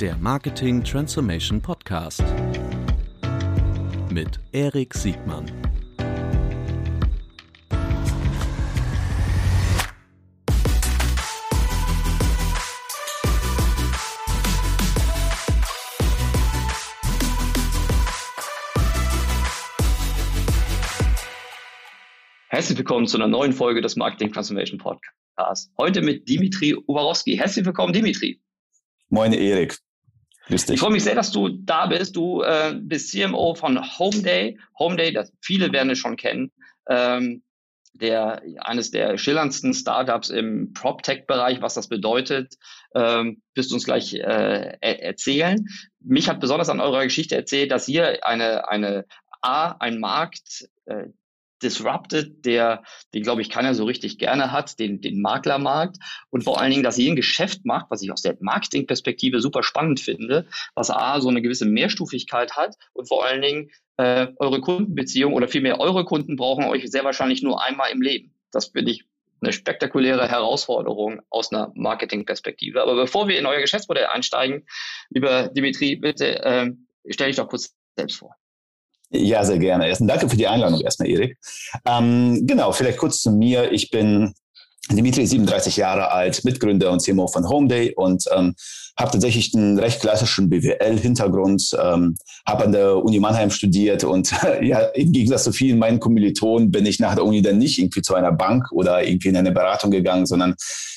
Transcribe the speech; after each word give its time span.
der 0.00 0.14
Marketing 0.18 0.84
Transformation 0.84 1.62
Podcast 1.62 2.22
mit 4.10 4.38
Erik 4.52 4.92
Siegmann. 4.92 5.50
Herzlich 22.48 22.76
willkommen 22.76 23.06
zu 23.06 23.16
einer 23.16 23.28
neuen 23.28 23.54
Folge 23.54 23.80
des 23.80 23.96
Marketing 23.96 24.30
Transformation 24.30 24.78
Podcasts. 24.78 25.72
Heute 25.78 26.02
mit 26.02 26.28
Dimitri 26.28 26.74
Uwarowski. 26.86 27.38
Herzlich 27.38 27.64
willkommen, 27.64 27.94
Dimitri. 27.94 28.42
Moin, 29.08 29.32
Erik. 29.32 29.78
Dich. 30.48 30.68
Ich 30.68 30.80
freue 30.80 30.92
mich 30.92 31.04
sehr, 31.04 31.14
dass 31.14 31.32
du 31.32 31.48
da 31.48 31.86
bist. 31.86 32.14
Du 32.14 32.42
äh, 32.42 32.74
bist 32.80 33.10
CMO 33.10 33.54
von 33.54 33.80
Homeday. 33.98 34.58
Homeday, 34.78 35.12
das 35.12 35.32
viele 35.40 35.72
werden 35.72 35.90
es 35.90 35.98
schon 35.98 36.16
kennen. 36.16 36.52
Ähm, 36.88 37.42
der, 38.00 38.42
eines 38.58 38.90
der 38.90 39.18
schillerndsten 39.18 39.74
Startups 39.74 40.28
im 40.28 40.72
PropTech-Bereich, 40.72 41.62
was 41.62 41.74
das 41.74 41.88
bedeutet, 41.88 42.54
ähm, 42.94 43.42
wirst 43.54 43.70
du 43.70 43.74
uns 43.74 43.84
gleich 43.84 44.14
äh, 44.14 44.76
erzählen. 44.80 45.66
Mich 46.00 46.28
hat 46.28 46.40
besonders 46.40 46.68
an 46.68 46.80
eurer 46.80 47.04
Geschichte 47.04 47.34
erzählt, 47.34 47.70
dass 47.70 47.88
ihr 47.88 48.26
eine, 48.26 48.68
eine 48.68 49.06
A, 49.40 49.72
ein 49.80 49.98
Markt, 49.98 50.68
äh, 50.86 51.06
disrupted, 51.62 52.44
der, 52.44 52.82
den 53.14 53.22
glaube 53.22 53.42
ich 53.42 53.50
keiner 53.50 53.74
so 53.74 53.84
richtig 53.84 54.18
gerne 54.18 54.52
hat, 54.52 54.78
den, 54.78 55.00
den 55.00 55.20
Maklermarkt 55.20 55.96
und 56.30 56.44
vor 56.44 56.60
allen 56.60 56.70
Dingen, 56.70 56.82
dass 56.82 56.98
ihr 56.98 57.10
ein 57.10 57.16
Geschäft 57.16 57.64
macht, 57.64 57.86
was 57.90 58.02
ich 58.02 58.12
aus 58.12 58.22
der 58.22 58.36
Marketingperspektive 58.40 59.40
super 59.40 59.62
spannend 59.62 60.00
finde, 60.00 60.46
was 60.74 60.90
A, 60.90 61.20
so 61.20 61.28
eine 61.28 61.42
gewisse 61.42 61.66
Mehrstufigkeit 61.66 62.56
hat 62.56 62.76
und 62.92 63.08
vor 63.08 63.24
allen 63.24 63.42
Dingen 63.42 63.70
äh, 63.96 64.28
eure 64.38 64.60
Kundenbeziehung 64.60 65.32
oder 65.32 65.48
vielmehr 65.48 65.80
eure 65.80 66.04
Kunden 66.04 66.36
brauchen 66.36 66.64
euch 66.64 66.90
sehr 66.90 67.04
wahrscheinlich 67.04 67.42
nur 67.42 67.62
einmal 67.62 67.90
im 67.90 68.02
Leben. 68.02 68.34
Das 68.50 68.66
finde 68.66 68.92
ich 68.92 69.04
eine 69.40 69.52
spektakuläre 69.52 70.28
Herausforderung 70.28 71.20
aus 71.30 71.52
einer 71.52 71.72
Marketingperspektive. 71.74 72.82
Aber 72.82 72.94
bevor 72.94 73.28
wir 73.28 73.38
in 73.38 73.46
euer 73.46 73.60
Geschäftsmodell 73.60 74.06
einsteigen, 74.06 74.66
lieber 75.10 75.48
Dimitri, 75.48 75.96
bitte 75.96 76.42
äh, 76.42 76.70
stell 77.08 77.28
dich 77.28 77.36
doch 77.36 77.48
kurz 77.48 77.74
selbst 77.96 78.18
vor. 78.18 78.34
Ja, 79.10 79.44
sehr 79.44 79.58
gerne. 79.58 79.86
Erstens 79.86 80.08
danke 80.08 80.28
für 80.28 80.36
die 80.36 80.48
Einladung 80.48 80.80
erstmal, 80.80 81.08
Erik. 81.08 81.38
Ähm, 81.86 82.46
genau, 82.46 82.72
vielleicht 82.72 82.98
kurz 82.98 83.20
zu 83.20 83.30
mir. 83.30 83.70
Ich 83.72 83.90
bin 83.90 84.34
Dimitri, 84.90 85.26
37 85.26 85.76
Jahre 85.76 86.10
alt, 86.10 86.44
Mitgründer 86.44 86.90
und 86.90 87.00
CMO 87.00 87.26
von 87.26 87.48
Homeday 87.48 87.94
und 87.94 88.24
ähm, 88.34 88.54
habe 88.98 89.10
tatsächlich 89.10 89.54
einen 89.54 89.78
recht 89.78 90.00
klassischen 90.00 90.48
BWL-Hintergrund, 90.48 91.76
ähm, 91.82 92.16
habe 92.46 92.64
an 92.64 92.72
der 92.72 92.96
Uni 92.96 93.20
Mannheim 93.20 93.50
studiert 93.50 94.04
und 94.04 94.32
ja, 94.62 94.80
im 94.94 95.12
Gegensatz 95.12 95.44
zu 95.44 95.52
vielen 95.52 95.78
meinen 95.78 96.00
Kommilitonen 96.00 96.70
bin 96.70 96.86
ich 96.86 96.98
nach 96.98 97.14
der 97.14 97.24
Uni 97.24 97.42
dann 97.42 97.58
nicht 97.58 97.78
irgendwie 97.78 98.02
zu 98.02 98.14
einer 98.14 98.32
Bank 98.32 98.72
oder 98.72 99.06
irgendwie 99.06 99.28
in 99.28 99.36
eine 99.36 99.52
Beratung 99.52 99.90
gegangen, 99.90 100.26
sondern 100.26 100.54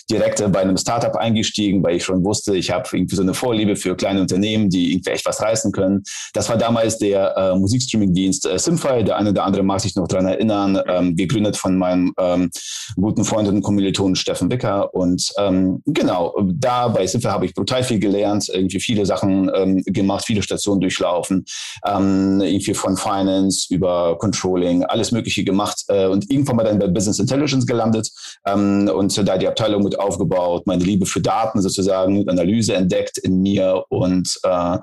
direkt 0.09 0.43
bei 0.51 0.61
einem 0.61 0.77
Startup 0.77 1.15
eingestiegen, 1.15 1.83
weil 1.83 1.97
ich 1.97 2.03
schon 2.03 2.23
wusste, 2.23 2.55
ich 2.55 2.71
habe 2.71 2.87
irgendwie 2.91 3.15
so 3.15 3.21
eine 3.21 3.33
Vorliebe 3.33 3.75
für 3.75 3.95
kleine 3.95 4.21
Unternehmen, 4.21 4.69
die 4.69 4.93
irgendwie 4.93 5.11
echt 5.11 5.25
was 5.25 5.41
reißen 5.41 5.71
können. 5.71 6.03
Das 6.33 6.49
war 6.49 6.57
damals 6.57 6.97
der 6.97 7.35
äh, 7.37 7.55
Musikstreaming-Dienst 7.55 8.47
äh, 8.47 8.57
Simfy. 8.57 9.03
Der 9.03 9.17
eine 9.17 9.29
oder 9.29 9.43
andere 9.43 9.63
mag 9.63 9.81
sich 9.81 9.95
noch 9.95 10.07
dran 10.07 10.25
erinnern, 10.25 10.81
ähm, 10.87 11.15
gegründet 11.15 11.57
von 11.57 11.77
meinem 11.77 12.13
ähm, 12.19 12.49
guten 12.95 13.23
Freund 13.23 13.47
und 13.47 13.61
Kommilitonen 13.61 14.15
Steffen 14.15 14.49
Wicker. 14.49 14.93
Und 14.93 15.31
ähm, 15.37 15.81
genau, 15.85 16.35
da 16.53 16.87
bei 16.87 17.05
Simfy 17.05 17.27
habe 17.27 17.45
ich 17.45 17.53
brutal 17.53 17.83
viel 17.89 17.99
gelernt, 17.99 18.49
irgendwie 18.49 18.79
viele 18.79 19.05
Sachen 19.05 19.51
ähm, 19.53 19.83
gemacht, 19.85 20.25
viele 20.25 20.41
Stationen 20.41 20.81
durchlaufen, 20.81 21.45
ähm, 21.85 22.41
irgendwie 22.41 22.73
von 22.73 22.95
Finance 22.95 23.73
über 23.73 24.17
Controlling, 24.17 24.83
alles 24.85 25.11
Mögliche 25.11 25.43
gemacht 25.43 25.83
äh, 25.89 26.07
und 26.07 26.31
irgendwann 26.31 26.55
mal 26.55 26.63
dann 26.63 26.79
bei 26.79 26.87
Business 26.87 27.19
Intelligence 27.19 27.65
gelandet 27.65 28.09
ähm, 28.45 28.89
und 28.93 29.15
da 29.27 29.37
die 29.37 29.47
Abteilung 29.47 29.83
mit 29.83 29.99
aufgebaut, 29.99 30.65
meine 30.65 30.83
Liebe 30.83 31.05
für 31.05 31.21
Daten 31.21 31.61
sozusagen, 31.61 32.27
Analyse 32.29 32.75
entdeckt 32.75 33.17
in 33.17 33.41
mir 33.41 33.83
und 33.89 34.39
äh, 34.43 34.77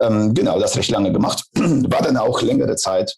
ähm, 0.00 0.34
genau, 0.34 0.58
das 0.58 0.76
recht 0.76 0.90
lange 0.90 1.12
gemacht. 1.12 1.44
War 1.54 2.02
dann 2.02 2.16
auch 2.16 2.42
längere 2.42 2.76
Zeit 2.76 3.16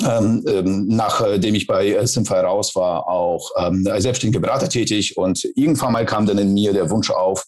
ähm, 0.00 0.44
ähm, 0.48 0.86
nachdem 0.88 1.54
ich 1.54 1.66
bei 1.66 1.88
äh, 1.88 2.06
Simfy 2.06 2.34
raus 2.34 2.74
war, 2.74 3.06
auch 3.06 3.50
ähm, 3.56 3.86
als 3.88 4.02
selbstständiger 4.02 4.40
Berater 4.40 4.68
tätig 4.68 5.16
und 5.16 5.44
irgendwann 5.54 5.92
mal 5.92 6.04
kam 6.04 6.26
dann 6.26 6.38
in 6.38 6.52
mir 6.52 6.72
der 6.72 6.90
Wunsch 6.90 7.10
auf, 7.10 7.44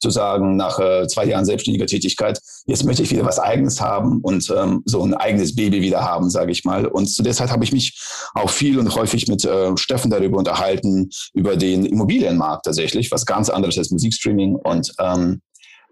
zu 0.00 0.10
sagen, 0.10 0.56
nach 0.56 0.78
äh, 0.78 1.06
zwei 1.06 1.24
Jahren 1.26 1.44
selbstständiger 1.44 1.86
Tätigkeit, 1.86 2.38
jetzt 2.66 2.84
möchte 2.84 3.02
ich 3.02 3.10
wieder 3.10 3.24
was 3.24 3.38
Eigenes 3.38 3.80
haben 3.80 4.20
und 4.20 4.52
ähm, 4.56 4.82
so 4.84 5.02
ein 5.02 5.14
eigenes 5.14 5.54
Baby 5.54 5.82
wieder 5.82 6.02
haben, 6.02 6.30
sage 6.30 6.52
ich 6.52 6.64
mal. 6.64 6.86
Und 6.86 7.06
zu 7.06 7.22
Zeit 7.22 7.50
habe 7.50 7.64
ich 7.64 7.72
mich 7.72 7.98
auch 8.34 8.50
viel 8.50 8.78
und 8.78 8.94
häufig 8.94 9.28
mit 9.28 9.44
äh, 9.44 9.76
Steffen 9.76 10.10
darüber 10.10 10.38
unterhalten, 10.38 11.10
über 11.34 11.56
den 11.56 11.84
Immobilienmarkt 11.86 12.64
tatsächlich, 12.64 13.10
was 13.10 13.26
ganz 13.26 13.48
anderes 13.48 13.78
als 13.78 13.90
Musikstreaming. 13.90 14.56
Und 14.56 14.92
ähm, 14.98 15.40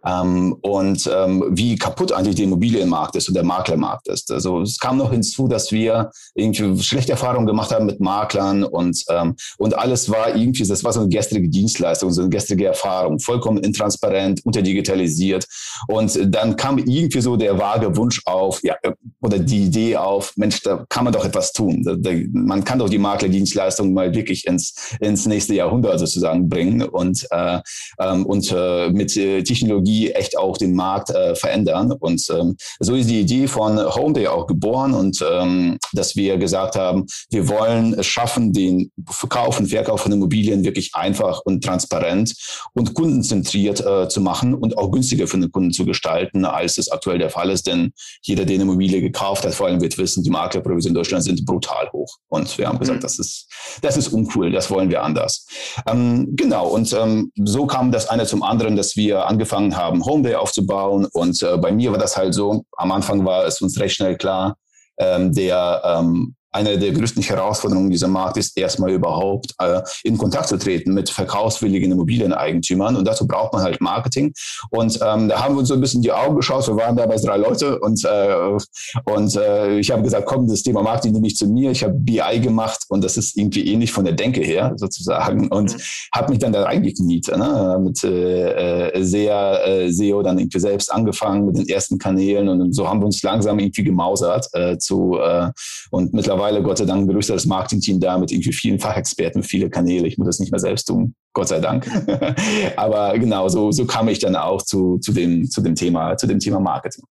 ähm, 0.07 0.57
und 0.63 1.11
ähm, 1.13 1.45
wie 1.51 1.77
kaputt 1.77 2.13
eigentlich 2.13 2.37
der 2.37 2.47
Immobilienmarkt 2.47 3.17
ist 3.17 3.29
und 3.29 3.35
der 3.35 3.45
Maklermarkt 3.45 4.09
ist. 4.09 4.31
Also 4.31 4.63
es 4.63 4.79
kam 4.79 4.99
noch 4.99 5.11
hinzu, 5.11 5.49
dass 5.49 5.73
wir 5.73 6.11
irgendwie 6.35 6.83
schlechte 6.83 7.13
Erfahrungen 7.13 7.47
gemacht 7.47 7.71
haben 7.71 7.87
mit 7.87 8.01
Maklern 8.01 8.65
und, 8.65 9.05
ähm, 9.09 9.37
und 9.59 9.77
alles 9.77 10.11
war 10.11 10.35
irgendwie, 10.35 10.67
das 10.67 10.85
war 10.85 10.93
so 10.93 11.01
eine 11.01 11.09
gestrige 11.09 11.49
Dienstleistung, 11.49 12.11
so 12.11 12.23
eine 12.23 12.31
gestrige 12.31 12.67
Erfahrung, 12.67 13.19
vollkommen 13.19 13.59
intransparent, 13.59 14.45
unterdigitalisiert. 14.45 15.47
Und 15.89 16.19
dann 16.35 16.57
kam 16.57 16.79
irgendwie 16.79 17.21
so 17.21 17.37
der 17.37 17.59
vage 17.59 17.97
Wunsch 17.97 18.23
auf, 18.25 18.63
ja, 18.63 18.77
oder 19.23 19.39
die 19.39 19.65
Idee 19.65 19.97
auf, 19.97 20.33
Mensch, 20.37 20.63
da 20.63 20.85
kann 20.89 21.05
man 21.05 21.13
doch 21.13 21.25
etwas 21.25 21.53
tun. 21.53 21.83
Da, 21.85 21.95
da, 21.97 22.11
man 22.33 22.65
kann 22.65 22.79
doch 22.79 22.89
die 22.89 22.99
Maklerdienstleistung 22.99 23.93
mal 23.93 24.15
wirklich 24.15 24.47
ins, 24.47 24.75
ins 25.01 25.27
nächste 25.27 25.55
Jahrhundert 25.55 25.99
sozusagen 25.99 26.49
bringen 26.49 26.83
und, 26.83 27.27
äh, 27.31 27.61
ähm, 27.99 28.25
und 28.27 28.51
äh, 28.55 28.89
mit 28.91 29.17
äh, 29.17 29.43
Technologie 29.43 30.11
echt 30.13 30.39
auch 30.39 30.57
den 30.57 30.75
Markt 30.75 31.11
äh, 31.11 31.35
verändern. 31.35 31.93
Und 31.93 32.27
ähm, 32.31 32.57
so 32.79 32.95
ist 32.95 33.11
die 33.11 33.21
Idee 33.21 33.47
von 33.47 33.79
Homeday 33.79 34.29
auch 34.29 34.47
geboren 34.47 34.95
und 34.95 35.25
ähm, 35.31 35.79
dass 35.93 36.17
wir 36.17 36.39
gesagt 36.39 36.77
haben, 36.77 37.07
wir 37.31 37.49
wollen 37.49 37.95
es 37.95 38.07
schaffen, 38.07 38.53
den 38.53 38.91
Verkauf 39.07 39.61
und 39.61 39.69
Verkauf 39.69 40.01
von 40.01 40.13
Immobilien 40.13 40.65
wirklich 40.65 40.95
einfach 40.95 41.41
und 41.45 41.63
transparent 41.63 42.35
und 42.75 42.95
kundenzentriert 42.95 43.85
äh, 43.85 44.09
zu 44.09 44.21
machen 44.21 44.55
und 44.55 44.79
auch 44.79 44.91
günstiger 44.91 45.27
für 45.27 45.39
den 45.39 45.53
Kunden 45.53 45.73
zu 45.73 45.85
gestalten, 45.85 46.45
als 46.45 46.79
es 46.79 46.91
aktuell 46.91 47.19
der 47.19 47.31
Fall 47.31 47.51
ist. 47.51 47.67
Denn 47.67 47.93
jeder, 48.23 48.45
der 48.45 48.55
eine 48.55 48.65
Immobilie 48.65 49.10
gekauft 49.13 49.45
hat, 49.45 49.55
vor 49.55 49.67
allem 49.67 49.81
wird 49.81 49.99
wissen, 49.99 50.23
die 50.23 50.31
Maklerprovisionen 50.31 50.95
in 50.95 51.01
Deutschland 51.01 51.25
sind 51.25 51.45
brutal 51.45 51.91
hoch. 51.93 52.17
Und 52.29 52.57
wir 52.59 52.69
haben 52.69 52.79
gesagt, 52.79 52.99
mhm. 52.99 53.03
das 53.03 53.19
ist, 53.19 53.49
das 53.83 53.97
ist 53.97 54.09
uncool, 54.09 54.51
das 54.51 54.71
wollen 54.71 54.91
wir 54.91 55.03
anders. 55.03 55.47
Ähm, 55.87 56.29
genau, 56.37 56.69
und 56.69 56.93
ähm, 56.93 57.33
so 57.37 57.67
kam 57.67 57.93
das 57.93 58.09
eine 58.09 58.27
zum 58.27 58.43
anderen, 58.43 58.77
dass 58.77 58.97
wir 58.97 59.27
angefangen 59.27 59.77
haben, 59.77 60.05
Homebay 60.05 60.35
aufzubauen. 60.35 61.07
Und 61.13 61.43
äh, 61.43 61.57
bei 61.57 61.73
mir 61.73 61.93
war 61.93 61.99
das 61.99 62.17
halt 62.17 62.35
so, 62.35 62.65
am 62.77 62.93
Anfang 62.93 63.25
war 63.25 63.45
es 63.47 63.61
uns 63.61 63.79
recht 63.79 63.97
schnell 63.97 64.17
klar, 64.17 64.57
ähm, 64.99 65.33
der 65.33 65.83
ähm, 65.85 66.35
eine 66.53 66.79
der 66.79 66.93
größten 66.93 67.23
Herausforderungen 67.23 67.91
dieser 67.91 68.09
Markt 68.09 68.37
ist, 68.37 68.57
erstmal 68.59 68.91
überhaupt 68.91 69.55
äh, 69.59 69.81
in 70.03 70.19
Kontakt 70.19 70.49
zu 70.49 70.59
treten 70.59 70.95
mit 70.95 71.09
verkaufswilligen 71.09 71.93
Immobilieneigentümern. 71.93 72.97
Und 72.97 73.07
dazu 73.07 73.27
braucht 73.27 73.53
man 73.53 73.63
halt 73.63 73.81
Marketing. 73.81 74.33
Und 74.71 74.99
ähm, 75.03 75.29
da 75.29 75.43
haben 75.43 75.55
wir 75.55 75.61
uns 75.61 75.69
so 75.69 75.75
ein 75.75 75.81
bisschen 75.81 76.03
die 76.03 76.13
Augen 76.13 76.37
geschaut. 76.37 76.67
Wir 76.67 76.77
waren 76.77 76.97
damals 76.97 77.23
drei 77.23 77.37
Leute 77.37 77.79
und, 77.79 78.05
äh, 78.05 78.35
und 79.05 79.37
äh, 79.37 79.79
ich 79.79 79.91
habe 79.91 80.03
gesagt, 80.03 80.27
komm, 80.27 80.49
das 80.49 80.63
Thema 80.63 80.83
Marketing 80.83 81.13
nehme 81.13 81.29
ich 81.29 81.37
zu 81.37 81.47
mir. 81.47 81.71
Ich 81.71 81.85
habe 81.85 81.95
BI 81.95 82.41
gemacht 82.41 82.81
und 82.89 83.05
das 83.05 83.17
ist 83.17 83.37
irgendwie 83.37 83.73
ähnlich 83.73 83.93
von 83.93 84.05
der 84.05 84.15
Denke 84.15 84.41
her 84.41 84.73
sozusagen. 84.77 85.49
Und 85.49 85.75
mhm. 85.75 85.81
habe 86.15 86.31
mich 86.31 86.41
dann 86.41 86.53
da 86.53 86.65
reingekniet, 86.65 87.29
ne? 87.29 87.81
mit 87.81 88.03
äh, 88.03 88.89
äh 88.91 89.03
sehr 89.03 89.67
äh, 89.67 89.91
SEO 89.91 90.23
dann 90.23 90.39
irgendwie 90.39 90.59
selbst 90.59 90.93
angefangen 90.93 91.47
mit 91.47 91.59
den 91.59 91.69
ersten 91.69 91.99
Kanälen. 91.99 92.49
Und 92.49 92.75
so 92.75 92.89
haben 92.89 93.01
wir 93.01 93.07
uns 93.07 93.23
langsam 93.23 93.59
irgendwie 93.59 93.85
gemausert 93.85 94.49
äh, 94.53 94.77
zu 94.79 95.19
äh, 95.19 95.51
und 95.91 96.13
mittlerweile 96.13 96.40
mittlerweile 96.41 96.63
Gott 96.63 96.79
sei 96.79 96.85
Dank 96.87 97.03
ein 97.03 97.13
größeres 97.13 97.47
Marketing-Team 97.47 98.01
da 98.01 98.19
mit 98.19 98.33
irgendwie 98.33 98.53
vielen 98.53 98.79
Fachexperten, 98.79 99.43
viele 99.43 99.69
Kanäle. 99.69 100.07
Ich 100.07 100.17
muss 100.17 100.27
das 100.27 100.41
nicht 100.41 100.51
mehr 100.51 100.59
selbst 100.59 100.87
tun, 100.87 101.15
Gott 101.35 101.49
sei 101.49 101.61
Dank. 101.61 101.87
Aber 102.77 103.19
genau, 103.19 103.49
so, 103.49 103.71
so 103.73 103.87
kam 103.87 104.09
ich 104.09 104.19
dann 104.19 104.37
auch 104.37 104.63
zu, 104.63 104.99
zu, 104.99 105.13
dem, 105.13 105.49
zu, 105.51 105.61
dem 105.61 105.75
Thema, 105.75 106.17
zu 106.17 106.27
dem 106.27 106.39
Thema 106.39 106.61
Marketing. 106.61 107.05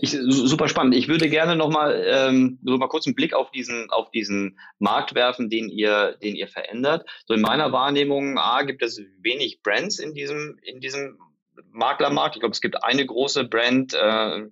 Ich, 0.00 0.10
super 0.10 0.66
spannend. 0.66 0.94
Ich 0.96 1.06
würde 1.06 1.28
gerne 1.28 1.54
noch 1.54 1.70
mal 1.70 2.04
ähm, 2.08 2.58
so 2.64 2.78
mal 2.78 2.88
kurz 2.88 3.06
einen 3.06 3.14
Blick 3.14 3.32
auf 3.32 3.52
diesen 3.52 3.88
auf 3.90 4.10
diesen 4.10 4.58
Markt 4.80 5.14
werfen, 5.14 5.48
den 5.48 5.68
ihr 5.68 6.16
den 6.20 6.34
ihr 6.34 6.48
verändert. 6.48 7.08
So 7.26 7.34
in 7.34 7.42
meiner 7.42 7.70
Wahrnehmung, 7.70 8.38
a 8.38 8.62
gibt 8.62 8.82
es 8.82 9.00
wenig 9.22 9.60
Brands 9.62 10.00
in 10.00 10.14
diesem 10.14 10.56
in 10.62 10.80
diesem 10.80 11.16
Maklermarkt. 11.70 12.34
Ich 12.34 12.40
glaube, 12.40 12.54
es 12.54 12.60
gibt 12.60 12.82
eine 12.82 13.06
große 13.06 13.44
Brand, 13.44 13.94
äh, 13.94 14.46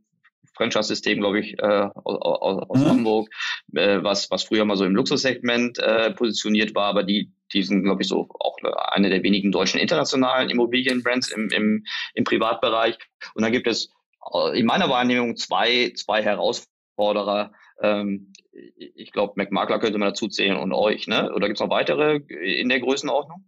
Franchise-System, 0.56 1.20
glaube 1.20 1.40
ich, 1.40 1.58
äh, 1.58 1.88
aus, 1.94 2.68
aus 2.68 2.80
mhm. 2.80 2.86
Hamburg, 2.86 3.28
äh, 3.74 4.02
was, 4.02 4.30
was 4.30 4.44
früher 4.44 4.64
mal 4.64 4.76
so 4.76 4.84
im 4.84 4.94
Luxussegment 4.94 5.78
äh, 5.78 6.12
positioniert 6.12 6.74
war, 6.74 6.86
aber 6.86 7.02
die 7.02 7.32
die 7.54 7.62
sind, 7.62 7.84
glaube 7.84 8.02
ich, 8.02 8.08
so 8.08 8.28
auch 8.40 8.56
eine 8.90 9.08
der 9.08 9.22
wenigen 9.22 9.52
deutschen 9.52 9.80
internationalen 9.80 10.50
Immobilienbrands 10.50 11.30
im, 11.30 11.48
im, 11.50 11.84
im 12.14 12.24
Privatbereich. 12.24 12.98
Und 13.34 13.42
dann 13.42 13.52
gibt 13.52 13.66
es 13.66 13.90
äh, 14.32 14.58
in 14.58 14.66
meiner 14.66 14.90
Wahrnehmung 14.90 15.36
zwei, 15.36 15.92
zwei 15.94 16.22
Herausforderer. 16.22 17.52
Ähm, 17.80 18.32
ich 18.76 19.12
glaube, 19.12 19.34
McMakler 19.36 19.78
könnte 19.78 19.98
man 19.98 20.10
dazu 20.10 20.28
zählen 20.28 20.56
und 20.56 20.72
euch, 20.72 21.06
ne? 21.06 21.32
Oder 21.32 21.48
gibt 21.48 21.58
es 21.58 21.64
noch 21.64 21.70
weitere 21.70 22.16
in 22.16 22.68
der 22.68 22.80
Größenordnung? 22.80 23.44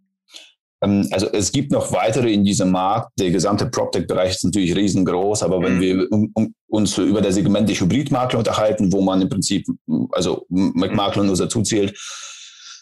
Ähm, 0.81 1.07
also 1.11 1.27
es 1.31 1.51
gibt 1.51 1.71
noch 1.71 1.91
weitere 1.91 2.31
in 2.31 2.43
diesem 2.43 2.71
Markt. 2.71 3.11
Der 3.19 3.31
gesamte 3.31 3.67
PropTech-Bereich 3.67 4.31
ist 4.31 4.43
natürlich 4.43 4.75
riesengroß, 4.75 5.43
aber 5.43 5.61
wenn 5.61 5.77
mhm. 5.77 5.81
wir 5.81 6.11
um, 6.11 6.31
um, 6.33 6.55
uns 6.67 6.97
über 6.97 7.21
das 7.21 7.35
Segment 7.35 7.67
der 7.67 7.75
Hybridmakler 7.75 8.39
unterhalten, 8.39 8.91
wo 8.91 9.01
man 9.01 9.21
im 9.21 9.29
Prinzip, 9.29 9.65
also 10.11 10.45
McMakler 10.49 11.23
nur 11.23 11.35
dazu 11.35 11.61
zählt, 11.61 11.97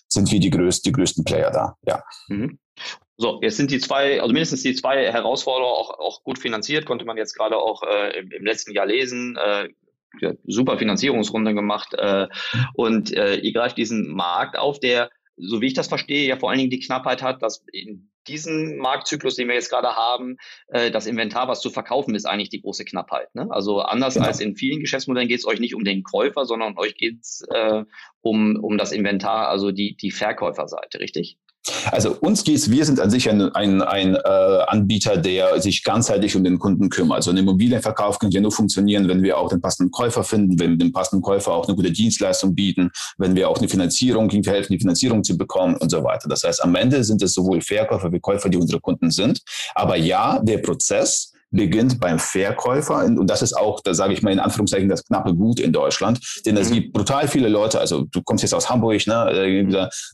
sind 0.08 0.32
wir 0.32 0.40
die 0.40 0.50
größten, 0.50 0.92
die 0.92 0.96
größten 0.96 1.24
Player 1.24 1.52
da. 1.52 1.76
Ja. 1.88 2.04
Mhm. 2.28 2.60
So, 3.18 3.40
jetzt 3.42 3.56
sind 3.56 3.72
die 3.72 3.80
zwei, 3.80 4.20
also 4.20 4.34
mindestens 4.34 4.64
die 4.64 4.76
zwei 4.76 5.10
Herausforderer 5.10 5.70
auch, 5.70 6.00
auch 6.00 6.24
gut 6.24 6.38
finanziert, 6.38 6.86
konnte 6.86 7.06
man 7.06 7.16
jetzt 7.16 7.34
gerade 7.34 7.58
auch 7.58 7.82
äh, 7.84 8.20
im, 8.20 8.30
im, 8.32 8.46
letzten 8.46 8.74
Jahr 8.74 8.86
lesen. 8.86 9.38
Äh, 9.38 9.70
super 10.46 10.78
Finanzierungsrunde 10.78 11.54
gemacht 11.54 11.94
äh, 11.94 12.28
und 12.76 13.12
äh, 13.14 13.36
ihr 13.36 13.52
greift 13.52 13.78
diesen 13.78 14.14
Markt 14.14 14.58
auf, 14.58 14.80
der, 14.80 15.10
so 15.38 15.62
wie 15.62 15.68
ich 15.68 15.74
das 15.74 15.88
verstehe, 15.88 16.28
ja 16.28 16.38
vor 16.38 16.50
allen 16.50 16.60
Dingen 16.60 16.70
die 16.70 16.80
Knappheit 16.80 17.22
hat, 17.22 17.42
dass 17.42 17.66
in 17.72 18.10
diesem 18.28 18.78
Marktzyklus, 18.78 19.36
den 19.36 19.48
wir 19.48 19.56
jetzt 19.56 19.70
gerade 19.70 19.96
haben, 19.96 20.38
äh, 20.68 20.92
das 20.92 21.06
Inventar, 21.06 21.48
was 21.48 21.62
zu 21.62 21.70
verkaufen 21.70 22.16
ist, 22.16 22.26
eigentlich 22.26 22.50
die 22.50 22.62
große 22.62 22.86
Knappheit. 22.86 23.34
Ne? 23.36 23.48
Also 23.50 23.82
anders 23.82 24.16
genau. 24.16 24.26
als 24.26 24.40
in 24.40 24.56
vielen 24.56 24.80
Geschäftsmodellen 24.80 25.28
geht 25.28 25.40
es 25.40 25.46
euch 25.46 25.60
nicht 25.60 25.76
um 25.76 25.84
den 25.84 26.04
Käufer, 26.04 26.46
sondern 26.46 26.78
euch 26.78 26.96
geht 26.96 27.22
es 27.22 27.46
äh, 27.50 27.84
um, 28.22 28.56
um 28.56 28.78
das 28.78 28.92
Inventar, 28.92 29.50
also 29.50 29.72
die, 29.72 29.96
die 29.96 30.12
Verkäuferseite, 30.12 31.00
richtig? 31.00 31.38
Also 31.92 32.18
uns 32.20 32.44
geht's, 32.44 32.70
wir 32.70 32.86
sind 32.86 33.00
an 33.00 33.10
sich 33.10 33.30
ein, 33.30 33.42
ein, 33.56 33.82
ein 33.82 34.16
äh, 34.16 34.20
Anbieter, 34.68 35.18
der 35.18 35.62
sich 35.62 35.84
ganzheitlich 35.84 36.36
um 36.36 36.44
den 36.44 36.60
Kunden 36.60 36.90
kümmert. 36.90 37.18
Also 37.18 37.32
ein 37.32 37.38
Immobilienverkauf 37.38 38.20
kann 38.20 38.32
ja 38.32 38.42
nur 38.42 38.52
funktionieren, 38.52 39.08
wenn 39.08 39.24
wir 39.24 39.38
auch 39.38 39.50
den 39.50 39.62
passenden 39.62 39.92
Käufer 39.92 40.24
finden, 40.24 40.60
wenn 40.60 40.72
wir 40.72 40.78
dem 40.78 40.92
passenden 40.92 41.22
Käufer 41.22 41.54
auch 41.54 41.68
eine 41.68 41.76
gute 41.76 41.92
Dienstleistung 41.92 42.54
bieten, 42.54 42.92
wenn 43.18 43.36
wir 43.36 43.50
auch 43.50 43.58
eine 43.58 43.68
Finanzierung, 43.68 44.30
ihm 44.30 44.44
helfen, 44.44 44.74
die 44.74 44.80
Finanzierung 44.80 45.24
zu 45.24 45.38
bekommen 45.38 45.76
und 45.78 45.90
so 45.90 46.04
weiter. 46.04 46.30
Das 46.30 46.44
heißt, 46.44 46.64
am 46.64 46.76
Ende 46.76 47.04
sind 47.04 47.22
es 47.22 47.34
sowohl 47.34 47.62
Verkäufer 47.62 48.12
wie 48.12 48.20
Käufer, 48.20 48.50
die 48.50 48.58
unsere 48.58 48.80
Kunden 48.80 49.12
sind. 49.12 49.42
Aber 49.74 49.96
ja, 49.96 50.40
der 50.40 50.60
Prozess, 50.60 51.32
beginnt 51.56 52.00
beim 52.00 52.20
Verkäufer. 52.20 53.06
Und 53.06 53.28
das 53.30 53.42
ist 53.42 53.54
auch, 53.54 53.80
da 53.82 53.94
sage 53.94 54.14
ich 54.14 54.22
mal 54.22 54.32
in 54.32 54.40
Anführungszeichen, 54.40 54.90
das 54.90 55.04
knappe 55.04 55.34
Gut 55.34 55.60
in 55.60 55.72
Deutschland. 55.72 56.20
Denn 56.46 56.58
es 56.58 56.70
mhm. 56.70 56.74
gibt 56.76 56.94
brutal 56.94 57.28
viele 57.28 57.48
Leute, 57.48 57.80
also 57.80 58.06
du 58.12 58.22
kommst 58.24 58.44
jetzt 58.44 58.54
aus 58.54 58.70
Hamburg, 58.70 59.06
ne, 59.08 59.30
äh, 59.32 59.60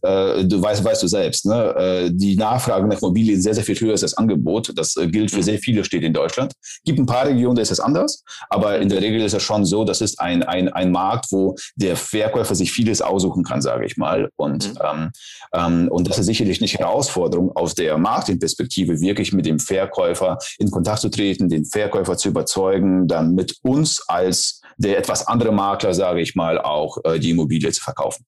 äh 0.07 0.45
du 0.45 0.61
weißt, 0.61 0.83
weißt 0.83 1.03
du 1.03 1.07
selbst, 1.07 1.45
ne, 1.45 1.75
äh, 1.75 2.11
die 2.13 2.35
Nachfrage 2.35 2.88
nach 2.88 2.99
Immobilien 2.99 3.41
sehr, 3.41 3.53
sehr 3.53 3.63
viel 3.63 3.79
höher 3.79 3.93
ist 3.93 4.03
als 4.03 4.11
das 4.11 4.17
Angebot. 4.17 4.71
Das 4.75 4.95
äh, 4.97 5.07
gilt 5.07 5.31
für 5.31 5.38
mhm. 5.38 5.43
sehr 5.43 5.59
viele 5.59 5.83
Städte 5.83 6.05
in 6.05 6.13
Deutschland. 6.13 6.53
gibt 6.83 6.99
ein 6.99 7.05
paar 7.05 7.25
Regionen, 7.25 7.55
da 7.55 7.61
ist 7.61 7.71
es 7.71 7.79
anders, 7.79 8.23
aber 8.49 8.79
in 8.79 8.89
der 8.89 9.01
Regel 9.01 9.21
ist 9.21 9.33
es 9.33 9.43
schon 9.43 9.65
so, 9.65 9.83
das 9.83 10.01
ist 10.01 10.19
ein, 10.19 10.43
ein, 10.43 10.69
ein 10.69 10.91
Markt, 10.91 11.31
wo 11.31 11.55
der 11.75 11.95
Verkäufer 11.95 12.55
sich 12.55 12.71
vieles 12.71 13.01
aussuchen 13.01 13.43
kann, 13.43 13.61
sage 13.61 13.85
ich 13.85 13.97
mal. 13.97 14.29
Und, 14.35 14.73
mhm. 14.73 14.79
ähm, 14.83 15.11
ähm, 15.53 15.88
und 15.89 16.09
das 16.09 16.19
ist 16.19 16.27
sicherlich 16.27 16.61
nicht 16.61 16.77
Herausforderung 16.77 17.51
aus 17.55 17.75
der 17.75 17.97
Marketingperspektive, 17.97 18.99
wirklich 19.01 19.33
mit 19.33 19.45
dem 19.45 19.59
Verkäufer 19.59 20.38
in 20.59 20.69
Kontakt 20.69 21.01
zu 21.01 21.09
treten 21.09 21.31
treten, 21.31 21.50
den 21.50 21.66
Verkäufer 21.66 22.18
zu 22.18 22.30
überzeugen, 22.30 23.07
dann 23.07 23.33
mit 23.33 23.57
uns 23.63 24.01
als 24.07 24.62
der 24.78 24.98
etwas 24.98 25.28
andere 25.28 25.51
Makler, 25.51 25.94
sage 25.94 26.22
ich 26.22 26.36
mal, 26.36 26.60
auch 26.60 26.98
äh, 27.04 27.19
die 27.19 27.31
Immobilie 27.31 27.72
zu 27.72 27.81
verkaufen. 27.81 28.25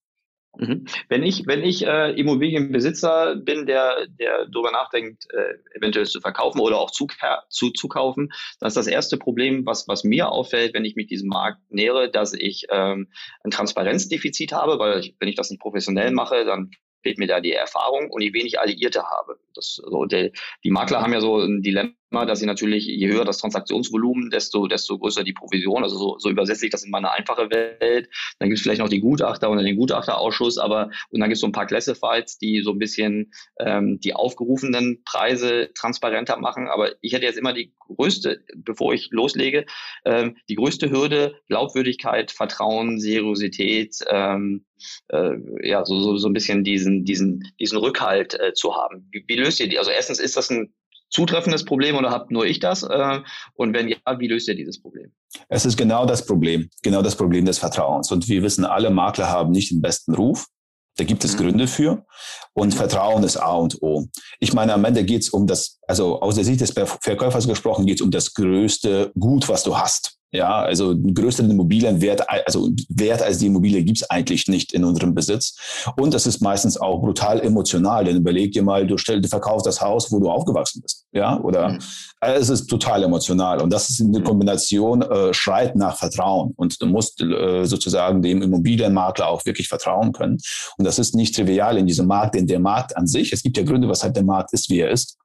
Mhm. 0.56 0.86
Wenn 1.10 1.24
ich, 1.24 1.48
wenn 1.48 1.64
ich 1.64 1.86
äh, 1.86 2.12
Immobilienbesitzer 2.12 3.38
bin, 3.38 3.66
der, 3.66 4.06
der 4.08 4.46
darüber 4.46 4.72
nachdenkt, 4.72 5.26
äh, 5.34 5.56
eventuell 5.76 6.06
zu 6.06 6.22
verkaufen 6.22 6.60
oder 6.60 6.78
auch 6.78 6.92
zu, 6.92 7.08
zu, 7.50 7.72
zu 7.72 7.88
kaufen, 7.88 8.32
dann 8.60 8.68
ist 8.68 8.78
das 8.78 8.86
erste 8.86 9.18
Problem, 9.18 9.66
was, 9.66 9.88
was 9.88 10.04
mir 10.04 10.30
auffällt, 10.30 10.76
wenn 10.76 10.86
ich 10.86 10.96
mich 10.96 11.08
diesem 11.08 11.30
Markt 11.30 11.60
nähere, 11.70 12.12
dass 12.12 12.34
ich 12.34 12.68
ähm, 12.70 13.08
ein 13.44 13.50
Transparenzdefizit 13.50 14.54
habe, 14.54 14.78
weil 14.78 15.00
ich, 15.00 15.16
wenn 15.20 15.28
ich 15.28 15.36
das 15.36 15.50
nicht 15.50 15.62
professionell 15.62 16.12
mache, 16.12 16.46
dann 16.46 16.70
fehlt 17.04 17.18
mir 17.18 17.28
da 17.28 17.42
die 17.42 17.52
Erfahrung 17.52 18.10
und 18.10 18.22
ich 18.22 18.34
wenig 18.34 18.60
Alliierte 18.60 19.04
habe. 19.04 19.40
Das, 19.54 19.76
so, 19.76 20.06
der, 20.06 20.32
die 20.64 20.72
Makler 20.72 21.02
haben 21.02 21.14
ja 21.14 21.22
so 21.22 21.40
ein 21.40 21.62
Dilemma, 21.62 21.92
dass 22.14 22.40
sie 22.40 22.46
natürlich, 22.46 22.86
je 22.86 23.08
höher 23.08 23.26
das 23.26 23.40
Transaktionsvolumen, 23.40 24.30
desto, 24.30 24.68
desto 24.68 24.98
größer 24.98 25.24
die 25.24 25.34
Provision. 25.34 25.84
Also 25.84 25.98
so, 25.98 26.20
so 26.20 26.30
übersetze 26.30 26.66
ich 26.66 26.72
das 26.72 26.84
in 26.84 26.92
meine 26.92 27.12
einfache 27.12 27.50
Welt. 27.50 28.10
Dann 28.40 28.50
gibt 28.50 28.58
es 28.58 28.64
vielleicht 28.64 28.82
noch 28.82 28.90
die 28.90 29.00
Gutachter 29.00 29.50
oder 29.50 29.64
den 29.64 29.76
Gutachterausschuss, 29.76 30.58
aber 30.58 30.90
und 31.10 31.20
dann 31.20 31.30
gibt 31.30 31.36
es 31.36 31.42
so 31.42 31.48
ein 31.48 31.52
paar 31.52 31.66
Classifieds, 31.66 32.38
die 32.38 32.62
so 32.62 32.72
ein 32.72 32.80
bisschen 32.80 33.32
ähm, 33.60 34.00
die 34.00 34.14
aufgerufenen 34.14 35.04
Preise 35.04 35.72
transparenter 35.76 36.38
machen. 36.38 36.68
Aber 36.68 36.92
ich 37.02 37.14
hätte 37.14 37.26
jetzt 37.26 37.38
immer 37.38 37.54
die 37.54 37.74
größte, 37.80 38.44
bevor 38.56 38.94
ich 38.94 39.10
loslege, 39.12 39.66
ähm, 40.06 40.38
die 40.50 40.56
größte 40.56 40.90
Hürde, 40.90 41.36
Glaubwürdigkeit, 41.48 42.32
Vertrauen, 42.32 43.00
Seriosität, 43.00 43.98
ähm, 44.10 44.66
äh, 45.10 45.36
ja, 45.68 45.86
so, 45.86 46.00
so, 46.00 46.18
so 46.18 46.28
ein 46.28 46.34
bisschen 46.34 46.64
diesen, 46.64 47.06
diesen, 47.06 47.44
diesen 47.60 47.78
Rückhalt 47.78 48.40
äh, 48.40 48.54
zu 48.54 48.76
haben. 48.76 49.08
Wie, 49.12 49.24
wie 49.28 49.36
löst 49.36 49.60
ihr 49.60 49.68
die? 49.68 49.80
Also 49.80 49.92
erstens, 49.92 50.20
ist 50.20 50.38
das 50.38 50.50
ein 50.50 50.74
zutreffendes 51.14 51.64
Problem 51.64 51.96
oder 51.96 52.10
habt 52.10 52.32
nur 52.32 52.46
ich 52.46 52.60
das? 52.60 52.84
Äh, 52.84 53.22
und 53.54 53.74
wenn 53.74 53.88
ja, 53.88 53.98
wie 54.18 54.28
löst 54.28 54.48
ihr 54.48 54.56
dieses 54.56 54.82
Problem? 54.82 55.12
Es 55.48 55.66
ist 55.66 55.78
genau 55.78 56.06
das 56.06 56.26
Problem, 56.26 56.70
genau 56.82 57.02
das 57.02 57.16
Problem 57.16 57.46
des 57.46 57.60
Vertrauens. 57.60 58.12
Und 58.12 58.28
wir 58.28 58.44
wissen, 58.44 58.66
alle 58.66 58.90
Makler 58.90 59.30
haben 59.30 59.52
nicht 59.52 59.72
den 59.72 59.82
besten 59.82 60.14
Ruf. 60.16 60.48
Da 60.98 61.04
gibt 61.04 61.24
es 61.24 61.34
mhm. 61.34 61.38
Gründe 61.38 61.68
für. 61.68 62.06
Und 62.54 62.74
mhm. 62.74 62.78
Vertrauen 62.78 63.24
ist 63.24 63.38
A 63.38 63.54
und 63.54 63.82
O. 63.82 64.08
Ich 64.40 64.54
meine, 64.54 64.74
am 64.74 64.86
Ende 64.86 65.04
geht 65.04 65.22
es 65.22 65.30
um 65.30 65.48
das, 65.48 65.80
also 65.88 66.20
aus 66.22 66.36
der 66.36 66.44
Sicht 66.44 66.62
des 66.62 66.72
Verkäufers 66.72 67.48
gesprochen, 67.48 67.86
geht 67.86 68.00
es 68.00 68.02
um 68.02 68.12
das 68.12 68.34
größte 68.34 69.12
Gut, 69.18 69.48
was 69.50 69.64
du 69.64 69.78
hast. 69.78 70.18
Ja, 70.34 70.64
also 70.64 70.90
einen 70.90 71.14
größeren 71.14 71.52
Immobilienwert, 71.52 72.28
also 72.28 72.72
Wert 72.90 73.22
als 73.22 73.38
die 73.38 73.46
Immobilie 73.46 73.84
gibt's 73.84 74.10
eigentlich 74.10 74.48
nicht 74.48 74.74
in 74.74 74.84
unserem 74.84 75.14
Besitz. 75.14 75.56
Und 75.96 76.12
das 76.12 76.26
ist 76.26 76.42
meistens 76.42 76.76
auch 76.76 77.02
brutal 77.02 77.40
emotional, 77.40 78.04
denn 78.04 78.18
überleg 78.18 78.52
dir 78.52 78.64
mal, 78.64 78.88
du, 78.88 78.98
stell, 78.98 79.22
du 79.22 79.28
verkaufst 79.28 79.68
das 79.68 79.80
Haus, 79.80 80.12
wo 80.12 80.20
du 80.20 80.32
aufgewachsen 80.32 80.82
bist. 80.82 81.06
Ja, 81.12 81.40
oder 81.40 81.74
mhm. 81.74 81.80
es 82.22 82.50
ist 82.50 82.66
total 82.66 83.04
emotional. 83.04 83.62
Und 83.62 83.72
das 83.72 83.92
ist 83.92 84.02
eine 84.02 84.20
mhm. 84.20 84.24
Kombination, 84.24 85.04
äh, 85.04 85.36
schreit 85.36 85.76
nach 85.76 85.98
Vertrauen. 85.98 86.54
Und 86.56 86.82
du 86.82 86.88
musst 86.88 87.22
äh, 87.22 87.66
sozusagen 87.66 88.24
dem 88.24 88.42
Immobilienmakler 88.42 89.28
auch 89.28 89.46
wirklich 89.46 89.68
vertrauen 89.68 90.14
können. 90.14 90.40
Und 90.80 90.86
das 90.86 90.98
ist 90.98 91.14
nicht 91.14 91.36
trivial 91.36 91.78
in 91.78 91.86
diesem 91.86 92.08
Markt, 92.08 92.34
denn 92.34 92.48
der 92.48 92.60
Markt 92.60 92.98
an 92.98 93.06
sich, 93.06 93.34
es 93.34 93.44
gibt 93.44 93.56
ja 93.56 93.64
Gründe, 93.64 93.88
weshalb 93.88 94.16
der 94.16 94.24
Markt 94.24 94.52
ist, 94.54 94.72
wie 94.72 94.80
er 94.80 94.90
ist. 94.90 95.20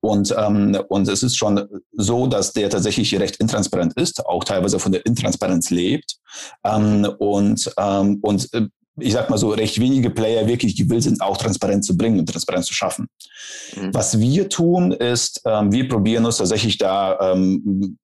Und, 0.00 0.34
ähm, 0.36 0.78
und 0.88 1.08
es 1.08 1.22
ist 1.22 1.36
schon 1.36 1.66
so, 1.92 2.26
dass 2.26 2.52
der 2.52 2.70
tatsächlich 2.70 3.14
recht 3.18 3.36
intransparent 3.36 3.94
ist, 3.94 4.24
auch 4.26 4.44
teilweise 4.44 4.78
von 4.78 4.92
der 4.92 5.04
Intransparenz 5.06 5.70
lebt. 5.70 6.16
Ähm, 6.64 7.06
und, 7.18 7.70
ähm, 7.78 8.18
und 8.22 8.52
äh, 8.54 8.68
ich 8.98 9.12
sag 9.12 9.28
mal 9.28 9.36
so, 9.36 9.50
recht 9.50 9.78
wenige 9.78 10.10
Player 10.10 10.46
wirklich 10.46 10.76
gewillt 10.76 11.02
sind, 11.02 11.20
auch 11.20 11.36
Transparenz 11.36 11.86
zu 11.86 11.96
bringen 11.96 12.18
und 12.18 12.28
Transparenz 12.28 12.66
zu 12.66 12.74
schaffen. 12.74 13.08
Mhm. 13.76 13.92
Was 13.92 14.18
wir 14.18 14.48
tun, 14.48 14.92
ist, 14.92 15.42
ähm, 15.44 15.72
wir 15.72 15.88
probieren 15.88 16.24
uns 16.24 16.38
tatsächlich 16.38 16.78
da 16.78 17.32
ähm, 17.32 17.98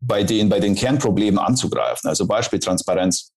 bei 0.00 0.22
den, 0.22 0.48
bei 0.48 0.60
den 0.60 0.74
Kernproblemen 0.74 1.38
anzugreifen. 1.38 2.08
Also 2.08 2.26
Beispiel 2.26 2.58
Transparenz. 2.58 3.32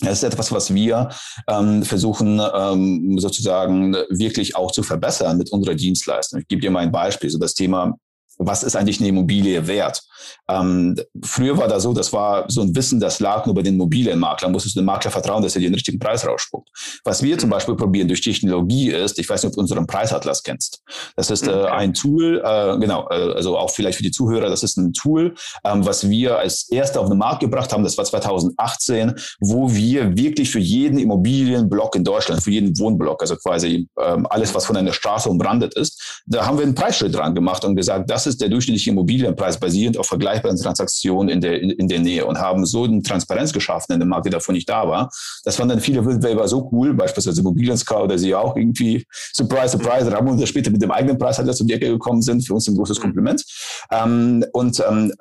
Das 0.00 0.18
ist 0.18 0.24
etwas, 0.24 0.52
was 0.52 0.74
wir 0.74 1.08
ähm, 1.48 1.82
versuchen 1.82 2.40
ähm, 2.54 3.18
sozusagen 3.18 3.94
wirklich 4.10 4.54
auch 4.54 4.70
zu 4.70 4.82
verbessern 4.82 5.38
mit 5.38 5.50
unserer 5.50 5.74
Dienstleistung. 5.74 6.40
Ich 6.40 6.48
gebe 6.48 6.60
dir 6.60 6.70
mal 6.70 6.80
ein 6.80 6.92
Beispiel, 6.92 7.30
so 7.30 7.38
das 7.38 7.54
Thema 7.54 7.96
was 8.38 8.62
ist 8.62 8.76
eigentlich 8.76 9.00
eine 9.00 9.08
Immobilie 9.08 9.66
wert? 9.66 10.02
Ähm, 10.48 10.96
früher 11.22 11.56
war 11.56 11.68
das 11.68 11.82
so, 11.82 11.92
das 11.92 12.12
war 12.12 12.44
so 12.48 12.62
ein 12.62 12.74
Wissen, 12.74 13.00
das 13.00 13.20
lag 13.20 13.46
nur 13.46 13.54
bei 13.54 13.62
den 13.62 13.74
Immobilienmaklern. 13.74 14.52
Musstest 14.52 14.76
du 14.76 14.80
dem 14.80 14.86
Makler 14.86 15.10
vertrauen, 15.10 15.42
dass 15.42 15.54
er 15.54 15.62
den 15.62 15.74
richtigen 15.74 15.98
Preis 15.98 16.26
rausspuckt. 16.26 16.68
Was 17.04 17.22
wir 17.22 17.38
zum 17.38 17.50
Beispiel 17.50 17.74
probieren 17.74 18.08
durch 18.08 18.20
Technologie 18.20 18.90
ist, 18.90 19.18
ich 19.18 19.28
weiß 19.28 19.42
nicht, 19.42 19.50
ob 19.50 19.54
du 19.54 19.60
unseren 19.60 19.86
Preisatlas 19.86 20.42
kennst. 20.42 20.82
Das 21.16 21.30
ist 21.30 21.46
äh, 21.46 21.66
ein 21.66 21.94
Tool, 21.94 22.42
äh, 22.44 22.78
genau, 22.78 23.08
äh, 23.10 23.34
also 23.34 23.56
auch 23.56 23.70
vielleicht 23.70 23.96
für 23.96 24.02
die 24.02 24.10
Zuhörer, 24.10 24.48
das 24.48 24.62
ist 24.62 24.76
ein 24.76 24.92
Tool, 24.92 25.34
ähm, 25.64 25.84
was 25.86 26.08
wir 26.08 26.38
als 26.38 26.68
erste 26.70 27.00
auf 27.00 27.08
den 27.08 27.18
Markt 27.18 27.40
gebracht 27.40 27.72
haben, 27.72 27.84
das 27.84 27.96
war 27.96 28.04
2018, 28.04 29.14
wo 29.40 29.72
wir 29.72 30.16
wirklich 30.16 30.50
für 30.50 30.58
jeden 30.58 30.98
Immobilienblock 30.98 31.96
in 31.96 32.04
Deutschland, 32.04 32.42
für 32.42 32.50
jeden 32.50 32.78
Wohnblock, 32.78 33.22
also 33.22 33.36
quasi 33.36 33.88
ähm, 34.00 34.26
alles, 34.30 34.54
was 34.54 34.66
von 34.66 34.76
einer 34.76 34.92
Straße 34.92 35.28
umrandet 35.28 35.74
ist, 35.74 36.22
da 36.26 36.46
haben 36.46 36.58
wir 36.58 36.64
einen 36.64 36.74
Preisschild 36.74 37.14
dran 37.14 37.34
gemacht 37.34 37.64
und 37.64 37.76
gesagt, 37.76 38.10
das 38.10 38.25
ist 38.26 38.40
der 38.40 38.48
durchschnittliche 38.48 38.90
Immobilienpreis 38.90 39.58
basierend 39.58 39.98
auf 39.98 40.06
vergleichbaren 40.06 40.58
Transaktionen 40.58 41.28
in 41.28 41.40
der, 41.40 41.60
in, 41.60 41.88
der 41.88 42.00
Nähe 42.00 42.26
und 42.26 42.38
haben 42.38 42.66
so 42.66 42.84
eine 42.84 43.02
Transparenz 43.02 43.52
geschaffen 43.52 43.92
in 43.92 44.00
dem 44.00 44.08
Markt, 44.08 44.26
der 44.26 44.32
davon 44.32 44.54
nicht 44.54 44.68
da 44.68 44.88
war. 44.88 45.10
Das 45.44 45.56
fanden 45.56 45.70
dann 45.70 45.80
viele 45.80 46.04
Wettbewerber 46.04 46.48
so 46.48 46.68
cool, 46.72 46.94
beispielsweise 46.94 47.40
Immobilien 47.40 47.76
Scout 47.76 48.04
oder 48.04 48.18
sie 48.18 48.34
auch 48.34 48.56
irgendwie, 48.56 49.06
surprise, 49.32 49.70
surprise, 49.70 50.10
drei 50.10 50.20
Monate 50.20 50.46
später 50.46 50.70
mit 50.70 50.82
dem 50.82 50.90
eigenen 50.90 51.18
Preis 51.18 51.38
halt 51.38 51.60
um 51.60 51.66
die 51.66 51.74
Ecke 51.74 51.88
gekommen 51.88 52.22
sind. 52.22 52.46
Für 52.46 52.54
uns 52.54 52.68
ein 52.68 52.76
großes 52.76 53.00
Kompliment. 53.00 53.44
Ähm, 53.90 54.44
und 54.52 54.82
ähm, 54.88 55.12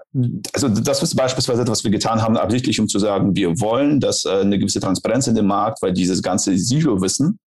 also 0.54 0.70
das 0.70 1.04
ist 1.04 1.16
beispielsweise 1.16 1.62
etwas, 1.62 1.80
was 1.80 1.84
wir 1.84 1.92
getan 1.92 2.22
haben, 2.22 2.38
absichtlich, 2.38 2.80
um 2.80 2.88
zu 2.88 3.00
sagen, 3.00 3.36
wir 3.36 3.60
wollen, 3.60 4.00
dass 4.00 4.26
äh, 4.26 4.30
eine 4.30 4.58
gewisse 4.58 4.80
Transparenz 4.80 5.28
in 5.28 5.36
dem 5.36 5.48
Markt, 5.48 5.82
weil 5.82 5.94
dieses 5.94 6.22
ganze 6.22 6.58
Silo-Wissen 6.58 7.40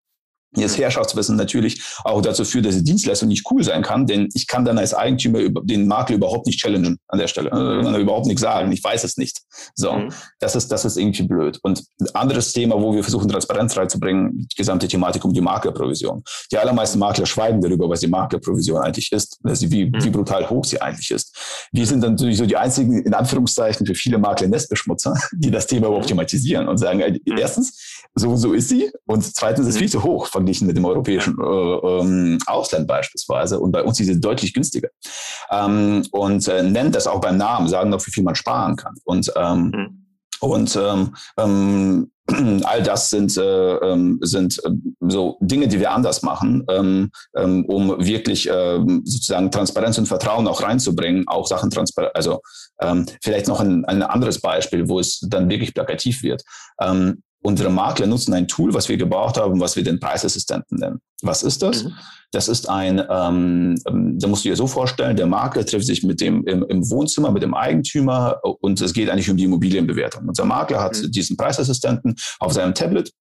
das 0.52 0.78
Herrschaftswissen 0.78 1.36
natürlich 1.36 1.82
auch 2.04 2.22
dazu 2.22 2.46
führt, 2.46 2.66
dass 2.66 2.76
die 2.76 2.84
Dienstleistung 2.84 3.28
nicht 3.28 3.46
cool 3.52 3.64
sein 3.64 3.82
kann, 3.82 4.06
denn 4.06 4.30
ich 4.34 4.48
kann 4.48 4.66
dann 4.66 4.78
als 4.78 4.94
Eigentümer 4.94 5.40
den 5.64 5.88
Makler 5.88 6.16
überhaupt 6.16 6.46
nicht 6.46 6.60
challengen 6.60 7.00
an 7.08 7.20
der 7.20 7.28
Stelle, 7.28 7.52
mhm. 7.54 7.94
äh, 7.94 8.00
überhaupt 8.00 8.26
nichts 8.28 8.42
sagen, 8.42 8.72
ich 8.72 8.84
weiß 8.84 9.04
es 9.04 9.18
nicht. 9.18 9.42
So, 9.76 9.94
mhm. 9.94 10.10
das 10.40 10.56
ist 10.56 10.72
das 10.72 10.86
ist 10.86 10.98
irgendwie 10.98 11.24
blöd. 11.24 11.60
Und 11.64 11.84
ein 12.00 12.08
anderes 12.16 12.54
Thema, 12.54 12.82
wo 12.82 12.94
wir 12.94 13.04
versuchen 13.04 13.28
Transparenz 13.28 13.76
reinzubringen, 13.78 14.48
die 14.52 14.56
gesamte 14.56 14.88
Thematik 14.88 15.24
um 15.26 15.34
die 15.34 15.42
Maklerprovision. 15.42 16.24
Die 16.52 16.58
allermeisten 16.58 17.00
Makler 17.00 17.26
schweigen 17.26 17.62
darüber, 17.62 17.90
was 17.90 18.00
die 18.00 18.08
Maklerprovision 18.08 18.82
eigentlich 18.82 19.12
ist, 19.12 19.40
also 19.44 19.70
wie, 19.70 19.86
mhm. 19.86 20.04
wie 20.04 20.10
brutal 20.10 20.50
hoch 20.50 20.64
sie 20.64 20.82
eigentlich 20.82 21.12
ist. 21.12 21.36
Wir 21.72 21.86
sind 21.86 22.02
dann 22.02 22.12
natürlich 22.12 22.38
so 22.38 22.46
die 22.46 22.58
einzigen 22.58 23.04
in 23.04 23.14
Anführungszeichen 23.14 23.86
für 23.86 23.96
viele 23.96 24.18
Makler 24.18 24.48
Nestbeschmutzer, 24.48 25.14
die 25.34 25.52
das 25.52 25.68
Thema 25.68 25.88
überhaupt 25.88 26.08
thematisieren 26.08 26.68
und 26.68 26.78
sagen, 26.78 27.02
äh, 27.02 27.12
mhm. 27.12 27.38
erstens 27.38 28.02
so 28.16 28.36
so 28.36 28.54
ist 28.54 28.70
sie 28.70 28.92
und 29.06 29.24
zweitens 29.24 29.68
ist 29.68 29.76
mhm. 29.76 29.80
viel 29.80 29.90
zu 29.90 30.04
hoch 30.04 30.28
verglichen 30.38 30.68
mit 30.68 30.78
dem 30.78 30.86
europäischen 30.86 31.38
äh, 31.40 31.44
ähm, 31.44 32.38
Ausland 32.46 32.88
beispielsweise. 32.88 33.60
Und 33.60 33.72
bei 33.72 33.84
uns 33.84 34.00
ist 34.00 34.10
es 34.10 34.20
deutlich 34.20 34.54
günstiger. 34.54 34.90
Ähm, 35.52 36.04
und 36.12 36.48
äh, 36.48 36.64
nennt 36.64 36.96
das 36.96 37.08
auch 37.08 37.22
beim 37.22 37.38
Namen, 37.38 37.68
sagen 37.68 37.92
doch, 37.92 38.06
wie 38.06 38.12
viel 38.12 38.24
man 38.24 38.36
sparen 38.36 38.76
kann. 38.76 38.96
Und 39.04 39.32
ähm, 39.36 39.72
mhm. 39.74 40.08
Und 40.40 40.76
ähm, 40.76 41.16
ähm, 41.38 42.12
all 42.66 42.84
das 42.84 43.10
sind, 43.10 43.36
äh, 43.38 43.76
ähm, 43.78 44.20
sind 44.22 44.60
äh, 44.64 44.70
so 45.08 45.38
Dinge, 45.42 45.68
die 45.68 45.80
wir 45.80 45.92
anders 45.92 46.22
machen, 46.22 46.64
ähm, 46.70 47.10
ähm, 47.36 47.66
um 47.66 48.06
wirklich 48.06 48.50
äh, 48.50 48.80
sozusagen 49.04 49.50
Transparenz 49.50 49.98
und 49.98 50.08
Vertrauen 50.08 50.48
auch 50.48 50.62
reinzubringen, 50.62 51.28
auch 51.28 51.48
Sachen 51.48 51.70
transparent. 51.70 52.16
Also 52.16 52.42
ähm, 52.82 53.06
vielleicht 53.24 53.48
noch 53.48 53.62
ein, 53.62 53.86
ein 53.86 54.04
anderes 54.04 54.40
Beispiel, 54.40 54.88
wo 54.90 55.00
es 55.00 55.20
dann 55.22 55.50
wirklich 55.50 55.74
plakativ 55.74 56.22
wird. 56.22 56.44
Ähm, 56.80 57.24
Unsere 57.44 57.70
Makler 57.70 58.08
nutzen 58.08 58.34
ein 58.34 58.48
Tool, 58.48 58.74
was 58.74 58.90
wir 58.90 58.98
gebaut 58.98 59.38
haben, 59.38 59.60
was 59.60 59.76
wir 59.76 59.84
den 59.84 60.00
Preisassistenten 60.00 60.80
nennen. 60.80 61.00
Was 61.22 61.44
ist 61.44 61.62
das? 61.62 61.84
Mhm. 61.84 61.94
Das 62.32 62.48
ist 62.48 62.68
ein, 62.68 63.02
ähm, 63.10 63.76
ähm, 63.88 64.20
da 64.20 64.28
musst 64.28 64.44
du 64.44 64.50
dir 64.50 64.56
so 64.56 64.68
vorstellen, 64.68 65.16
der 65.16 65.28
Makler 65.28 65.66
trifft 65.66 65.86
sich 65.86 66.04
mit 66.04 66.20
dem 66.20 66.46
im, 66.46 66.66
im, 66.68 66.90
Wohnzimmer 66.90 67.32
mit 67.32 67.44
dem 67.44 67.54
Eigentümer 67.54 68.40
und 68.44 68.82
es 68.82 68.94
geht 68.94 69.10
eigentlich 69.10 69.30
um 69.30 69.38
die 69.38 69.46
Immobilienbewertung. 69.46 70.28
Unser 70.28 70.46
Makler 70.46 70.82
hat 70.82 71.02
mhm. 71.02 71.12
diesen 71.12 71.38
Preisassistenten 71.38 72.16
auf 72.40 72.54
seinem 72.54 72.74
Tablet 72.74 73.14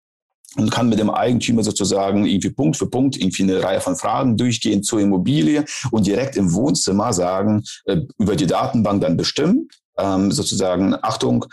und 0.57 0.71
kann 0.71 0.89
mit 0.89 0.99
dem 0.99 1.09
Eigentümer 1.09 1.63
sozusagen 1.63 2.25
irgendwie 2.25 2.49
Punkt 2.49 2.77
für 2.77 2.89
Punkt 2.89 3.17
irgendwie 3.17 3.43
eine 3.43 3.63
Reihe 3.63 3.81
von 3.81 3.95
Fragen 3.95 4.35
durchgehen 4.35 4.83
zur 4.83 4.99
Immobilie 4.99 5.63
und 5.91 6.07
direkt 6.07 6.35
im 6.35 6.53
Wohnzimmer 6.53 7.13
sagen, 7.13 7.63
äh, 7.85 8.01
über 8.17 8.35
die 8.35 8.47
Datenbank 8.47 9.01
dann 9.01 9.17
bestimmen, 9.17 9.69
ähm, 9.97 10.31
sozusagen, 10.31 10.95
Achtung, 11.01 11.45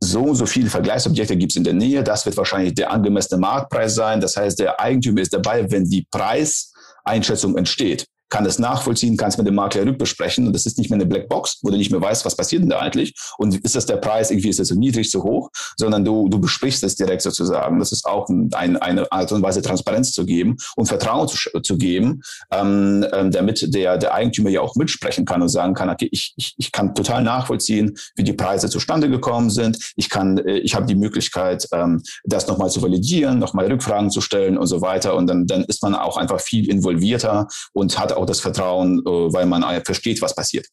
so 0.00 0.22
und 0.22 0.36
so 0.36 0.46
viele 0.46 0.70
Vergleichsobjekte 0.70 1.36
gibt 1.36 1.52
es 1.52 1.56
in 1.56 1.64
der 1.64 1.72
Nähe. 1.72 2.04
Das 2.04 2.26
wird 2.26 2.36
wahrscheinlich 2.36 2.74
der 2.74 2.90
angemessene 2.90 3.40
Marktpreis 3.40 3.94
sein. 3.94 4.20
Das 4.20 4.36
heißt, 4.36 4.58
der 4.58 4.78
Eigentümer 4.80 5.20
ist 5.20 5.32
dabei, 5.32 5.70
wenn 5.70 5.84
die 5.84 6.06
Preiseinschätzung 6.10 7.56
entsteht 7.56 8.06
kann 8.28 8.44
es 8.46 8.58
nachvollziehen, 8.58 9.16
kann 9.16 9.28
es 9.28 9.38
mit 9.38 9.46
dem 9.46 9.54
Makler 9.54 9.86
rückbesprechen 9.86 10.46
und 10.46 10.52
das 10.52 10.66
ist 10.66 10.78
nicht 10.78 10.90
mehr 10.90 10.96
eine 10.96 11.06
Blackbox, 11.06 11.60
wo 11.62 11.70
du 11.70 11.76
nicht 11.76 11.90
mehr 11.90 12.00
weißt, 12.00 12.24
was 12.24 12.36
passiert 12.36 12.62
denn 12.62 12.70
da 12.70 12.78
eigentlich 12.78 13.14
und 13.38 13.64
ist 13.64 13.74
das 13.74 13.86
der 13.86 13.96
Preis, 13.96 14.30
irgendwie 14.30 14.48
ist 14.48 14.58
das 14.58 14.68
so 14.68 14.74
niedrig, 14.74 15.10
so 15.10 15.22
hoch, 15.22 15.50
sondern 15.76 16.04
du, 16.04 16.28
du 16.28 16.38
besprichst 16.38 16.82
es 16.82 16.96
direkt 16.96 17.22
sozusagen. 17.22 17.78
Das 17.78 17.92
ist 17.92 18.04
auch 18.04 18.28
ein, 18.28 18.52
eine 18.54 19.10
Art 19.12 19.32
und 19.32 19.42
Weise, 19.42 19.62
Transparenz 19.62 20.12
zu 20.12 20.24
geben 20.26 20.56
und 20.76 20.86
Vertrauen 20.86 21.28
zu, 21.28 21.60
zu 21.60 21.78
geben, 21.78 22.22
ähm, 22.50 23.06
ähm, 23.12 23.30
damit 23.30 23.74
der, 23.74 23.98
der 23.98 24.14
Eigentümer 24.14 24.50
ja 24.50 24.60
auch 24.60 24.74
mitsprechen 24.76 25.24
kann 25.24 25.42
und 25.42 25.48
sagen 25.48 25.74
kann, 25.74 25.88
okay, 25.88 26.08
ich, 26.10 26.34
ich, 26.36 26.54
ich 26.58 26.72
kann 26.72 26.94
total 26.94 27.22
nachvollziehen, 27.22 27.96
wie 28.16 28.24
die 28.24 28.32
Preise 28.32 28.68
zustande 28.68 29.08
gekommen 29.08 29.50
sind. 29.50 29.78
Ich 29.96 30.10
kann, 30.10 30.38
äh, 30.38 30.58
ich 30.58 30.74
habe 30.74 30.86
die 30.86 30.94
Möglichkeit, 30.94 31.68
ähm, 31.72 32.02
das 32.24 32.46
nochmal 32.46 32.70
zu 32.70 32.82
validieren, 32.82 33.38
nochmal 33.38 33.66
Rückfragen 33.66 34.10
zu 34.10 34.20
stellen 34.20 34.58
und 34.58 34.66
so 34.66 34.80
weiter 34.80 35.14
und 35.16 35.26
dann, 35.26 35.46
dann 35.46 35.64
ist 35.64 35.82
man 35.82 35.94
auch 35.94 36.16
einfach 36.16 36.40
viel 36.40 36.68
involvierter 36.68 37.46
und 37.72 37.98
hat 37.98 38.12
auch 38.12 38.25
das 38.26 38.40
Vertrauen, 38.40 39.00
äh, 39.00 39.10
weil 39.32 39.46
man 39.46 39.62
versteht, 39.84 40.20
was 40.22 40.34
passiert. 40.34 40.66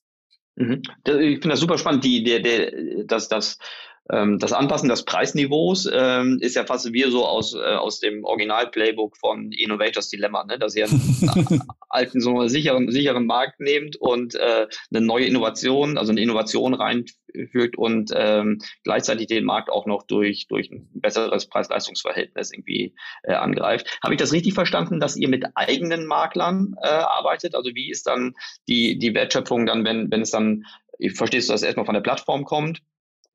Mhm. 0.56 0.82
Ich 1.06 1.40
finde 1.40 1.50
das 1.50 1.60
super 1.60 1.78
spannend, 1.78 2.04
die, 2.04 2.24
der, 2.24 2.40
der, 2.40 2.72
dass 3.06 3.28
das 3.28 3.58
das 4.06 4.52
Anpassen 4.52 4.90
des 4.90 5.06
Preisniveaus 5.06 5.90
ähm, 5.92 6.38
ist 6.42 6.58
ja 6.58 6.66
fast 6.66 6.92
wie 6.92 7.04
so 7.04 7.26
aus, 7.26 7.54
äh, 7.54 7.60
aus 7.60 8.00
dem 8.00 8.26
Original-Playbook 8.26 9.16
von 9.18 9.54
Innovators 9.54 10.10
Dilemma, 10.10 10.44
ne? 10.44 10.60
dass 10.60 10.76
ihr 10.76 10.90
einen 10.90 11.62
alten, 11.90 12.20
so 12.20 12.40
einen 12.40 12.50
sicheren, 12.50 12.92
sicheren 12.92 13.26
Markt 13.26 13.62
nehmt 13.62 13.96
und 13.96 14.36
äh, 14.36 14.68
eine 14.94 15.06
neue 15.06 15.26
Innovation, 15.26 15.98
also 15.98 16.12
eine 16.12 16.20
Innovation 16.20 16.74
reinführt 16.74 17.78
und 17.78 18.12
ähm, 18.14 18.60
gleichzeitig 18.84 19.28
den 19.28 19.46
Markt 19.46 19.70
auch 19.70 19.86
noch 19.86 20.04
durch, 20.04 20.48
durch 20.50 20.70
ein 20.70 20.90
besseres 20.94 21.48
Preis-Leistungs-Verhältnis 21.48 22.52
irgendwie 22.52 22.96
äh, 23.24 23.36
angreift. 23.36 24.00
Habe 24.04 24.16
ich 24.16 24.20
das 24.20 24.34
richtig 24.34 24.54
verstanden, 24.54 25.00
dass 25.00 25.16
ihr 25.16 25.30
mit 25.30 25.46
eigenen 25.56 26.08
Maklern 26.08 26.76
äh, 26.82 26.88
arbeitet? 26.88 27.56
Also 27.56 27.72
wie 27.74 27.90
ist 27.90 28.06
dann 28.06 28.34
die, 28.68 29.00
die 29.00 29.14
Wertschöpfung 29.14 29.66
dann, 29.66 29.86
wenn, 29.86 30.12
wenn 30.12 30.22
es 30.22 30.32
dann, 30.32 30.66
verstehst 31.16 31.48
du, 31.48 31.54
dass 31.54 31.62
es 31.62 31.66
erstmal 31.66 31.86
von 31.86 31.96
der 31.96 32.02
Plattform 32.02 32.44
kommt? 32.44 32.82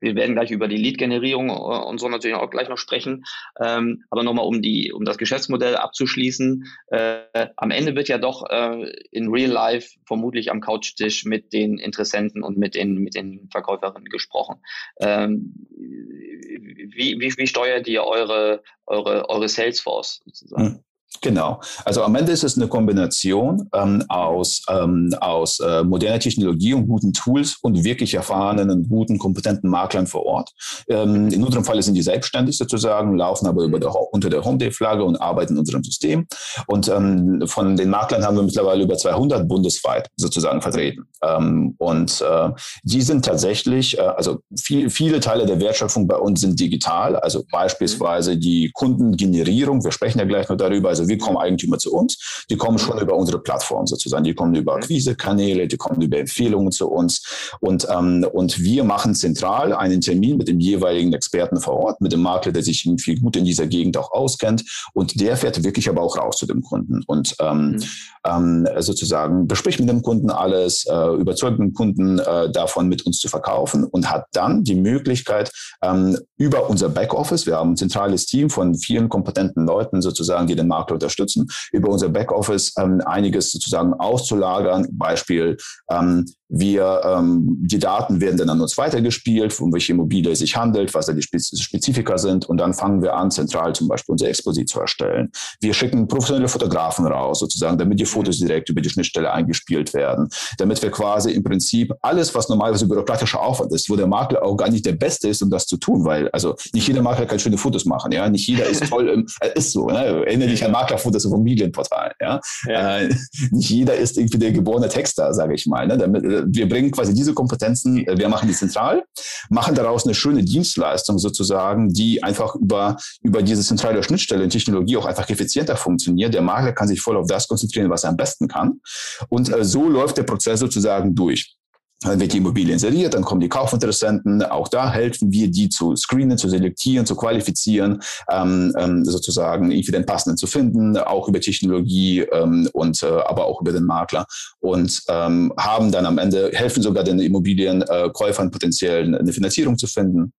Wir 0.01 0.15
werden 0.15 0.35
gleich 0.35 0.51
über 0.51 0.69
die 0.69 0.77
Lead-Generierung 0.77 1.49
äh, 1.49 1.53
und 1.53 1.99
so 1.99 2.09
natürlich 2.09 2.37
auch 2.37 2.51
gleich 2.51 2.69
noch 2.69 2.79
sprechen. 2.79 3.25
Ähm, 3.61 4.05
aber 4.11 4.23
nochmal, 4.23 4.47
um 4.47 4.63
die, 4.63 4.93
um 4.93 5.05
das 5.05 5.19
Geschäftsmodell 5.19 5.77
abzuschließen. 5.77 6.65
Äh, 6.89 7.49
am 7.57 7.71
Ende 7.71 7.95
wird 7.95 8.09
ja 8.09 8.19
doch 8.19 8.49
äh, 8.49 8.93
in 9.11 9.29
Real 9.29 9.51
Life 9.51 9.99
vermutlich 10.07 10.51
am 10.51 10.61
Couchtisch 10.61 11.25
mit 11.25 11.53
den 11.53 11.79
Interessenten 11.79 12.43
und 12.43 12.59
mit 12.59 12.75
den, 12.75 12.97
mit 12.99 13.15
den 13.15 13.49
Verkäuferinnen 13.51 14.09
gesprochen. 14.09 14.61
Ähm, 15.01 15.55
wie, 15.71 17.21
wie, 17.21 17.37
wie 17.37 17.47
steuert 17.47 17.87
ihr 17.89 18.05
eure, 18.05 18.63
eure, 18.87 19.29
eure 19.29 19.49
Salesforce 19.49 20.21
sozusagen? 20.25 20.85
Genau. 21.21 21.61
Also 21.85 22.03
am 22.03 22.15
Ende 22.15 22.33
ist 22.33 22.45
es 22.45 22.57
eine 22.57 22.69
Kombination 22.69 23.69
ähm, 23.75 24.05
aus, 24.09 24.63
ähm, 24.69 25.11
aus 25.21 25.59
äh, 25.59 25.83
moderner 25.83 26.21
Technologie 26.21 26.75
und 26.75 26.87
guten 26.87 27.13
Tools 27.13 27.57
und 27.63 27.83
wirklich 27.83 28.15
erfahrenen 28.15 28.71
und 28.71 28.89
guten, 28.89 29.19
kompetenten 29.19 29.71
Maklern 29.71 30.07
vor 30.07 30.25
Ort. 30.27 30.51
Ähm, 30.89 31.29
in 31.29 31.43
unserem 31.43 31.65
Fall 31.65 31.83
sind 31.83 31.95
die 31.95 32.03
selbstständig 32.03 32.57
sozusagen, 32.57 33.17
laufen 33.17 33.47
aber 33.47 33.65
über 33.65 33.81
der, 33.81 33.95
unter 34.13 34.31
der 34.31 34.45
Homeday-Flagge 34.45 35.03
und 35.03 35.17
arbeiten 35.17 35.55
in 35.55 35.61
unserem 35.61 35.83
System. 35.83 36.27
Und 36.67 36.89
ähm, 36.89 37.43
von 37.47 37.77
den 37.77 37.91
Maklern 37.91 38.25
haben 38.25 38.37
wir 38.37 38.43
mittlerweile 38.43 38.85
über 38.85 38.97
200 38.97 39.49
bundesweit 39.49 40.09
sozusagen 40.17 40.63
vertreten. 40.63 41.05
Ähm, 41.23 41.75
und 41.79 42.21
äh, 42.21 42.51
die 42.85 43.03
sind 43.03 43.25
tatsächlich, 43.25 43.99
äh, 43.99 44.03
also 44.03 44.41
viel, 44.57 44.91
viele 44.91 45.21
Teile 45.21 45.47
der 45.47 45.59
Wertschöpfung 45.59 46.07
bei 46.07 46.17
uns 46.17 46.41
sind 46.43 46.61
digital, 46.61 47.17
also 47.17 47.45
beispielsweise 47.51 48.37
die 48.37 48.71
Kundengenerierung. 48.73 49.83
Wir 49.83 49.93
sprechen 49.93 50.19
ja 50.19 50.25
gleich 50.25 50.49
noch 50.49 50.57
darüber. 50.57 50.91
Also 50.99 51.09
wie 51.09 51.19
kommen 51.19 51.37
Eigentümer 51.37 51.79
zu 51.79 51.93
uns? 51.93 52.45
Die 52.51 52.57
kommen 52.57 52.79
schon 52.79 52.99
über 52.99 53.15
unsere 53.15 53.41
Plattform 53.41 53.87
sozusagen. 53.87 54.25
Die 54.25 54.35
kommen 54.35 54.55
über 54.55 54.75
Akquisekanäle, 54.75 55.69
die 55.69 55.77
kommen 55.77 56.01
über 56.03 56.19
Empfehlungen 56.19 56.73
zu 56.73 56.89
uns. 56.89 57.51
Und, 57.61 57.87
ähm, 57.91 58.27
und 58.33 58.63
wir 58.63 58.85
machen 58.85 59.15
zentral 59.15 59.73
einen 59.73 60.01
Termin 60.01 60.37
mit 60.37 60.49
dem 60.49 60.61
jeweiligen 60.61 61.13
Experten 61.13 61.61
vor 61.61 61.75
Ort, 61.75 62.01
mit 62.01 62.13
dem 62.13 62.23
Makler, 62.23 62.53
der 62.53 62.63
sich 62.63 62.85
irgendwie 62.87 63.17
gut 63.17 63.37
in 63.37 63.45
dieser 63.45 63.67
Gegend 63.67 63.97
auch 63.97 64.13
auskennt. 64.13 64.65
Und 64.95 65.21
der 65.21 65.37
fährt 65.37 65.63
wirklich 65.63 65.89
aber 65.89 66.03
auch 66.03 66.17
raus 66.17 66.37
zu 66.39 66.47
dem 66.47 66.63
Kunden 66.63 67.03
und 67.07 67.35
ähm, 67.41 67.71
mhm. 67.71 67.83
ähm, 68.27 68.69
sozusagen 68.79 69.47
bespricht 69.47 69.81
mit 69.81 69.89
dem 69.89 70.03
Kunden 70.03 70.31
alles, 70.31 70.85
äh, 70.87 71.15
überzeugt 71.17 71.59
den 71.59 71.75
Kunden 71.75 72.19
äh, 72.19 72.51
davon, 72.51 72.89
mit 72.89 73.07
uns 73.07 73.19
zu 73.19 73.29
verkaufen 73.29 73.85
und 73.85 74.11
hat 74.11 74.27
dann 74.33 74.65
die 74.65 74.75
Möglichkeit, 74.75 75.51
ähm, 75.83 76.19
über 76.37 76.69
unser 76.69 76.89
Backoffice, 76.89 77.47
wir 77.47 77.57
haben 77.57 77.73
ein 77.73 77.77
zentrales 77.77 78.27
Team 78.27 78.51
von 78.51 78.75
vielen 78.75 79.09
kompetenten 79.09 79.67
Leuten 79.67 80.03
sozusagen, 80.03 80.47
die 80.47 80.57
den 80.57 80.69
Makler 80.89 80.95
unterstützen, 80.95 81.49
über 81.73 81.91
unser 81.91 82.09
Backoffice 82.09 82.75
ähm, 82.79 83.01
einiges 83.05 83.53
sozusagen 83.53 83.95
auszulagern. 83.95 84.87
Beispiel 84.93 85.57
ähm, 85.91 86.25
wir, 86.49 87.03
ähm, 87.05 87.59
die 87.61 87.79
Daten 87.79 88.21
werden 88.21 88.39
dann 88.39 88.49
an 88.49 88.61
uns 88.61 88.79
weitergespielt, 88.79 89.59
um 89.61 89.73
welche 89.73 89.93
Immobilie 89.93 90.33
es 90.33 90.39
sich 90.39 90.57
handelt, 90.57 90.95
was 90.95 91.07
da 91.07 91.13
die 91.13 91.23
Spezifika 91.23 92.17
sind. 92.17 92.47
Und 92.47 92.57
dann 92.57 92.73
fangen 92.73 93.03
wir 93.03 93.15
an, 93.15 93.31
zentral 93.31 93.75
zum 93.75 93.89
Beispiel 93.89 94.13
unser 94.13 94.29
Exposit 94.29 94.69
zu 94.69 94.81
erstellen. 94.81 95.31
Wir 95.61 95.75
schicken 95.75 96.09
professionelle 96.09 96.49
Fotografen 96.49 97.07
raus, 97.07 97.41
sozusagen, 97.41 97.77
damit 97.77 98.01
die 98.01 98.07
Fotos 98.07 98.39
direkt 98.39 98.71
über 98.71 98.81
die 98.81 98.89
Schnittstelle 98.89 99.31
eingespielt 99.31 99.93
werden. 99.93 100.29
Damit 100.57 100.81
wir 100.81 100.91
quasi 100.91 101.33
im 101.33 101.43
Prinzip 101.43 101.93
alles, 102.01 102.35
was 102.35 102.49
normalerweise 102.49 102.89
bürokratischer 102.89 103.41
Aufwand 103.41 103.73
ist, 103.73 103.91
wo 103.91 103.97
der 103.97 104.07
Makler 104.07 104.43
auch 104.43 104.57
gar 104.57 104.71
nicht 104.71 104.87
der 104.87 104.93
Beste 104.93 105.29
ist, 105.29 105.43
um 105.43 105.51
das 105.51 105.67
zu 105.67 105.77
tun, 105.77 106.05
weil 106.05 106.31
also 106.31 106.57
nicht 106.73 106.89
jeder 106.89 107.03
Makler 107.03 107.27
kann 107.27 107.39
schöne 107.39 107.59
Fotos 107.59 107.85
machen, 107.85 108.11
ja. 108.13 108.29
Nicht 108.29 108.49
jeder 108.49 108.65
ist 108.65 108.85
toll 108.89 109.09
im, 109.09 109.27
äh, 109.41 109.51
ist 109.55 109.73
so, 109.73 109.87
ne? 109.89 110.25
Erinnere 110.25 110.49
dich 110.49 110.65
an 110.65 110.73
Maklerfotos 110.79 111.25
im 111.25 111.33
Immobilienportal, 111.33 112.13
ja. 112.21 112.41
ja. 112.67 112.99
Äh, 112.99 113.15
nicht 113.51 113.71
jeder 113.71 113.97
ist 113.97 114.17
irgendwie 114.17 114.39
der 114.39 114.53
geborene 114.53 114.89
Texter, 114.89 115.35
sage 115.35 115.55
ich 115.55 115.67
mal, 115.67 115.87
ne? 115.87 115.99
Damit, 115.99 116.25
wir 116.25 116.69
bringen 116.69 116.91
quasi 116.91 117.15
diese 117.15 117.35
Kompetenzen, 117.35 118.07
äh, 118.07 118.17
wir 118.17 118.29
machen 118.29 118.49
die 118.49 118.55
zentral, 118.55 119.05
machen 119.51 119.75
daraus 119.75 120.05
eine 120.05 120.15
schöne 120.15 120.45
Dienstleistung 120.45 121.19
sozusagen, 121.19 121.89
die 121.89 122.23
einfach 122.23 122.55
über, 122.55 122.97
über 123.23 123.43
diese 123.43 123.63
zentrale 123.63 124.03
Schnittstelle 124.03 124.45
in 124.45 124.51
Technologie 124.51 124.97
auch 124.97 125.07
einfach 125.07 125.29
effizienter 125.29 125.77
funktioniert. 125.77 126.35
Der 126.35 126.43
Makler 126.43 126.73
kann 126.73 126.89
sich 126.89 127.01
voll 127.01 127.17
auf 127.17 127.27
das 127.27 127.49
konzentrieren, 127.49 127.91
was 127.91 128.05
er 128.05 128.11
am 128.11 128.17
besten 128.17 128.49
kann. 128.49 128.81
Und 129.29 129.53
äh, 129.53 129.65
so 129.65 129.89
läuft 129.89 130.17
der 130.17 130.25
Prozess 130.25 130.61
sozusagen 130.61 131.15
durch. 131.15 131.58
Dann 132.01 132.21
wird 132.21 132.33
die 132.33 132.39
Immobilie 132.39 132.73
inseriert, 132.73 133.15
dann 133.15 133.25
kommen 133.25 133.41
die 133.41 133.49
Kaufinteressenten. 133.49 134.43
Auch 134.45 134.69
da 134.69 134.93
helfen 134.93 135.33
wir, 135.33 135.51
die 135.51 135.69
zu 135.69 135.97
screenen, 135.97 136.39
zu 136.39 136.49
selektieren, 136.49 137.07
zu 137.07 137.17
qualifizieren, 137.17 138.01
ähm, 138.31 138.73
ähm, 138.79 139.05
sozusagen 139.05 139.73
irgendwie 139.73 139.93
den 139.93 140.07
passenden 140.07 140.37
zu 140.37 140.47
finden, 140.47 140.97
auch 140.97 141.29
über 141.29 141.41
Technologie 141.41 142.21
ähm, 142.21 142.69
und 142.73 143.03
äh, 143.03 143.07
aber 143.07 143.47
auch 143.47 143.61
über 143.61 143.73
den 143.73 143.85
Makler 143.85 144.27
und 144.61 145.03
ähm, 145.09 145.53
haben 145.59 145.91
dann 145.91 146.07
am 146.07 146.19
Ende 146.19 146.51
helfen 146.53 146.83
sogar 146.83 147.03
den 147.03 147.19
Immobilienkäufern 147.19 148.51
potenziell 148.53 149.15
eine 149.17 149.33
Finanzierung 149.33 149.77
zu 149.77 149.89
finden. 149.89 150.33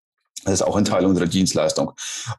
Das 0.45 0.55
ist 0.55 0.63
auch 0.63 0.77
ein 0.77 0.85
Teil 0.85 1.05
unserer 1.05 1.27
Dienstleistung. 1.27 1.93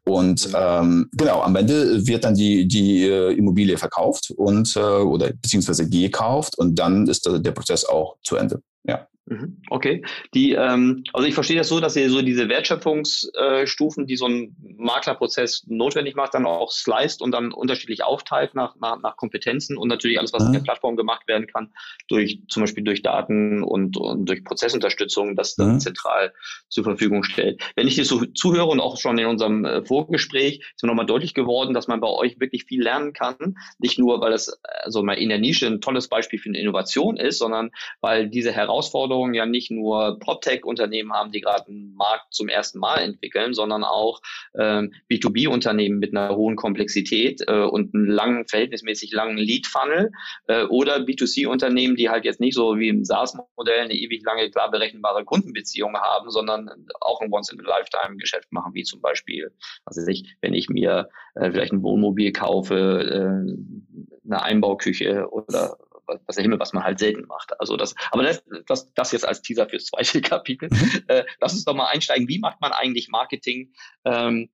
Und 0.06 0.50
ähm, 0.56 1.10
genau, 1.12 1.42
am 1.42 1.56
Ende 1.58 2.08
wird 2.08 2.24
dann 2.24 2.34
die, 2.34 2.66
die 2.68 3.04
äh, 3.04 3.34
Immobilie 3.34 3.78
verkauft 3.78 4.32
und 4.38 4.76
äh, 4.78 4.80
oder 4.80 5.32
beziehungsweise 5.34 5.90
gekauft 5.90 6.58
und 6.58 6.80
dann 6.80 7.08
ist 7.08 7.30
der 7.30 7.52
Prozess 7.52 7.84
auch 7.84 8.16
zu 8.24 8.38
Ende. 8.38 8.62
Ja. 8.84 9.08
Mhm. 9.30 9.62
Okay. 9.70 10.04
Die, 10.34 10.54
ähm, 10.54 11.04
also 11.14 11.28
ich 11.28 11.36
verstehe 11.36 11.58
das 11.58 11.70
so, 11.70 11.80
dass 11.80 11.96
ihr 11.96 12.10
so 12.10 12.22
diese 12.24 12.50
Wertschöpfungsstufen, 12.50 14.08
die 14.08 14.16
so 14.16 14.26
ein 14.26 14.56
Maklerprozess 14.78 15.66
notwendig 15.68 16.16
macht, 16.16 16.34
dann 16.34 16.48
auch 16.48 16.72
sliced 16.72 17.22
und 17.22 17.32
dann 17.32 17.52
unterschiedlich 17.52 18.04
aufteilt 18.04 18.56
nach, 18.56 18.76
nach, 18.78 19.00
nach 19.00 19.18
Kompetenzen 19.18 19.78
und 19.78 19.88
natürlich 19.88 20.18
alles, 20.18 20.34
was 20.34 20.44
mhm. 20.44 20.48
in 20.48 20.54
der 20.54 20.60
Plattform 20.62 20.96
gemacht 20.96 21.28
werden 21.28 21.46
kann, 21.46 21.72
durch 22.08 22.42
zum 22.48 22.64
Beispiel 22.64 22.84
durch 22.84 23.04
Daten 23.04 23.64
und, 23.64 23.98
und 23.98 24.26
durch 24.26 24.44
Prozessunterstützung, 24.44 25.36
das 25.36 25.56
dann 25.56 25.74
mhm. 25.74 25.80
zentral 25.80 26.34
zur 26.70 26.84
Verfügung 26.84 27.24
stellt. 27.24 27.62
Wenn 27.76 27.88
ich 27.88 27.96
dir 27.96 28.06
so 28.06 28.26
zuhöre 28.26 28.66
und 28.66 28.80
auch 28.80 28.98
schon 28.98 29.20
in 29.20 29.28
unserem 29.28 29.64
äh, 29.64 29.86
Vorgespräch 29.86 30.62
ist 30.76 30.82
mir 30.82 30.88
nochmal 30.88 31.06
deutlich 31.06 31.36
geworden, 31.36 31.76
dass 31.76 31.88
man 31.88 32.02
bei 32.02 32.08
euch 32.08 32.40
wirklich 32.40 32.66
viel 32.66 32.82
lernen 32.82 33.14
kann. 33.14 33.58
Nicht 33.78 34.00
nur, 34.00 34.22
weil 34.22 34.34
es 34.34 34.60
also 34.84 35.04
mal 35.04 35.14
in 35.14 35.30
der 35.30 35.38
Nische 35.38 35.68
ein 35.68 35.82
tolles 35.82 36.08
Beispiel 36.08 36.40
für 36.40 36.50
eine 36.50 36.60
Innovation 36.60 37.18
ist, 37.18 37.38
sondern 37.38 37.70
weil 38.02 38.28
diese 38.28 38.52
Herausforderungen 38.52 39.19
Herausforderung 39.20 39.34
ja 39.34 39.46
nicht 39.46 39.72
nur 39.72 40.20
PropTech-Unternehmen 40.20 41.14
haben, 41.14 41.32
die 41.32 41.42
gerade 41.42 41.68
einen 41.68 41.96
Markt 41.96 42.34
zum 42.34 42.48
ersten 42.48 42.80
Mal 42.80 43.00
entwickeln, 43.00 43.54
sondern 43.54 43.84
auch 43.84 44.22
ähm, 44.58 44.94
B2B-Unternehmen 45.12 46.00
mit 46.00 46.16
einer 46.16 46.36
hohen 46.36 46.56
Komplexität 46.56 47.42
äh, 47.48 47.64
und 47.64 47.94
einem 47.94 48.06
langen, 48.06 48.48
verhältnismäßig 48.48 49.12
langen 49.12 49.38
Lead-Funnel 49.38 50.12
äh, 50.48 50.64
oder 50.66 50.98
B2C-Unternehmen, 50.98 51.96
die 51.96 52.10
halt 52.10 52.26
jetzt 52.26 52.40
nicht 52.40 52.56
so 52.56 52.78
wie 52.78 52.90
im 52.90 53.06
SaaS-Modell 53.06 53.82
eine 53.82 53.94
ewig 53.94 54.24
lange, 54.24 54.50
klar 54.50 54.72
berechenbare 54.72 55.26
Kundenbeziehung 55.26 55.96
haben, 55.96 56.30
sondern 56.30 56.70
auch 57.02 57.22
ein 57.22 57.32
Once-in-a-Lifetime-Geschäft 57.32 58.52
machen, 58.52 58.74
wie 58.74 58.84
zum 58.84 59.02
Beispiel, 59.02 59.52
also 59.86 60.06
ich, 60.08 60.36
wenn 60.42 60.54
ich 60.54 60.70
mir 60.70 61.10
äh, 61.36 61.52
vielleicht 61.52 61.74
ein 61.74 61.84
Wohnmobil 61.84 62.32
kaufe, 62.32 62.76
äh, 62.76 64.30
eine 64.30 64.44
Einbauküche 64.44 65.28
oder 65.32 65.78
was 66.26 66.36
der 66.36 66.44
Himmel, 66.44 66.60
was 66.60 66.74
man 66.74 66.84
halt 66.84 67.00
selten 67.00 67.26
macht. 67.28 67.60
Also 67.60 67.78
das, 67.78 67.96
aber 68.12 68.24
das, 68.24 68.44
das, 68.68 68.94
das 68.94 69.12
jetzt 69.12 69.28
als 69.28 69.42
Teaser 69.42 69.68
fürs 69.68 69.86
zweite 69.86 70.22
Kapitel. 70.30 70.70
Mhm. 70.72 71.04
Äh, 71.08 71.26
lass 71.40 71.54
uns 71.54 71.66
doch 71.66 71.76
mal 71.76 71.88
einsteigen. 71.88 72.28
Wie 72.28 72.40
macht 72.40 72.62
man 72.62 72.72
eigentlich 72.72 73.10
Marketing 73.10 73.74
ähm, 74.06 74.50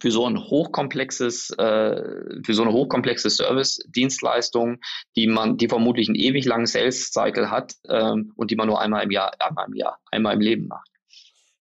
für 0.00 0.10
so 0.10 0.26
ein 0.26 0.38
hochkomplexes, 0.38 1.50
äh, 1.50 2.42
für 2.44 2.54
so 2.54 2.62
eine 2.62 2.72
hochkomplexe 2.72 3.30
Service-Dienstleistung, 3.30 4.80
die 5.16 5.26
man, 5.26 5.56
die 5.56 5.68
vermutlich 5.68 6.08
einen 6.08 6.16
ewig 6.16 6.44
langen 6.44 6.66
Sales-Cycle 6.66 7.50
hat 7.50 7.74
ähm, 7.88 8.32
und 8.36 8.50
die 8.50 8.56
man 8.56 8.68
nur 8.68 8.80
einmal 8.80 9.02
im 9.02 9.10
Jahr, 9.10 9.32
einmal 9.40 9.66
im 9.66 9.74
Jahr, 9.74 9.98
einmal 10.10 10.34
im 10.34 10.40
Leben 10.40 10.68
macht? 10.68 10.88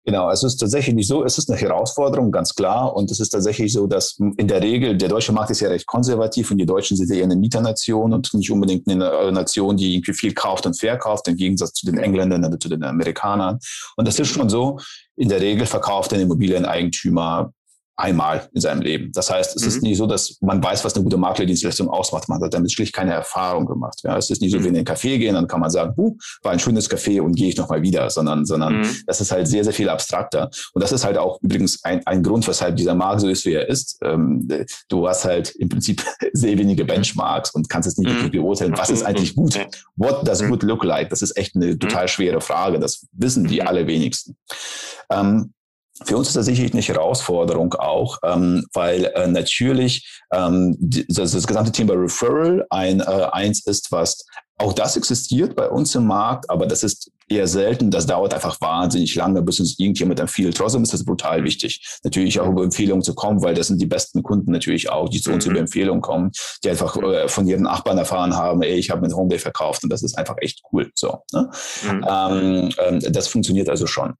Genau, 0.05 0.29
es 0.29 0.43
ist 0.43 0.57
tatsächlich 0.57 0.95
nicht 0.95 1.07
so, 1.07 1.23
es 1.23 1.37
ist 1.37 1.49
eine 1.49 1.57
Herausforderung, 1.57 2.29
ganz 2.29 2.53
klar. 2.53 2.93
Und 2.93 3.09
es 3.09 3.21
ist 3.21 3.29
tatsächlich 3.29 3.71
so, 3.71 3.87
dass 3.87 4.17
in 4.35 4.47
der 4.49 4.61
Regel, 4.61 4.97
der 4.97 5.07
deutsche 5.07 5.31
Markt 5.31 5.51
ist 5.51 5.61
ja 5.61 5.69
recht 5.69 5.87
konservativ 5.87 6.51
und 6.51 6.57
die 6.57 6.65
Deutschen 6.65 6.97
sind 6.97 7.09
ja 7.09 7.15
eher 7.15 7.23
eine 7.23 7.37
Mieternation 7.37 8.13
und 8.13 8.33
nicht 8.33 8.51
unbedingt 8.51 8.85
eine 8.89 9.31
Nation, 9.31 9.77
die 9.77 9.95
irgendwie 9.95 10.13
viel 10.13 10.33
kauft 10.33 10.65
und 10.65 10.77
verkauft, 10.77 11.29
im 11.29 11.37
Gegensatz 11.37 11.73
zu 11.73 11.85
den 11.85 11.97
Engländern 11.97 12.43
oder 12.43 12.59
zu 12.59 12.67
den 12.67 12.83
Amerikanern. 12.83 13.59
Und 13.95 14.05
das 14.05 14.19
ist 14.19 14.27
schon 14.27 14.49
so, 14.49 14.77
in 15.15 15.29
der 15.29 15.39
Regel 15.39 15.65
verkauft 15.65 16.11
ein 16.13 16.19
Immobilieneigentümer 16.19 17.53
einmal 18.03 18.49
in 18.53 18.59
seinem 18.59 18.81
Leben. 18.81 19.11
Das 19.13 19.31
heißt, 19.31 19.55
es 19.55 19.61
mhm. 19.61 19.67
ist 19.67 19.81
nicht 19.81 19.97
so, 19.97 20.05
dass 20.05 20.37
man 20.41 20.61
weiß, 20.61 20.83
was 20.83 20.93
eine 20.93 21.05
gute 21.05 21.15
Maklerdienstleistung 21.15 21.89
ausmacht. 21.89 22.27
Man 22.27 22.41
hat 22.41 22.53
damit 22.53 22.71
schlicht 22.71 22.93
keine 22.93 23.13
Erfahrung 23.13 23.65
gemacht. 23.65 24.01
Ja, 24.03 24.17
es 24.17 24.29
ist 24.29 24.41
nicht 24.41 24.51
so, 24.51 24.59
mhm. 24.59 24.63
wie 24.65 24.67
in 24.67 24.73
den 24.73 24.85
Café 24.85 25.17
gehen, 25.17 25.35
dann 25.35 25.47
kann 25.47 25.61
man 25.61 25.69
sagen, 25.69 25.93
huh, 25.95 26.17
war 26.41 26.51
ein 26.51 26.59
schönes 26.59 26.89
Café 26.89 27.21
und 27.21 27.35
gehe 27.35 27.47
ich 27.47 27.55
nochmal 27.55 27.81
wieder, 27.81 28.09
sondern, 28.09 28.45
sondern 28.45 28.81
mhm. 28.81 28.97
das 29.07 29.21
ist 29.21 29.31
halt 29.31 29.47
sehr, 29.47 29.63
sehr 29.63 29.71
viel 29.71 29.87
abstrakter. 29.87 30.49
Und 30.73 30.83
das 30.83 30.91
ist 30.91 31.05
halt 31.05 31.17
auch 31.17 31.39
übrigens 31.41 31.81
ein, 31.85 32.05
ein 32.05 32.23
Grund, 32.23 32.45
weshalb 32.45 32.75
dieser 32.75 32.93
Markt 32.93 33.21
so 33.21 33.29
ist, 33.29 33.45
wie 33.45 33.53
er 33.53 33.69
ist. 33.69 33.97
Ähm, 34.03 34.49
du 34.89 35.07
hast 35.07 35.23
halt 35.23 35.55
im 35.55 35.69
Prinzip 35.69 36.03
sehr 36.33 36.57
wenige 36.57 36.83
Benchmarks 36.83 37.51
und 37.51 37.69
kannst 37.69 37.87
es 37.87 37.97
nicht 37.97 38.09
mhm. 38.11 38.15
wirklich 38.17 38.41
beurteilen, 38.41 38.77
was 38.77 38.89
ist 38.89 39.01
mhm. 39.01 39.07
eigentlich 39.07 39.33
gut? 39.33 39.57
What 39.95 40.27
does 40.27 40.45
good 40.45 40.63
look 40.63 40.83
like? 40.83 41.09
Das 41.09 41.21
ist 41.21 41.37
echt 41.37 41.55
eine 41.55 41.79
total 41.79 42.09
schwere 42.09 42.41
Frage. 42.41 42.79
Das 42.79 43.07
wissen 43.13 43.47
die 43.47 43.63
allerwenigsten. 43.63 44.35
Ähm, 45.09 45.53
für 46.05 46.17
uns 46.17 46.27
ist 46.29 46.35
das 46.35 46.45
sicherlich 46.45 46.73
eine 46.73 46.81
Herausforderung 46.81 47.73
auch, 47.73 48.17
ähm, 48.23 48.65
weil 48.73 49.05
äh, 49.15 49.27
natürlich 49.27 50.21
ähm, 50.33 50.75
das, 50.79 51.31
das, 51.31 51.47
gesamte 51.47 51.71
Thema 51.71 51.93
Referral 51.93 52.65
ein 52.69 52.99
äh, 52.99 53.27
eins 53.31 53.65
ist, 53.65 53.91
was 53.91 54.25
auch 54.57 54.73
das 54.73 54.95
existiert 54.95 55.55
bei 55.55 55.67
uns 55.67 55.95
im 55.95 56.05
Markt, 56.05 56.49
aber 56.49 56.65
das 56.65 56.83
ist 56.83 57.11
eher 57.27 57.47
selten. 57.47 57.91
Das 57.91 58.05
dauert 58.05 58.33
einfach 58.33 58.59
wahnsinnig 58.61 59.15
lange, 59.15 59.41
bis 59.41 59.59
uns 59.59 59.79
irgendjemand 59.79 60.19
empfiehlt. 60.19 60.55
Trotzdem 60.55 60.83
ist 60.83 60.93
das 60.93 61.03
brutal 61.03 61.43
wichtig, 61.43 61.99
natürlich 62.03 62.39
auch 62.39 62.47
über 62.47 62.63
Empfehlungen 62.63 63.03
zu 63.03 63.15
kommen, 63.15 63.41
weil 63.43 63.55
das 63.55 63.67
sind 63.67 63.81
die 63.81 63.85
besten 63.85 64.23
Kunden 64.23 64.51
natürlich 64.51 64.89
auch, 64.89 65.09
die 65.09 65.21
zu 65.21 65.31
uns 65.31 65.45
mhm. 65.45 65.51
über 65.51 65.59
Empfehlungen 65.61 66.01
kommen, 66.01 66.31
die 66.63 66.69
einfach 66.69 66.95
äh, 66.97 67.27
von 67.27 67.47
ihren 67.47 67.63
Nachbarn 67.63 67.97
erfahren 67.97 68.35
haben, 68.35 68.61
ey, 68.61 68.75
ich 68.75 68.89
habe 68.89 69.01
mit 69.01 69.13
Homeday 69.13 69.39
verkauft 69.39 69.83
und 69.83 69.89
das 69.89 70.03
ist 70.03 70.17
einfach 70.17 70.35
echt 70.41 70.61
cool. 70.71 70.91
So, 70.95 71.19
ne? 71.31 71.49
mhm. 71.83 72.05
ähm, 72.07 72.69
ähm, 72.77 72.99
das 73.11 73.27
funktioniert 73.27 73.69
also 73.69 73.87
schon. 73.87 74.13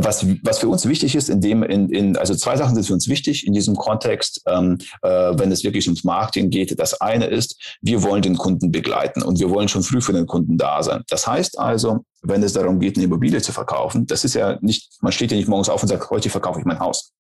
Was, 0.00 0.26
was 0.42 0.58
für 0.58 0.68
uns 0.68 0.86
wichtig 0.86 1.14
ist, 1.14 1.28
in 1.28 1.40
dem, 1.40 1.62
in, 1.62 1.88
in, 1.90 2.16
also 2.16 2.34
zwei 2.34 2.56
Sachen 2.56 2.74
sind 2.74 2.86
für 2.86 2.94
uns 2.94 3.08
wichtig 3.08 3.46
in 3.46 3.52
diesem 3.52 3.76
Kontext, 3.76 4.42
ähm, 4.46 4.78
äh, 5.02 5.08
wenn 5.08 5.50
es 5.52 5.64
wirklich 5.64 5.86
ums 5.86 6.04
Marketing 6.04 6.50
geht. 6.50 6.78
Das 6.78 7.00
eine 7.00 7.26
ist, 7.26 7.76
wir 7.80 8.02
wollen 8.02 8.22
den 8.22 8.36
Kunden 8.36 8.70
begleiten 8.70 9.22
und 9.22 9.38
wir 9.38 9.50
wollen 9.50 9.68
schon 9.68 9.82
früh 9.82 10.00
für 10.00 10.12
den 10.12 10.26
Kunden 10.26 10.56
da 10.56 10.82
sein. 10.82 11.02
Das 11.08 11.26
heißt 11.26 11.58
also, 11.58 12.04
wenn 12.22 12.42
es 12.42 12.52
darum 12.52 12.80
geht, 12.80 12.96
eine 12.96 13.04
Immobilie 13.04 13.40
zu 13.40 13.52
verkaufen, 13.52 14.06
das 14.06 14.24
ist 14.24 14.34
ja 14.34 14.58
nicht, 14.60 14.90
man 15.00 15.12
steht 15.12 15.30
ja 15.30 15.36
nicht 15.36 15.48
morgens 15.48 15.68
auf 15.68 15.82
und 15.82 15.88
sagt, 15.88 16.10
heute 16.10 16.30
verkaufe 16.30 16.60
ich 16.60 16.64
mein 16.64 16.80
Haus. 16.80 17.12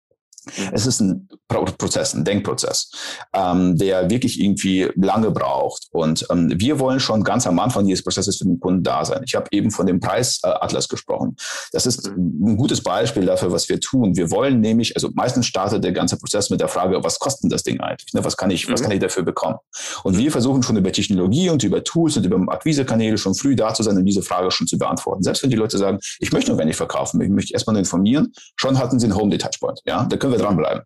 Es 0.73 0.87
ist 0.87 1.01
ein 1.01 1.29
Prozess, 1.49 2.15
ein 2.15 2.25
Denkprozess, 2.25 2.91
ähm, 3.33 3.77
der 3.77 4.11
wirklich 4.11 4.41
irgendwie 4.41 4.89
lange 4.97 5.31
braucht. 5.31 5.87
Und 5.91 6.27
ähm, 6.31 6.53
wir 6.57 6.79
wollen 6.79 7.01
schon 7.01 7.25
ganz 7.25 7.47
am 7.47 7.59
Anfang 7.59 7.87
dieses 7.87 8.05
Prozesses 8.05 8.39
für 8.39 8.45
den 8.45 8.61
Kunden 8.61 8.83
da 8.83 9.05
sein. 9.05 9.23
Ich 9.27 9.35
habe 9.35 9.47
eben 9.51 9.71
von 9.71 9.87
dem 9.87 10.01
Preisatlas 10.01 10.89
gesprochen. 10.89 11.37
Das 11.73 11.87
ist 11.87 12.07
ein 12.07 12.57
gutes 12.57 12.83
Beispiel 12.83 13.27
dafür, 13.27 13.53
was 13.53 13.69
wir 13.69 13.81
tun. 13.81 14.17
Wir 14.17 14.31
wollen 14.31 14.61
nämlich, 14.61 14.95
also 14.95 15.11
meistens 15.15 15.47
startet 15.47 15.85
der 15.85 15.93
ganze 15.93 16.17
Prozess 16.19 16.51
mit 16.51 16.61
der 16.61 16.69
Frage, 16.69 17.03
was 17.03 17.19
kostet 17.19 17.53
das 17.53 17.63
Ding 17.63 17.81
eigentlich? 17.81 18.13
Ne? 18.15 18.25
Was 18.25 18.37
kann 18.37 18.51
ich, 18.51 18.71
was 18.71 18.83
kann 18.83 18.93
ich 18.93 19.01
dafür 19.01 19.23
bekommen? 19.23 19.57
Und 20.05 20.17
wir 20.19 20.31
versuchen 20.31 20.63
schon 20.63 20.77
über 20.77 20.93
Technologie 20.93 21.51
und 21.51 21.63
über 21.65 21.83
Tools 21.83 22.17
und 22.17 22.25
über 22.25 22.37
Akquisekanäle 22.53 23.19
schon 23.19 23.35
früh 23.35 23.57
da 23.57 23.75
zu 23.75 23.83
sein, 23.83 23.97
um 23.97 24.05
diese 24.05 24.23
Frage 24.23 24.51
schon 24.51 24.67
zu 24.67 24.79
beantworten. 24.79 25.23
Selbst 25.23 25.43
wenn 25.43 25.51
die 25.51 25.57
Leute 25.57 25.79
sagen, 25.79 25.99
ich 26.19 26.33
möchte 26.33 26.51
nur 26.51 26.59
gar 26.59 26.65
nicht 26.65 26.77
verkaufen, 26.77 27.21
ich 27.21 27.31
möchte 27.31 27.53
erstmal 27.53 27.75
nur 27.75 27.81
informieren, 27.81 28.33
schon 28.57 28.79
hatten 28.79 28.99
sie 28.99 29.07
einen 29.07 29.17
Home 29.17 29.37
Touchpoint. 29.37 29.81
Ja, 29.87 30.05
da 30.05 30.17
können 30.17 30.33
wir 30.33 30.36
wir 30.37 30.45
dranbleiben. 30.45 30.83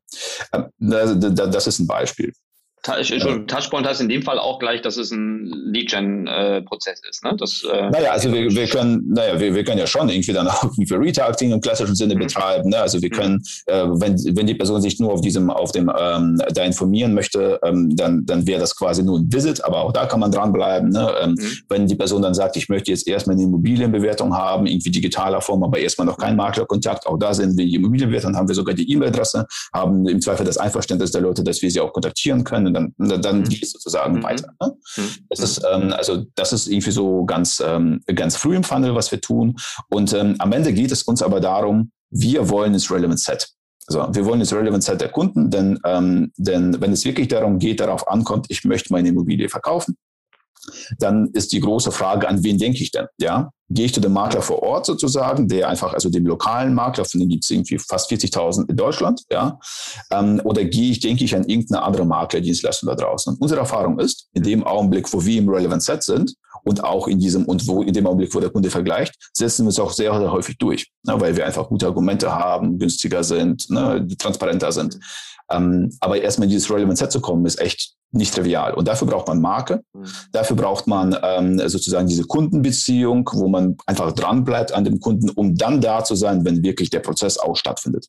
Ähm, 0.53 0.71
das 0.79 1.67
ist 1.67 1.79
ein 1.79 1.87
Beispiel. 1.87 2.33
Touchpoint 2.83 3.87
heißt 3.87 4.01
in 4.01 4.09
dem 4.09 4.23
Fall 4.23 4.39
auch 4.39 4.59
gleich, 4.59 4.81
dass 4.81 4.97
es 4.97 5.11
ein 5.11 5.45
Lead-Gen-Prozess 5.45 7.01
ist. 7.09 7.23
Ne? 7.23 7.37
Das, 7.39 7.63
äh, 7.71 7.91
naja, 7.91 8.13
also 8.13 8.33
wir, 8.33 8.51
wir 8.51 8.67
können, 8.67 9.05
naja, 9.09 9.39
wir, 9.39 9.55
wir 9.55 9.65
können 9.65 9.79
ja 9.79 9.87
schon 9.87 10.09
irgendwie 10.09 10.33
dann 10.33 10.49
auch 10.49 10.71
für 10.87 10.99
Retargeting 10.99 11.53
im 11.53 11.61
klassischen 11.61 11.95
Sinne 11.95 12.15
mhm. 12.15 12.21
betreiben. 12.21 12.71
Ne? 12.71 12.79
Also 12.79 13.03
wir 13.03 13.11
mhm. 13.11 13.15
können, 13.15 13.43
äh, 13.67 13.85
wenn, 13.85 14.17
wenn 14.37 14.47
die 14.47 14.55
Person 14.55 14.81
sich 14.81 14.99
nur 14.99 15.13
auf 15.13 15.21
diesem, 15.21 15.51
auf 15.51 15.73
dem 15.73 15.93
ähm, 15.97 16.41
da 16.55 16.65
informieren 16.65 17.13
möchte, 17.13 17.61
ähm, 17.63 17.95
dann, 17.97 18.25
dann 18.25 18.47
wäre 18.47 18.61
das 18.61 18.75
quasi 18.75 19.03
nur 19.03 19.19
ein 19.19 19.31
Visit, 19.31 19.63
aber 19.63 19.83
auch 19.83 19.93
da 19.93 20.07
kann 20.07 20.21
man 20.21 20.33
dranbleiben. 20.33 20.89
Ne? 20.89 21.13
Ähm, 21.23 21.31
mhm. 21.33 21.59
Wenn 21.69 21.87
die 21.87 21.97
Person 21.97 22.23
dann 22.23 22.35
sagt, 22.35 22.57
ich 22.57 22.69
möchte 22.71 22.91
jetzt 22.91 23.07
erstmal 23.07 23.37
eine 23.37 23.45
Immobilienbewertung 23.45 24.35
haben, 24.35 24.67
irgendwie 24.67 24.91
digitaler 24.91 25.43
Form, 25.43 25.63
aber 25.63 25.79
erstmal 25.79 26.07
noch 26.07 26.17
keinen 26.17 26.37
Maklerkontakt, 26.37 27.07
auch 27.07 27.19
da 27.19 27.35
sind 27.35 27.59
wir 27.59 27.67
die 27.67 27.75
Immobilienbewertung, 27.75 28.35
haben 28.37 28.49
wir 28.49 28.55
sogar 28.55 28.75
die 28.75 28.91
E-Mail-Adresse, 28.91 29.47
haben 29.75 30.09
im 30.09 30.21
Zweifel 30.21 30.47
das 30.47 30.57
Einverständnis 30.57 31.13
der 31.13 31.21
Leute, 31.21 31.45
dass 31.45 31.61
wir 31.61 31.71
sie 31.71 31.81
auch 31.81 31.93
kontaktieren 31.93 32.43
können 32.43 32.70
und 32.75 32.99
dann, 33.09 33.23
dann 33.23 33.39
mhm. 33.41 33.49
geht 33.49 33.63
es 33.63 33.73
sozusagen 33.73 34.17
mhm. 34.17 34.23
weiter. 34.23 34.53
Ne? 34.61 34.77
Mhm. 34.97 35.09
Das 35.29 35.41
ist, 35.41 35.63
ähm, 35.71 35.93
also 35.93 36.25
das 36.35 36.53
ist 36.53 36.67
irgendwie 36.67 36.91
so 36.91 37.25
ganz, 37.25 37.63
ähm, 37.65 38.01
ganz 38.15 38.37
früh 38.37 38.57
im 38.57 38.65
Funnel, 38.65 38.95
was 38.95 39.11
wir 39.11 39.21
tun. 39.21 39.57
Und 39.89 40.13
ähm, 40.13 40.37
am 40.39 40.53
Ende 40.53 40.73
geht 40.73 40.93
es 40.93 41.03
uns 41.03 41.23
aber 41.23 41.41
darum, 41.41 41.93
wir 42.11 42.49
wollen 42.49 42.73
das 42.73 42.91
Relevant 42.91 43.21
Set. 43.21 43.49
Also 43.87 44.09
wir 44.13 44.25
wollen 44.25 44.41
das 44.41 44.53
Relevant 44.53 44.85
Set 44.85 45.01
der 45.01 45.11
Kunden, 45.11 45.51
denn, 45.51 45.79
ähm, 45.85 46.33
denn 46.37 46.81
wenn 46.81 46.93
es 46.93 47.05
wirklich 47.05 47.29
darum 47.29 47.59
geht, 47.59 47.81
darauf 47.81 48.07
ankommt, 48.09 48.47
ich 48.49 48.65
möchte 48.65 48.93
meine 48.93 49.09
Immobilie 49.09 49.49
verkaufen, 49.49 49.97
dann 50.99 51.29
ist 51.33 51.53
die 51.53 51.61
große 51.61 51.91
Frage, 51.91 52.29
an 52.29 52.45
wen 52.45 52.59
denke 52.59 52.83
ich 52.83 52.91
denn? 52.91 53.07
Ja, 53.19 53.51
Gehe 53.71 53.87
ich 53.87 53.95
zu 53.95 54.01
dem 54.01 54.13
Makler 54.13 54.43
vor 54.43 54.63
Ort 54.63 54.87
sozusagen, 54.87 55.47
der 55.49 55.69
einfach, 55.69 55.95
also 55.95 56.11
dem 56.11 56.27
lokalen 56.27 56.75
Makler, 56.75 57.05
von 57.05 57.21
dem 57.21 57.29
gibt 57.29 57.45
es 57.45 57.51
irgendwie 57.51 57.79
fast 57.79 58.11
40.000 58.11 58.69
in 58.69 58.77
Deutschland, 58.77 59.23
ja, 59.31 59.59
ähm, 60.11 60.41
oder 60.45 60.65
gehe 60.65 60.91
ich, 60.91 61.01
denke 61.01 61.25
ich, 61.25 61.35
an 61.35 61.45
irgendeine 61.45 61.83
andere 61.83 62.05
Maklerdienstleistung 62.05 62.89
da 62.89 62.97
draußen. 62.97 63.35
Und 63.35 63.41
unsere 63.41 63.61
Erfahrung 63.61 63.99
ist, 64.01 64.29
in 64.33 64.43
dem 64.43 64.65
Augenblick, 64.65 65.13
wo 65.13 65.25
wir 65.25 65.39
im 65.39 65.49
Relevant 65.49 65.83
Set 65.83 66.03
sind 66.03 66.35
und 66.65 66.85
auch 66.85 67.07
in 67.07 67.19
diesem 67.19 67.45
und 67.45 67.67
wo 67.67 67.83
in 67.83 67.93
dem 67.93 68.07
Augenblick, 68.07 68.35
wo 68.35 68.41
der 68.41 68.51
Kunde 68.51 68.71
vergleicht, 68.71 69.15
setzen 69.33 69.65
wir 69.67 69.71
es 69.71 69.79
auch 69.79 69.93
sehr, 69.93 70.17
sehr 70.19 70.33
häufig 70.33 70.59
durch, 70.59 70.91
ne, 71.05 71.21
weil 71.21 71.37
wir 71.37 71.47
einfach 71.47 71.69
gute 71.69 71.87
Argumente 71.87 72.33
haben, 72.33 72.79
günstiger 72.79 73.23
sind, 73.25 73.69
ne, 73.71 74.07
transparenter 74.19 74.73
sind. 74.73 74.99
Ähm, 75.51 75.91
aber 76.01 76.21
erstmal 76.21 76.47
in 76.47 76.51
dieses 76.51 76.71
Relevant 76.71 76.99
Set 76.99 77.11
zu 77.11 77.21
kommen, 77.21 77.45
ist 77.45 77.61
echt 77.61 77.95
nicht 78.13 78.35
trivial. 78.35 78.75
Und 78.75 78.89
dafür 78.89 79.07
braucht 79.07 79.29
man 79.29 79.41
Marke, 79.41 79.83
mhm. 79.93 80.07
dafür 80.33 80.57
braucht 80.57 80.87
man 80.87 81.17
ähm, 81.23 81.59
sozusagen 81.69 82.09
diese 82.09 82.25
Kundenbeziehung, 82.25 83.29
wo 83.33 83.49
man 83.49 83.60
einfach 83.87 84.13
dran 84.13 84.45
bleibt 84.45 84.73
an 84.73 84.85
dem 84.85 85.01
Kunden, 85.01 85.31
um 85.31 85.57
dann 85.57 85.81
da 85.81 86.05
zu 86.05 86.15
sein, 86.15 86.45
wenn 86.45 86.63
wirklich 86.63 86.91
der 86.91 87.01
Prozess 87.01 87.39
auch 87.39 87.57
stattfindet. 87.57 88.07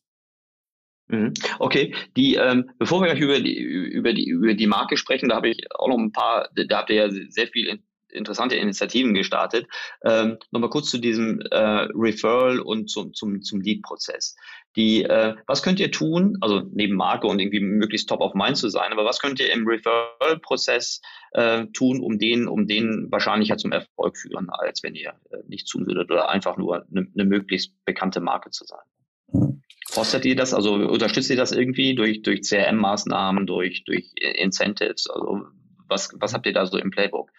Mhm. 1.08 1.34
Okay, 1.58 1.94
die, 2.16 2.36
ähm, 2.36 2.70
bevor 2.78 3.00
wir 3.00 3.08
gleich 3.08 3.20
über 3.20 3.40
die, 3.40 3.58
über 3.58 4.12
die, 4.12 4.28
über 4.28 4.54
die 4.54 4.66
Marke 4.66 4.96
sprechen, 4.96 5.28
da 5.28 5.36
habe 5.36 5.50
ich 5.50 5.58
auch 5.74 5.88
noch 5.88 5.98
ein 5.98 6.12
paar, 6.12 6.48
da 6.54 6.78
habt 6.78 6.90
ihr 6.90 6.96
ja 6.96 7.10
sehr 7.10 7.48
viel 7.48 7.80
interessante 8.12 8.56
Initiativen 8.56 9.14
gestartet. 9.14 9.66
Ähm, 10.04 10.38
Nochmal 10.50 10.70
kurz 10.70 10.90
zu 10.90 10.98
diesem 10.98 11.40
äh, 11.50 11.86
Referral 11.94 12.60
und 12.60 12.90
zum, 12.90 13.14
zum, 13.14 13.42
zum 13.42 13.60
Lead-Prozess. 13.60 14.36
Die, 14.76 15.04
äh, 15.04 15.34
was 15.46 15.62
könnt 15.62 15.80
ihr 15.80 15.90
tun, 15.90 16.38
also 16.40 16.62
neben 16.72 16.94
Marke 16.94 17.26
und 17.26 17.38
irgendwie 17.38 17.60
möglichst 17.60 18.08
top 18.08 18.20
of 18.20 18.34
mind 18.34 18.56
zu 18.56 18.68
sein, 18.68 18.92
aber 18.92 19.04
was 19.04 19.20
könnt 19.20 19.40
ihr 19.40 19.52
im 19.52 19.66
Referral-Prozess 19.66 21.00
äh, 21.32 21.66
tun, 21.74 22.00
um 22.00 22.18
den, 22.18 22.48
um 22.48 22.66
den 22.66 23.08
wahrscheinlicher 23.10 23.56
zum 23.56 23.72
Erfolg 23.72 24.16
führen, 24.16 24.48
als 24.50 24.82
wenn 24.82 24.94
ihr 24.94 25.14
äh, 25.30 25.38
nichts 25.48 25.70
tun 25.70 25.86
würdet 25.86 26.10
oder 26.10 26.30
einfach 26.30 26.56
nur 26.56 26.86
eine 26.90 27.06
ne 27.14 27.24
möglichst 27.24 27.72
bekannte 27.84 28.20
Marke 28.20 28.50
zu 28.50 28.64
sein? 28.64 29.52
Fostert 29.88 30.24
ihr 30.24 30.36
das, 30.36 30.54
also 30.54 30.74
unterstützt 30.74 31.28
ihr 31.28 31.36
das 31.36 31.52
irgendwie 31.52 31.94
durch, 31.94 32.22
durch 32.22 32.40
CRM-Maßnahmen, 32.40 33.46
durch, 33.46 33.84
durch 33.84 34.10
Incentives? 34.16 35.08
Also 35.10 35.42
was, 35.88 36.10
was 36.18 36.32
habt 36.32 36.46
ihr 36.46 36.54
da 36.54 36.64
so 36.64 36.78
im 36.78 36.90
Playbook? 36.90 37.30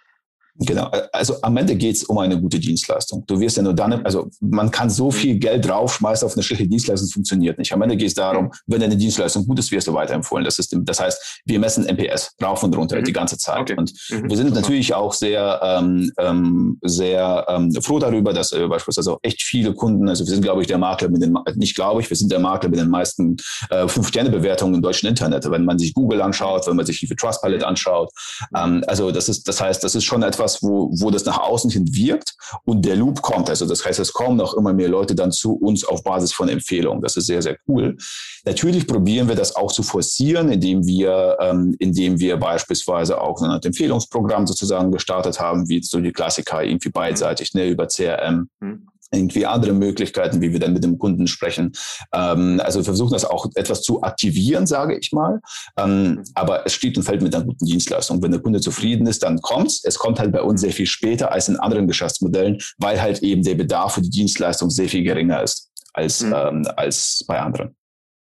Genau, 0.55 0.91
also 1.11 1.41
am 1.41 1.57
Ende 1.57 1.75
geht 1.75 1.95
es 1.95 2.03
um 2.03 2.19
eine 2.19 2.39
gute 2.39 2.59
Dienstleistung. 2.59 3.23
Du 3.25 3.39
wirst 3.39 3.57
ja 3.57 3.63
nur 3.63 3.73
dann, 3.73 4.05
also 4.05 4.29
man 4.39 4.69
kann 4.69 4.87
so 4.87 5.09
viel 5.09 5.39
Geld 5.39 5.67
draufschmeißen 5.67 6.27
auf 6.27 6.33
eine 6.33 6.43
schlechte 6.43 6.67
Dienstleistung, 6.67 7.07
es 7.07 7.13
funktioniert 7.13 7.57
nicht. 7.57 7.73
Am 7.73 7.81
Ende 7.81 7.97
geht 7.97 8.09
es 8.09 8.13
darum, 8.13 8.51
wenn 8.67 8.79
deine 8.79 8.95
Dienstleistung 8.95 9.47
gut 9.47 9.57
ist, 9.57 9.71
wirst 9.71 9.87
du 9.87 9.93
weiterempfohlen. 9.95 10.45
Das, 10.45 10.59
ist, 10.59 10.75
das 10.77 10.99
heißt, 10.99 11.41
wir 11.45 11.59
messen 11.59 11.85
MPS 11.85 12.35
rauf 12.41 12.61
und 12.61 12.77
runter 12.77 12.99
mhm. 12.99 13.03
die 13.03 13.13
ganze 13.13 13.39
Zeit. 13.39 13.61
Okay. 13.61 13.75
Und 13.75 13.93
mhm. 14.11 14.29
wir 14.29 14.37
sind 14.37 14.53
natürlich 14.53 14.93
auch 14.93 15.13
sehr, 15.13 15.59
ähm, 15.63 16.11
ähm, 16.19 16.77
sehr 16.83 17.45
ähm, 17.49 17.71
froh 17.81 17.97
darüber, 17.97 18.31
dass 18.31 18.51
äh, 18.51 18.67
beispielsweise 18.67 19.13
auch 19.13 19.19
echt 19.23 19.41
viele 19.41 19.73
Kunden, 19.73 20.07
also 20.07 20.23
wir 20.23 20.31
sind, 20.31 20.43
glaube 20.43 20.61
ich, 20.61 20.67
der 20.67 20.77
Makler 20.77 21.09
mit 21.09 21.23
den, 21.23 21.35
nicht 21.55 21.75
glaube 21.75 22.01
ich, 22.01 22.09
wir 22.11 22.17
sind 22.17 22.31
der 22.31 22.39
Makler 22.39 22.69
mit 22.69 22.79
den 22.79 22.89
meisten 22.89 23.37
äh, 23.71 23.87
Fünf-Sterne-Bewertungen 23.87 24.75
im 24.75 24.81
deutschen 24.83 25.09
Internet. 25.09 25.49
Wenn 25.49 25.65
man 25.65 25.79
sich 25.79 25.95
Google 25.95 26.21
anschaut, 26.21 26.67
wenn 26.67 26.75
man 26.75 26.85
sich 26.85 26.99
die 26.99 27.07
Trustpilot 27.07 27.63
anschaut. 27.63 28.11
Ähm, 28.55 28.83
also 28.85 29.09
das 29.09 29.29
ist, 29.29 29.47
das 29.47 29.59
heißt, 29.59 29.83
das 29.83 29.95
ist 29.95 30.03
schon 30.03 30.21
etwas, 30.21 30.42
etwas, 30.43 30.61
wo, 30.61 30.89
wo 30.99 31.09
das 31.09 31.25
nach 31.25 31.39
außen 31.39 31.69
hin 31.69 31.85
wirkt 31.93 32.35
und 32.65 32.83
der 32.83 32.95
Loop 32.95 33.21
kommt. 33.21 33.49
Also 33.49 33.65
das 33.65 33.85
heißt, 33.85 33.99
es 33.99 34.11
kommen 34.11 34.37
noch 34.37 34.53
immer 34.55 34.73
mehr 34.73 34.89
Leute 34.89 35.15
dann 35.15 35.31
zu 35.31 35.53
uns 35.53 35.83
auf 35.85 36.03
Basis 36.03 36.33
von 36.33 36.49
Empfehlungen. 36.49 37.01
Das 37.01 37.17
ist 37.17 37.27
sehr, 37.27 37.41
sehr 37.41 37.57
cool. 37.67 37.97
Natürlich 38.45 38.85
probieren 38.87 39.27
wir 39.27 39.35
das 39.35 39.55
auch 39.55 39.71
zu 39.71 39.83
forcieren, 39.83 40.51
indem 40.51 40.85
wir, 40.85 41.37
ähm, 41.39 41.75
indem 41.79 42.19
wir 42.19 42.37
beispielsweise 42.37 43.19
auch 43.21 43.41
ein 43.41 43.61
Empfehlungsprogramm 43.61 44.45
sozusagen 44.45 44.91
gestartet 44.91 45.39
haben, 45.39 45.69
wie 45.69 45.81
so 45.81 45.99
die 45.99 46.11
Klassiker 46.11 46.63
irgendwie 46.63 46.89
beidseitig, 46.89 47.53
ne, 47.53 47.67
über 47.67 47.87
CRM. 47.87 48.49
Mhm 48.59 48.82
irgendwie 49.13 49.45
andere 49.45 49.73
Möglichkeiten, 49.73 50.41
wie 50.41 50.51
wir 50.51 50.59
dann 50.59 50.73
mit 50.73 50.83
dem 50.83 50.97
Kunden 50.97 51.27
sprechen. 51.27 51.73
Ähm, 52.13 52.61
also 52.63 52.79
wir 52.79 52.85
versuchen 52.85 53.13
das 53.13 53.25
auch 53.25 53.47
etwas 53.55 53.81
zu 53.81 54.01
aktivieren, 54.03 54.67
sage 54.67 54.97
ich 54.97 55.11
mal. 55.11 55.41
Ähm, 55.77 56.23
aber 56.35 56.65
es 56.65 56.73
steht 56.73 56.97
und 56.97 57.03
fällt 57.03 57.21
mit 57.21 57.35
einer 57.35 57.45
guten 57.45 57.65
Dienstleistung. 57.65 58.21
Wenn 58.21 58.31
der 58.31 58.41
Kunde 58.41 58.61
zufrieden 58.61 59.07
ist, 59.07 59.23
dann 59.23 59.41
kommt's. 59.41 59.83
Es 59.83 59.97
kommt 59.97 60.19
halt 60.19 60.31
bei 60.31 60.41
uns 60.41 60.61
sehr 60.61 60.71
viel 60.71 60.85
später 60.85 61.31
als 61.31 61.49
in 61.49 61.57
anderen 61.57 61.87
Geschäftsmodellen, 61.87 62.59
weil 62.77 63.01
halt 63.01 63.19
eben 63.19 63.43
der 63.43 63.55
Bedarf 63.55 63.95
für 63.95 64.01
die 64.01 64.09
Dienstleistung 64.09 64.69
sehr 64.69 64.89
viel 64.89 65.03
geringer 65.03 65.41
ist 65.43 65.71
als, 65.93 66.21
mhm. 66.21 66.33
ähm, 66.35 66.67
als 66.75 67.23
bei 67.27 67.39
anderen. 67.39 67.75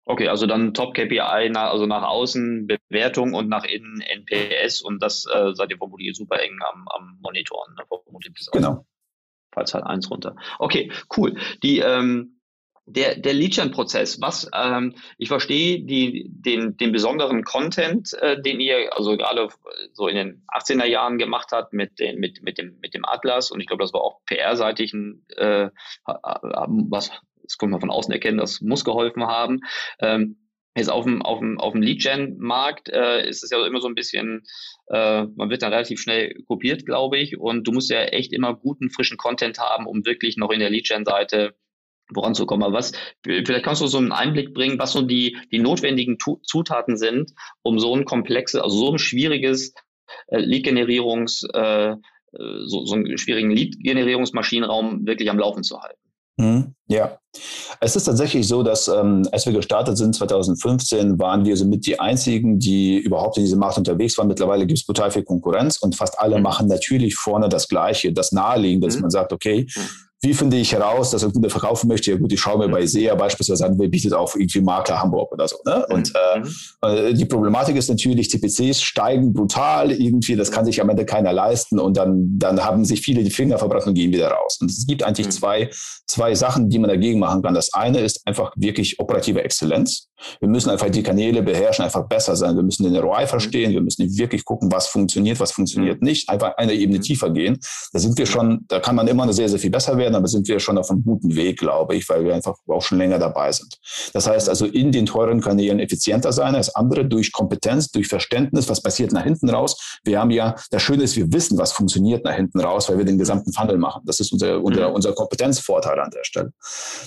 Okay, 0.07 0.29
also 0.29 0.47
dann 0.47 0.73
Top 0.73 0.95
KPI, 0.95 1.51
nach, 1.51 1.71
also 1.71 1.85
nach 1.85 2.03
außen 2.03 2.67
Bewertung 2.67 3.35
und 3.35 3.51
nach 3.51 3.65
innen 3.65 4.01
NPS 4.01 4.81
und 4.81 5.03
das 5.03 5.27
äh, 5.31 5.53
seid 5.53 5.71
ihr 5.71 5.77
vermutlich 5.77 6.17
super 6.17 6.41
eng 6.41 6.59
am, 6.73 6.87
am 6.97 7.19
Monitoren. 7.21 7.75
Ne? 7.75 7.85
Genau 8.53 8.87
falls 9.53 9.75
halt 9.75 9.85
eins 9.85 10.11
runter. 10.11 10.37
Okay, 10.59 10.91
cool. 11.17 11.37
Die, 11.63 11.79
ähm, 11.79 12.39
der, 12.89 13.17
der 13.17 13.35
Lead-Gen-Prozess, 13.35 14.21
was, 14.21 14.51
ähm, 14.55 14.95
ich 15.19 15.29
verstehe 15.29 15.85
die, 15.85 16.27
den, 16.31 16.77
den 16.77 16.93
besonderen 16.93 17.45
Content, 17.45 18.15
äh, 18.15 18.41
den 18.41 18.61
ihr 18.61 18.97
also 18.97 19.17
gerade 19.17 19.49
so 19.93 20.09
in 20.09 20.17
den 20.17 20.45
18er 20.49 20.87
Jahren 20.87 21.19
gemacht 21.19 21.49
habt 21.53 21.73
mit, 21.73 21.99
den, 21.99 22.19
mit, 22.19 22.43
mit, 22.43 22.57
dem, 22.59 22.79
mit 22.81 22.95
dem 22.95 23.05
Atlas 23.05 23.51
und 23.51 23.61
ich 23.61 23.67
glaube, 23.67 23.83
das 23.83 23.93
war 23.93 24.01
auch 24.01 24.21
PR-seitig 24.25 24.95
ein, 24.95 25.25
äh, 25.37 25.69
was, 26.07 27.11
das 27.43 27.59
kommt 27.59 27.73
man 27.73 27.81
von 27.81 27.91
außen 27.91 28.13
erkennen, 28.13 28.39
das 28.39 28.61
muss 28.61 28.85
geholfen 28.85 29.27
haben. 29.27 29.61
Ähm, 30.01 30.48
Jetzt 30.79 30.91
auf 30.91 31.05
dem, 31.05 31.23
auf 31.23 31.41
dem, 31.41 31.59
auf 31.59 31.73
dem 31.73 31.83
Lead-Gen-Markt 31.83 32.89
äh, 32.89 33.29
ist 33.29 33.43
es 33.43 33.51
ja 33.51 33.67
immer 33.67 33.81
so 33.81 33.89
ein 33.89 33.95
bisschen, 33.95 34.45
äh, 34.87 35.25
man 35.25 35.51
wird 35.51 35.63
dann 35.63 35.73
relativ 35.73 36.01
schnell 36.01 36.35
kopiert, 36.47 36.87
glaube 36.87 37.19
ich. 37.19 37.39
Und 37.39 37.67
du 37.67 37.73
musst 37.73 37.91
ja 37.91 38.03
echt 38.05 38.33
immer 38.33 38.55
guten, 38.55 38.91
frischen 38.91 39.17
Content 39.17 39.59
haben, 39.59 39.87
um 39.87 40.07
wirklich 40.07 40.37
noch 40.37 40.51
in 40.51 40.61
der 40.61 40.71
Lead-Gen-Seite 40.71 41.57
voranzukommen. 42.15 42.65
Aber 42.65 42.77
was, 42.77 42.93
vielleicht 43.25 43.65
kannst 43.65 43.83
du 43.83 43.87
so 43.87 43.99
einen 43.99 44.13
Einblick 44.13 44.55
bringen, 44.55 44.79
was 44.79 44.93
so 44.93 45.03
die, 45.03 45.37
die 45.53 45.59
notwendigen 45.59 46.17
Zutaten 46.43 46.97
sind, 46.97 47.33
um 47.63 47.79
so 47.79 47.95
ein 47.95 48.05
komplexes, 48.05 48.61
also 48.61 48.77
so 48.77 48.93
ein 48.93 48.99
schwieriges 48.99 49.75
äh, 50.29 50.39
Lead-Generierungs, 50.39 51.45
äh, 51.53 51.97
so, 52.31 52.85
so 52.85 52.95
einen 52.95 53.19
schwierigen 53.19 53.51
Lead-Generierungsmaschinenraum 53.51 55.07
wirklich 55.07 55.31
am 55.31 55.39
Laufen 55.39 55.63
zu 55.63 55.81
halten. 55.81 55.98
Mhm, 56.39 56.75
ja, 56.87 57.19
es 57.81 57.97
ist 57.97 58.05
tatsächlich 58.05 58.47
so, 58.47 58.63
dass 58.63 58.89
ähm, 58.89 59.29
als 59.33 59.45
wir 59.45 59.53
gestartet 59.53 59.99
sind 59.99 60.15
2015, 60.15 61.19
waren 61.19 61.45
wir 61.45 61.57
somit 61.57 61.85
die 61.87 61.99
einzigen, 61.99 62.59
die 62.59 62.99
überhaupt 62.99 63.37
in 63.37 63.45
diesem 63.45 63.59
Markt 63.59 63.77
unterwegs 63.77 64.17
waren. 64.17 64.29
Mittlerweile 64.29 64.67
gibt 64.67 64.79
es 64.79 64.87
total 64.87 65.11
viel 65.11 65.25
Konkurrenz 65.25 65.79
und 65.79 65.97
fast 65.97 66.19
alle 66.19 66.37
mhm. 66.37 66.45
machen 66.45 66.69
natürlich 66.69 67.17
vorne 67.17 67.49
das 67.49 67.69
Gleiche, 67.69 68.13
das 68.13 68.33
Naheliegende, 68.33 68.87
dass 68.87 68.97
mhm. 68.97 69.03
man 69.03 69.11
sagt, 69.11 69.33
okay, 69.33 69.67
mhm 69.77 70.08
wie 70.21 70.35
finde 70.35 70.57
ich 70.57 70.73
heraus, 70.73 71.11
dass 71.13 71.23
ein 71.23 71.33
Kunde 71.33 71.49
verkaufen 71.49 71.87
möchte? 71.87 72.11
Ja 72.11 72.17
gut, 72.17 72.33
ich 72.33 72.41
schaue 72.41 72.59
mir 72.59 72.69
bei 72.69 72.85
SEA 72.85 73.15
beispielsweise 73.15 73.67
an, 73.67 73.79
wer 73.79 73.89
bietet 73.89 74.13
auch 74.13 74.35
irgendwie 74.35 74.61
Makler 74.61 75.01
Hamburg 75.01 75.31
oder 75.33 75.47
so. 75.47 75.57
Ne? 75.65 75.87
Und 75.91 76.13
mhm. 76.13 76.49
äh, 76.83 77.15
die 77.15 77.25
Problematik 77.25 77.77
ist 77.77 77.89
natürlich, 77.89 78.29
CPCs 78.31 78.83
steigen 78.83 79.33
brutal 79.33 79.93
irgendwie, 79.93 80.35
das 80.35 80.51
kann 80.51 80.65
sich 80.65 80.81
am 80.81 80.89
Ende 80.89 81.05
keiner 81.05 81.33
leisten 81.33 81.79
und 81.79 81.97
dann, 81.97 82.37
dann 82.37 82.65
haben 82.65 82.85
sich 82.85 83.01
viele 83.01 83.23
die 83.23 83.31
Finger 83.31 83.59
verbrannt 83.59 83.87
und 83.87 83.95
gehen 83.95 84.13
wieder 84.13 84.31
raus. 84.31 84.59
Und 84.61 84.71
es 84.71 84.87
gibt 84.87 85.05
eigentlich 85.05 85.29
mhm. 85.29 85.33
zwei, 85.33 85.71
zwei 86.07 86.35
Sachen, 86.35 86.69
die 86.69 86.81
man 86.81 86.91
dagegen 86.91 87.21
machen 87.21 87.43
kann. 87.43 87.55
Das 87.55 87.73
eine 87.73 88.01
ist 88.01 88.27
einfach 88.27 88.53
wirklich 88.57 88.99
operative 88.99 89.45
Exzellenz. 89.45 90.09
Wir 90.41 90.49
müssen 90.49 90.71
einfach 90.71 90.91
die 90.91 91.03
Kanäle 91.03 91.43
beherrschen, 91.43 91.85
einfach 91.85 92.07
besser 92.07 92.37
sein. 92.37 92.57
Wir 92.57 92.63
müssen 92.63 92.85
den 92.85 92.97
ROI 92.97 93.23
mhm. 93.23 93.29
verstehen. 93.29 93.73
Wir 93.73 93.81
müssen 93.81 94.17
wirklich 94.17 94.45
gucken, 94.45 94.71
was 94.73 94.87
funktioniert, 94.87 95.41
was 95.41 95.53
funktioniert 95.53 96.01
mhm. 96.01 96.09
nicht. 96.09 96.29
Einfach 96.29 96.57
eine 96.57 96.75
Ebene 96.75 96.99
mhm. 96.99 97.03
tiefer 97.03 97.31
gehen. 97.31 97.59
Da 97.93 97.99
sind 97.99 98.19
wir 98.19 98.27
schon, 98.27 98.65
da 98.69 98.81
kann 98.81 98.97
man 98.97 99.09
immer 99.09 99.33
sehr, 99.33 99.49
sehr 99.49 99.59
viel 99.59 99.71
besser 99.71 99.97
werden, 99.97 100.15
aber 100.15 100.27
sind 100.29 100.49
wir 100.49 100.61
schon 100.61 100.79
auf 100.79 100.91
einem 100.91 101.05
guten 101.05 101.35
Weg, 101.37 101.59
glaube 101.59 101.97
ich, 101.97 102.09
weil 102.09 102.25
wir 102.25 102.35
einfach 102.35 102.57
auch 102.69 102.83
schon 102.83 102.99
länger 102.99 103.19
dabei 103.19 103.53
sind. 103.53 103.79
Das 104.13 104.27
heißt 104.27 104.49
also 104.49 104.67
in 104.67 104.93
den 104.93 105.07
teuren 105.07 105.41
Kanälen 105.41 105.79
effizienter 105.81 106.33
sein 106.33 106.55
als 106.55 106.75
andere 106.75 107.05
durch 107.05 107.33
Kompetenz, 107.33 107.91
durch 107.91 108.09
Verständnis, 108.09 108.69
was 108.69 108.83
passiert 108.83 109.13
nach 109.13 109.25
hinten 109.25 109.49
raus. 109.51 109.99
Wir 110.05 110.21
haben 110.21 110.31
ja, 110.31 110.55
das 110.71 110.83
Schöne 110.83 111.05
ist, 111.05 111.17
wir 111.17 111.33
wissen, 111.33 111.59
was 111.59 111.73
funktioniert 111.73 112.25
nach 112.25 112.35
hinten 112.35 112.61
raus, 112.61 112.89
weil 112.89 112.99
wir 112.99 113.05
den 113.05 113.19
gesamten 113.19 113.53
Funnel 113.53 113.79
machen. 113.79 114.03
Das 114.05 114.21
ist 114.21 114.33
unser, 114.33 114.63
unser, 114.63 114.93
unser 114.93 115.13
Kompetenzvorteil 115.13 115.99
an 116.01 116.11
der 116.11 116.25
Stelle. 116.25 116.53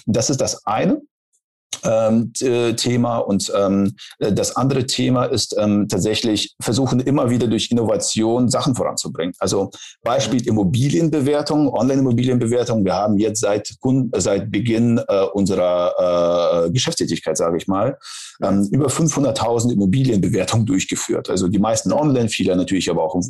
Das 0.05 0.29
ist 0.29 0.41
das 0.41 0.65
eine 0.65 1.01
ähm, 1.83 2.31
äh, 2.41 2.73
Thema. 2.73 3.17
Und 3.17 3.51
ähm, 3.55 3.95
das 4.19 4.55
andere 4.55 4.85
Thema 4.85 5.25
ist 5.25 5.55
ähm, 5.57 5.87
tatsächlich 5.87 6.55
versuchen 6.61 6.99
immer 6.99 7.29
wieder 7.29 7.47
durch 7.47 7.71
Innovation 7.71 8.49
Sachen 8.49 8.75
voranzubringen. 8.75 9.33
Also 9.39 9.71
Beispiel 10.03 10.45
Immobilienbewertung, 10.47 11.69
Online-Immobilienbewertung. 11.69 12.85
Wir 12.85 12.95
haben 12.95 13.17
jetzt 13.17 13.41
seit, 13.41 13.73
seit 14.17 14.51
Beginn 14.51 14.99
äh, 15.07 15.23
unserer 15.33 16.65
äh, 16.67 16.71
Geschäftstätigkeit, 16.71 17.37
sage 17.37 17.57
ich 17.57 17.67
mal, 17.67 17.97
ähm, 18.41 18.67
über 18.71 18.87
500.000 18.87 19.73
Immobilienbewertungen 19.73 20.65
durchgeführt. 20.65 21.29
Also 21.29 21.47
die 21.47 21.59
meisten 21.59 21.91
online, 21.91 22.29
viele 22.29 22.55
natürlich 22.55 22.89
aber 22.89 23.03
auch 23.03 23.15
im, 23.15 23.23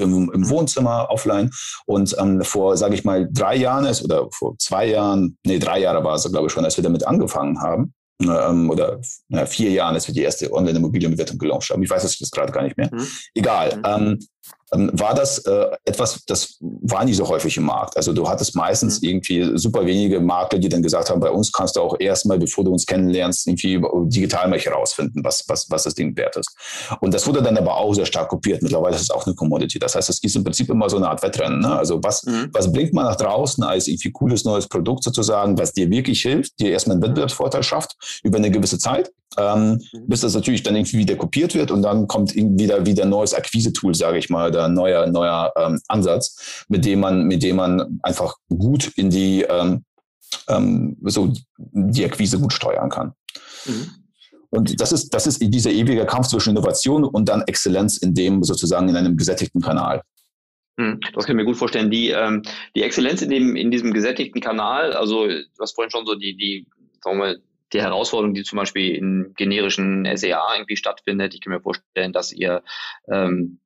im, 0.00 0.30
im 0.32 0.48
Wohnzimmer, 0.48 1.08
offline. 1.10 1.50
Und 1.86 2.14
ähm, 2.18 2.42
vor, 2.42 2.76
sage 2.76 2.94
ich 2.94 3.04
mal, 3.04 3.28
drei 3.30 3.56
Jahren 3.56 3.84
ist 3.84 4.02
oder 4.02 4.28
vor 4.30 4.56
zwei 4.58 4.86
Jahren, 4.86 5.36
nee, 5.44 5.58
drei 5.58 5.80
Jahre 5.80 6.04
war 6.04 6.14
es, 6.14 6.30
glaube 6.30 6.46
ich, 6.46 6.52
schon, 6.52 6.64
als 6.64 6.76
wir 6.76 6.84
damit 6.84 7.06
angefangen 7.06 7.60
haben, 7.60 7.83
ähm, 8.22 8.70
oder 8.70 9.00
na, 9.28 9.46
vier 9.46 9.70
Jahren, 9.70 9.94
wir 10.06 10.14
die 10.14 10.22
erste 10.22 10.52
Online-Immobilienbewertung 10.52 11.38
gelauncht 11.38 11.70
haben. 11.70 11.82
Ich 11.82 11.90
weiß 11.90 12.04
es 12.04 12.18
jetzt 12.18 12.32
gerade 12.32 12.52
gar 12.52 12.62
nicht 12.62 12.76
mehr. 12.76 12.90
Mhm. 12.92 13.06
Egal. 13.34 13.76
Mhm. 13.76 13.82
Ähm, 13.84 14.18
war 14.92 15.14
das 15.14 15.38
äh, 15.38 15.66
etwas, 15.84 16.24
das 16.26 16.56
war 16.60 17.04
nicht 17.04 17.16
so 17.16 17.28
häufig 17.28 17.56
im 17.56 17.64
Markt. 17.64 17.96
Also 17.96 18.12
du 18.12 18.28
hattest 18.28 18.54
meistens 18.56 19.00
mhm. 19.00 19.08
irgendwie 19.08 19.58
super 19.58 19.84
wenige 19.86 20.20
Makler, 20.20 20.58
die 20.58 20.68
dann 20.68 20.82
gesagt 20.82 21.10
haben, 21.10 21.20
bei 21.20 21.30
uns 21.30 21.52
kannst 21.52 21.76
du 21.76 21.80
auch 21.80 21.96
erstmal, 21.98 22.38
bevor 22.38 22.64
du 22.64 22.72
uns 22.72 22.86
kennenlernst, 22.86 23.46
irgendwie 23.46 23.80
digital 24.08 24.48
mal 24.48 24.58
herausfinden, 24.58 25.22
was, 25.24 25.44
was, 25.48 25.70
was 25.70 25.84
das 25.84 25.94
Ding 25.94 26.16
wert 26.16 26.36
ist. 26.36 26.54
Und 27.00 27.14
das 27.14 27.26
wurde 27.26 27.42
dann 27.42 27.56
aber 27.56 27.76
auch 27.76 27.94
sehr 27.94 28.06
stark 28.06 28.28
kopiert. 28.28 28.62
Mittlerweile 28.62 28.96
ist 28.96 29.02
es 29.02 29.10
auch 29.10 29.26
eine 29.26 29.34
Commodity. 29.34 29.78
Das 29.78 29.94
heißt, 29.94 30.08
es 30.10 30.22
ist 30.22 30.36
im 30.36 30.44
Prinzip 30.44 30.68
immer 30.70 30.88
so 30.88 30.96
eine 30.96 31.08
Art 31.08 31.22
Wettrennen. 31.22 31.60
Ne? 31.60 31.76
Also 31.76 32.02
was, 32.02 32.24
mhm. 32.24 32.50
was 32.52 32.72
bringt 32.72 32.92
man 32.92 33.04
nach 33.04 33.16
draußen 33.16 33.62
als 33.64 33.88
irgendwie 33.88 34.12
cooles 34.12 34.44
neues 34.44 34.68
Produkt 34.68 35.04
sozusagen, 35.04 35.58
was 35.58 35.72
dir 35.72 35.90
wirklich 35.90 36.22
hilft, 36.22 36.58
dir 36.60 36.70
erstmal 36.70 36.96
einen 36.96 37.02
Wettbewerbsvorteil 37.02 37.62
schafft 37.62 38.20
über 38.22 38.38
eine 38.38 38.50
gewisse 38.50 38.78
Zeit, 38.78 39.10
ähm, 39.38 39.80
mhm. 39.92 40.06
bis 40.06 40.20
das 40.20 40.34
natürlich 40.34 40.62
dann 40.62 40.76
irgendwie 40.76 40.98
wieder 40.98 41.16
kopiert 41.16 41.54
wird 41.54 41.70
und 41.70 41.82
dann 41.82 42.06
kommt 42.06 42.34
wieder 42.34 42.86
wieder 42.86 43.04
neues 43.04 43.34
Akquise-Tool, 43.34 43.94
sage 43.94 44.18
ich 44.18 44.30
mal, 44.30 44.50
oder 44.50 44.68
neuer 44.68 45.06
neuer 45.06 45.52
ähm, 45.56 45.80
Ansatz, 45.88 46.64
mit 46.68 46.84
dem 46.84 47.00
man 47.00 47.24
mit 47.24 47.42
dem 47.42 47.56
man 47.56 48.00
einfach 48.02 48.36
gut 48.48 48.92
in 48.96 49.10
die 49.10 49.42
ähm, 49.42 49.84
ähm, 50.48 50.96
so 51.02 51.32
die 51.56 52.04
Akquise 52.04 52.38
gut 52.38 52.52
steuern 52.52 52.90
kann. 52.90 53.12
Mhm. 53.66 53.90
Und 54.50 54.80
das 54.80 54.92
ist, 54.92 55.12
das 55.12 55.26
ist 55.26 55.42
dieser 55.42 55.72
ewige 55.72 56.06
Kampf 56.06 56.28
zwischen 56.28 56.50
Innovation 56.50 57.04
und 57.04 57.28
dann 57.28 57.42
Exzellenz 57.42 57.96
in 57.96 58.14
dem 58.14 58.44
sozusagen 58.44 58.88
in 58.88 58.96
einem 58.96 59.16
gesättigten 59.16 59.60
Kanal. 59.60 60.02
Hm, 60.78 61.00
das 61.12 61.26
kann 61.26 61.36
ich 61.36 61.42
mir 61.42 61.44
gut 61.44 61.56
vorstellen. 61.56 61.90
Die, 61.90 62.10
ähm, 62.10 62.42
die 62.76 62.82
Exzellenz 62.82 63.22
in, 63.22 63.30
dem, 63.30 63.56
in 63.56 63.70
diesem 63.70 63.92
gesättigten 63.92 64.40
Kanal, 64.40 64.92
also 64.92 65.26
du 65.26 65.44
hast 65.60 65.74
vorhin 65.74 65.90
schon 65.90 66.06
so 66.06 66.14
die, 66.14 66.36
die, 66.36 66.66
sagen 67.02 67.18
wir, 67.18 67.36
die 67.74 67.82
Herausforderung, 67.82 68.34
die 68.34 68.44
zum 68.44 68.56
Beispiel 68.56 68.94
in 68.94 69.34
generischen 69.36 70.08
SEA 70.16 70.54
irgendwie 70.54 70.76
stattfindet. 70.76 71.34
Ich 71.34 71.40
kann 71.40 71.52
mir 71.52 71.60
vorstellen, 71.60 72.12
dass 72.12 72.32
ihr 72.32 72.62
ähm, 73.10 73.60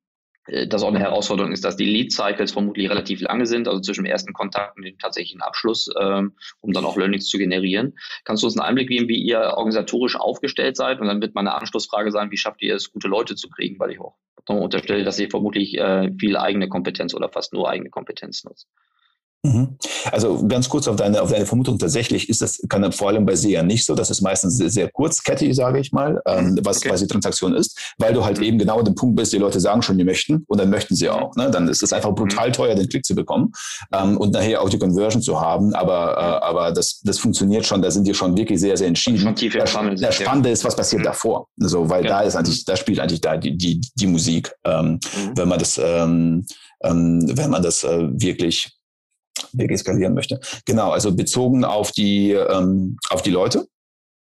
äh, 0.48 0.66
dass 0.66 0.82
auch 0.82 0.88
eine 0.88 0.98
Herausforderung 0.98 1.52
ist, 1.52 1.64
dass 1.64 1.76
die 1.76 1.84
Lead 1.84 2.12
Cycles 2.12 2.52
vermutlich 2.52 2.90
relativ 2.90 3.20
lange 3.20 3.46
sind, 3.46 3.68
also 3.68 3.80
zwischen 3.80 4.04
dem 4.04 4.10
ersten 4.10 4.32
Kontakt 4.32 4.76
und 4.76 4.84
dem 4.84 4.98
tatsächlichen 4.98 5.42
Abschluss, 5.42 5.90
ähm, 6.00 6.32
um 6.60 6.72
dann 6.72 6.84
auch 6.84 6.96
Learnings 6.96 7.28
zu 7.28 7.38
generieren. 7.38 7.96
Kannst 8.24 8.42
du 8.42 8.46
uns 8.46 8.56
einen 8.56 8.66
Einblick 8.66 8.88
geben, 8.88 9.08
wie 9.08 9.22
ihr 9.22 9.40
organisatorisch 9.40 10.16
aufgestellt 10.16 10.76
seid? 10.76 11.00
Und 11.00 11.06
dann 11.06 11.20
wird 11.20 11.34
meine 11.34 11.54
Anschlussfrage 11.54 12.10
sein, 12.10 12.30
wie 12.30 12.36
schafft 12.36 12.62
ihr 12.62 12.74
es, 12.74 12.90
gute 12.90 13.08
Leute 13.08 13.36
zu 13.36 13.48
kriegen? 13.48 13.78
Weil 13.78 13.92
ich 13.92 14.00
auch 14.00 14.16
unterstelle, 14.46 15.04
dass 15.04 15.18
ihr 15.18 15.28
vermutlich 15.28 15.76
äh, 15.76 16.10
viel 16.18 16.38
eigene 16.38 16.70
Kompetenz 16.70 17.12
oder 17.12 17.28
fast 17.28 17.52
nur 17.52 17.68
eigene 17.68 17.90
Kompetenz 17.90 18.44
nutzt. 18.44 18.66
Mhm. 19.44 19.76
Also 20.10 20.46
ganz 20.48 20.68
kurz 20.68 20.88
auf 20.88 20.96
deine, 20.96 21.22
auf 21.22 21.30
deine 21.30 21.46
Vermutung. 21.46 21.78
Tatsächlich 21.78 22.28
ist 22.28 22.42
das 22.42 22.60
kann 22.68 22.90
vor 22.92 23.08
allem 23.08 23.24
bei 23.24 23.36
SEA 23.36 23.62
nicht 23.62 23.84
so. 23.84 23.94
Das 23.94 24.10
ist 24.10 24.20
meistens 24.20 24.56
sehr, 24.56 24.70
sehr 24.70 24.90
kurzkettig, 24.90 25.54
sage 25.54 25.78
ich 25.78 25.92
mal, 25.92 26.20
ähm, 26.26 26.50
mhm. 26.50 26.60
was 26.64 26.78
okay. 26.78 26.88
quasi 26.88 27.06
Transaktion 27.06 27.54
ist, 27.54 27.94
weil 27.98 28.12
du 28.12 28.24
halt 28.24 28.38
mhm. 28.38 28.44
eben 28.44 28.58
genau 28.58 28.80
an 28.80 28.84
dem 28.84 28.96
Punkt 28.96 29.16
bist, 29.16 29.32
die 29.32 29.38
Leute 29.38 29.60
sagen 29.60 29.82
schon, 29.82 29.96
die 29.96 30.04
möchten 30.04 30.44
und 30.48 30.58
dann 30.58 30.70
möchten 30.70 30.96
sie 30.96 31.06
mhm. 31.06 31.12
auch. 31.12 31.36
Ne? 31.36 31.50
Dann 31.50 31.68
ist 31.68 31.82
es 31.82 31.92
einfach 31.92 32.12
brutal 32.14 32.48
mhm. 32.48 32.52
teuer, 32.52 32.74
den 32.74 32.88
Klick 32.88 33.04
zu 33.04 33.14
bekommen 33.14 33.52
ähm, 33.92 34.16
und 34.16 34.32
nachher 34.32 34.60
auch 34.60 34.68
die 34.68 34.78
Conversion 34.78 35.22
zu 35.22 35.40
haben. 35.40 35.72
Aber, 35.74 36.16
äh, 36.16 36.44
aber 36.44 36.72
das, 36.72 37.00
das 37.04 37.18
funktioniert 37.18 37.64
schon. 37.64 37.80
Da 37.80 37.90
sind 37.92 38.06
die 38.06 38.14
schon 38.14 38.36
wirklich 38.36 38.58
sehr, 38.58 38.76
sehr 38.76 38.88
entschieden. 38.88 39.18
Schon 39.18 39.36
tief 39.36 39.56
das, 39.56 39.72
das 40.00 40.14
Spannende 40.16 40.50
ist, 40.50 40.64
was 40.64 40.74
passiert 40.74 41.00
mhm. 41.00 41.06
davor. 41.06 41.46
So, 41.56 41.88
weil 41.88 42.04
ja. 42.04 42.10
da 42.10 42.20
ist 42.22 42.34
eigentlich, 42.34 42.64
da 42.64 42.76
spielt 42.76 42.98
eigentlich 42.98 43.20
da 43.20 43.36
die, 43.36 43.56
die, 43.56 43.80
die 43.94 44.06
Musik, 44.06 44.52
ähm, 44.64 44.98
wenn 45.36 45.48
man 45.48 45.60
das, 45.60 45.80
ähm, 45.82 46.44
ähm, 46.82 47.24
wenn 47.36 47.50
man 47.50 47.62
das 47.62 47.84
äh, 47.84 48.08
wirklich 48.12 48.77
skalieren 49.76 50.14
möchte. 50.14 50.40
Genau, 50.64 50.90
also 50.90 51.14
bezogen 51.14 51.64
auf 51.64 51.92
die, 51.92 52.32
ähm, 52.32 52.98
auf 53.10 53.22
die 53.22 53.30
Leute. 53.30 53.66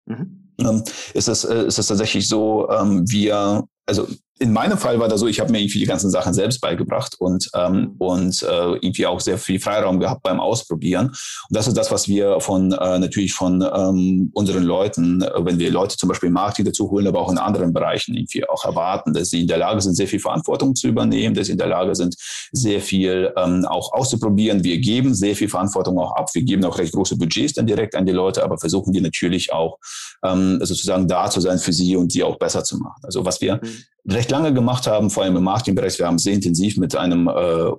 Mhm. 0.05 0.53
Ähm, 0.59 0.83
ist, 1.13 1.27
es, 1.27 1.43
äh, 1.43 1.65
ist 1.65 1.77
es 1.77 1.87
tatsächlich 1.87 2.27
so, 2.27 2.69
ähm, 2.69 3.09
wir, 3.09 3.67
also 3.85 4.07
in 4.39 4.53
meinem 4.53 4.77
Fall 4.77 4.99
war 4.99 5.07
das 5.07 5.19
so, 5.19 5.27
ich 5.27 5.39
habe 5.39 5.51
mir 5.51 5.59
irgendwie 5.59 5.79
die 5.79 5.85
ganzen 5.85 6.11
Sachen 6.11 6.33
selbst 6.33 6.61
beigebracht 6.61 7.15
und, 7.19 7.49
ähm, 7.55 7.95
und 7.97 8.43
äh, 8.43 8.73
irgendwie 8.75 9.07
auch 9.07 9.19
sehr 9.19 9.37
viel 9.37 9.59
Freiraum 9.59 9.99
gehabt 9.99 10.21
beim 10.21 10.39
Ausprobieren. 10.39 11.07
Und 11.07 11.17
das 11.49 11.67
ist 11.67 11.75
das, 11.75 11.91
was 11.91 12.07
wir 12.07 12.39
von 12.39 12.71
äh, 12.71 12.99
natürlich 12.99 13.33
von 13.33 13.61
ähm, 13.61 14.29
unseren 14.33 14.63
Leuten, 14.63 15.23
äh, 15.23 15.45
wenn 15.45 15.57
wir 15.57 15.71
Leute 15.71 15.97
zum 15.97 16.09
Beispiel 16.09 16.27
im 16.27 16.33
Marketing 16.33 16.65
dazu 16.65 16.89
holen, 16.91 17.07
aber 17.07 17.19
auch 17.19 17.31
in 17.31 17.37
anderen 17.37 17.73
Bereichen 17.73 18.15
irgendwie 18.15 18.47
auch 18.47 18.63
erwarten, 18.63 19.13
dass 19.13 19.29
sie 19.29 19.41
in 19.41 19.47
der 19.47 19.57
Lage 19.57 19.81
sind, 19.81 19.95
sehr 19.95 20.07
viel 20.07 20.19
Verantwortung 20.19 20.75
zu 20.75 20.87
übernehmen, 20.87 21.33
dass 21.33 21.47
sie 21.47 21.53
in 21.53 21.57
der 21.57 21.67
Lage 21.67 21.95
sind, 21.95 22.15
sehr 22.51 22.79
viel 22.79 23.33
ähm, 23.37 23.65
auch 23.65 23.91
auszuprobieren. 23.93 24.63
Wir 24.63 24.77
geben 24.77 25.15
sehr 25.15 25.35
viel 25.35 25.49
Verantwortung 25.49 25.97
auch 25.97 26.15
ab. 26.15 26.29
Wir 26.33 26.43
geben 26.43 26.63
auch 26.65 26.77
recht 26.77 26.93
große 26.93 27.17
Budgets 27.17 27.53
dann 27.53 27.65
direkt 27.65 27.95
an 27.95 28.05
die 28.05 28.11
Leute, 28.11 28.43
aber 28.43 28.57
versuchen 28.57 28.93
die 28.93 29.01
natürlich 29.01 29.51
auch 29.51 29.79
ähm, 30.23 30.59
sozusagen 30.61 31.07
da 31.07 31.29
zu 31.29 31.41
sein 31.41 31.57
für 31.57 31.73
sie 31.73 31.95
und 31.95 32.11
sie 32.11 32.23
auch 32.23 32.37
besser 32.37 32.63
zu 32.63 32.77
machen. 32.77 33.01
Also 33.03 33.25
was 33.25 33.41
wir 33.41 33.55
mhm 33.55 33.83
recht 34.07 34.26
lange 34.29 34.53
gemacht 34.53 34.87
haben, 34.87 35.09
vor 35.09 35.23
allem 35.23 35.35
im 35.37 35.43
Marketingbereich. 35.43 35.97
Wir 35.99 36.07
haben 36.07 36.17
sehr 36.17 36.33
intensiv 36.33 36.77
mit 36.77 36.95
einem 36.95 37.27
äh, 37.27 37.31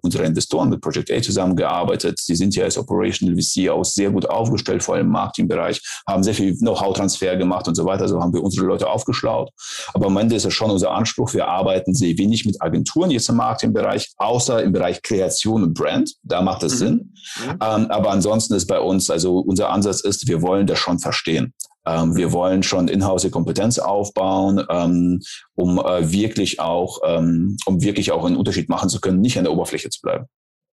unserer 0.02 0.24
Investoren, 0.24 0.68
mit 0.68 0.80
Project 0.80 1.10
A 1.10 1.20
zusammengearbeitet. 1.20 2.18
Sie 2.18 2.34
sind 2.34 2.54
ja 2.54 2.64
als 2.64 2.78
Operational 2.78 3.36
VC 3.36 3.68
auch 3.70 3.84
sehr 3.84 4.10
gut 4.10 4.28
aufgestellt, 4.28 4.82
vor 4.82 4.94
allem 4.94 5.06
im 5.06 5.12
Marketingbereich, 5.12 5.80
haben 6.06 6.22
sehr 6.22 6.34
viel 6.34 6.56
Know-how-Transfer 6.56 7.36
gemacht 7.36 7.68
und 7.68 7.74
so 7.74 7.84
weiter. 7.84 8.08
So 8.08 8.20
haben 8.20 8.32
wir 8.32 8.42
unsere 8.42 8.66
Leute 8.66 8.88
aufgeschlaut. 8.88 9.50
Aber 9.94 10.06
am 10.06 10.16
Ende 10.16 10.36
ist 10.36 10.44
es 10.44 10.54
schon 10.54 10.70
unser 10.70 10.90
Anspruch. 10.90 11.34
Wir 11.34 11.48
arbeiten 11.48 11.94
sehr 11.94 12.16
wenig 12.18 12.44
mit 12.44 12.60
Agenturen 12.62 13.10
jetzt 13.10 13.28
im 13.28 13.36
Marketingbereich, 13.36 14.12
außer 14.16 14.62
im 14.62 14.72
Bereich 14.72 15.02
Kreation 15.02 15.62
und 15.62 15.74
Brand. 15.74 16.14
Da 16.22 16.42
macht 16.42 16.62
es 16.62 16.74
mhm. 16.74 16.78
Sinn. 16.78 17.14
Mhm. 17.44 17.50
Ähm, 17.50 17.86
aber 17.90 18.10
ansonsten 18.10 18.54
ist 18.54 18.66
bei 18.66 18.80
uns, 18.80 19.10
also 19.10 19.38
unser 19.38 19.70
Ansatz 19.70 20.00
ist, 20.00 20.28
wir 20.28 20.42
wollen 20.42 20.66
das 20.66 20.78
schon 20.78 20.98
verstehen. 20.98 21.54
Ähm, 21.88 22.16
wir 22.16 22.32
wollen 22.32 22.62
schon 22.62 22.88
in-house 22.88 23.30
Kompetenz 23.30 23.78
aufbauen, 23.78 24.64
ähm, 24.68 25.20
um 25.54 25.78
äh, 25.78 26.12
wirklich 26.12 26.60
auch, 26.60 27.00
ähm, 27.04 27.56
um 27.66 27.82
wirklich 27.82 28.12
auch 28.12 28.24
einen 28.24 28.36
Unterschied 28.36 28.68
machen 28.68 28.88
zu 28.88 29.00
können, 29.00 29.20
nicht 29.20 29.38
an 29.38 29.44
der 29.44 29.52
Oberfläche 29.52 29.90
zu 29.90 30.00
bleiben. 30.02 30.26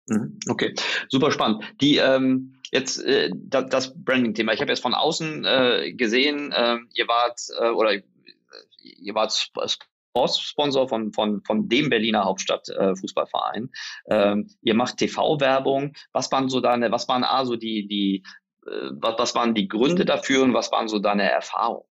Mhm. 0.08 0.40
Okay, 0.50 0.74
super 1.10 1.32
spannend. 1.32 1.64
Die 1.82 1.98
ähm, 1.98 2.56
jetzt 2.72 3.04
äh, 3.04 3.30
das, 3.34 3.94
Branding-Thema. 3.96 4.54
Ich 4.54 4.62
habe 4.62 4.72
jetzt 4.72 4.82
von 4.82 4.94
außen 4.94 5.46
äh, 5.46 5.94
gesehen, 5.94 6.52
äh, 6.52 6.78
ihr 6.94 7.08
wart 7.08 7.40
äh, 7.60 7.70
oder 7.70 7.94
ihr 8.82 9.16
wart 9.16 9.34
Sponsor 9.34 10.88
von, 10.88 11.14
von, 11.14 11.42
von 11.44 11.70
dem 11.70 11.90
Berliner 11.90 12.26
Hauptstadtfußballverein. 12.26 13.70
Äh, 14.06 14.32
ähm, 14.32 14.50
ihr 14.62 14.74
macht 14.76 14.98
TV-Werbung. 14.98 15.94
Was 16.12 16.32
waren 16.32 16.50
so 16.50 16.60
deine, 16.60 16.92
was 16.92 17.08
waren 17.08 17.24
also 17.24 17.56
die, 17.56 17.88
die 17.88 18.18
äh, 18.18 18.43
was, 18.66 19.16
was 19.18 19.36
waren 19.36 19.54
die 19.54 19.68
Gründe 19.68 20.06
dafür 20.06 20.44
und 20.44 20.54
was 20.54 20.72
waren 20.72 20.88
so 20.88 21.00
deine 21.00 21.30
Erfahrungen? 21.30 21.86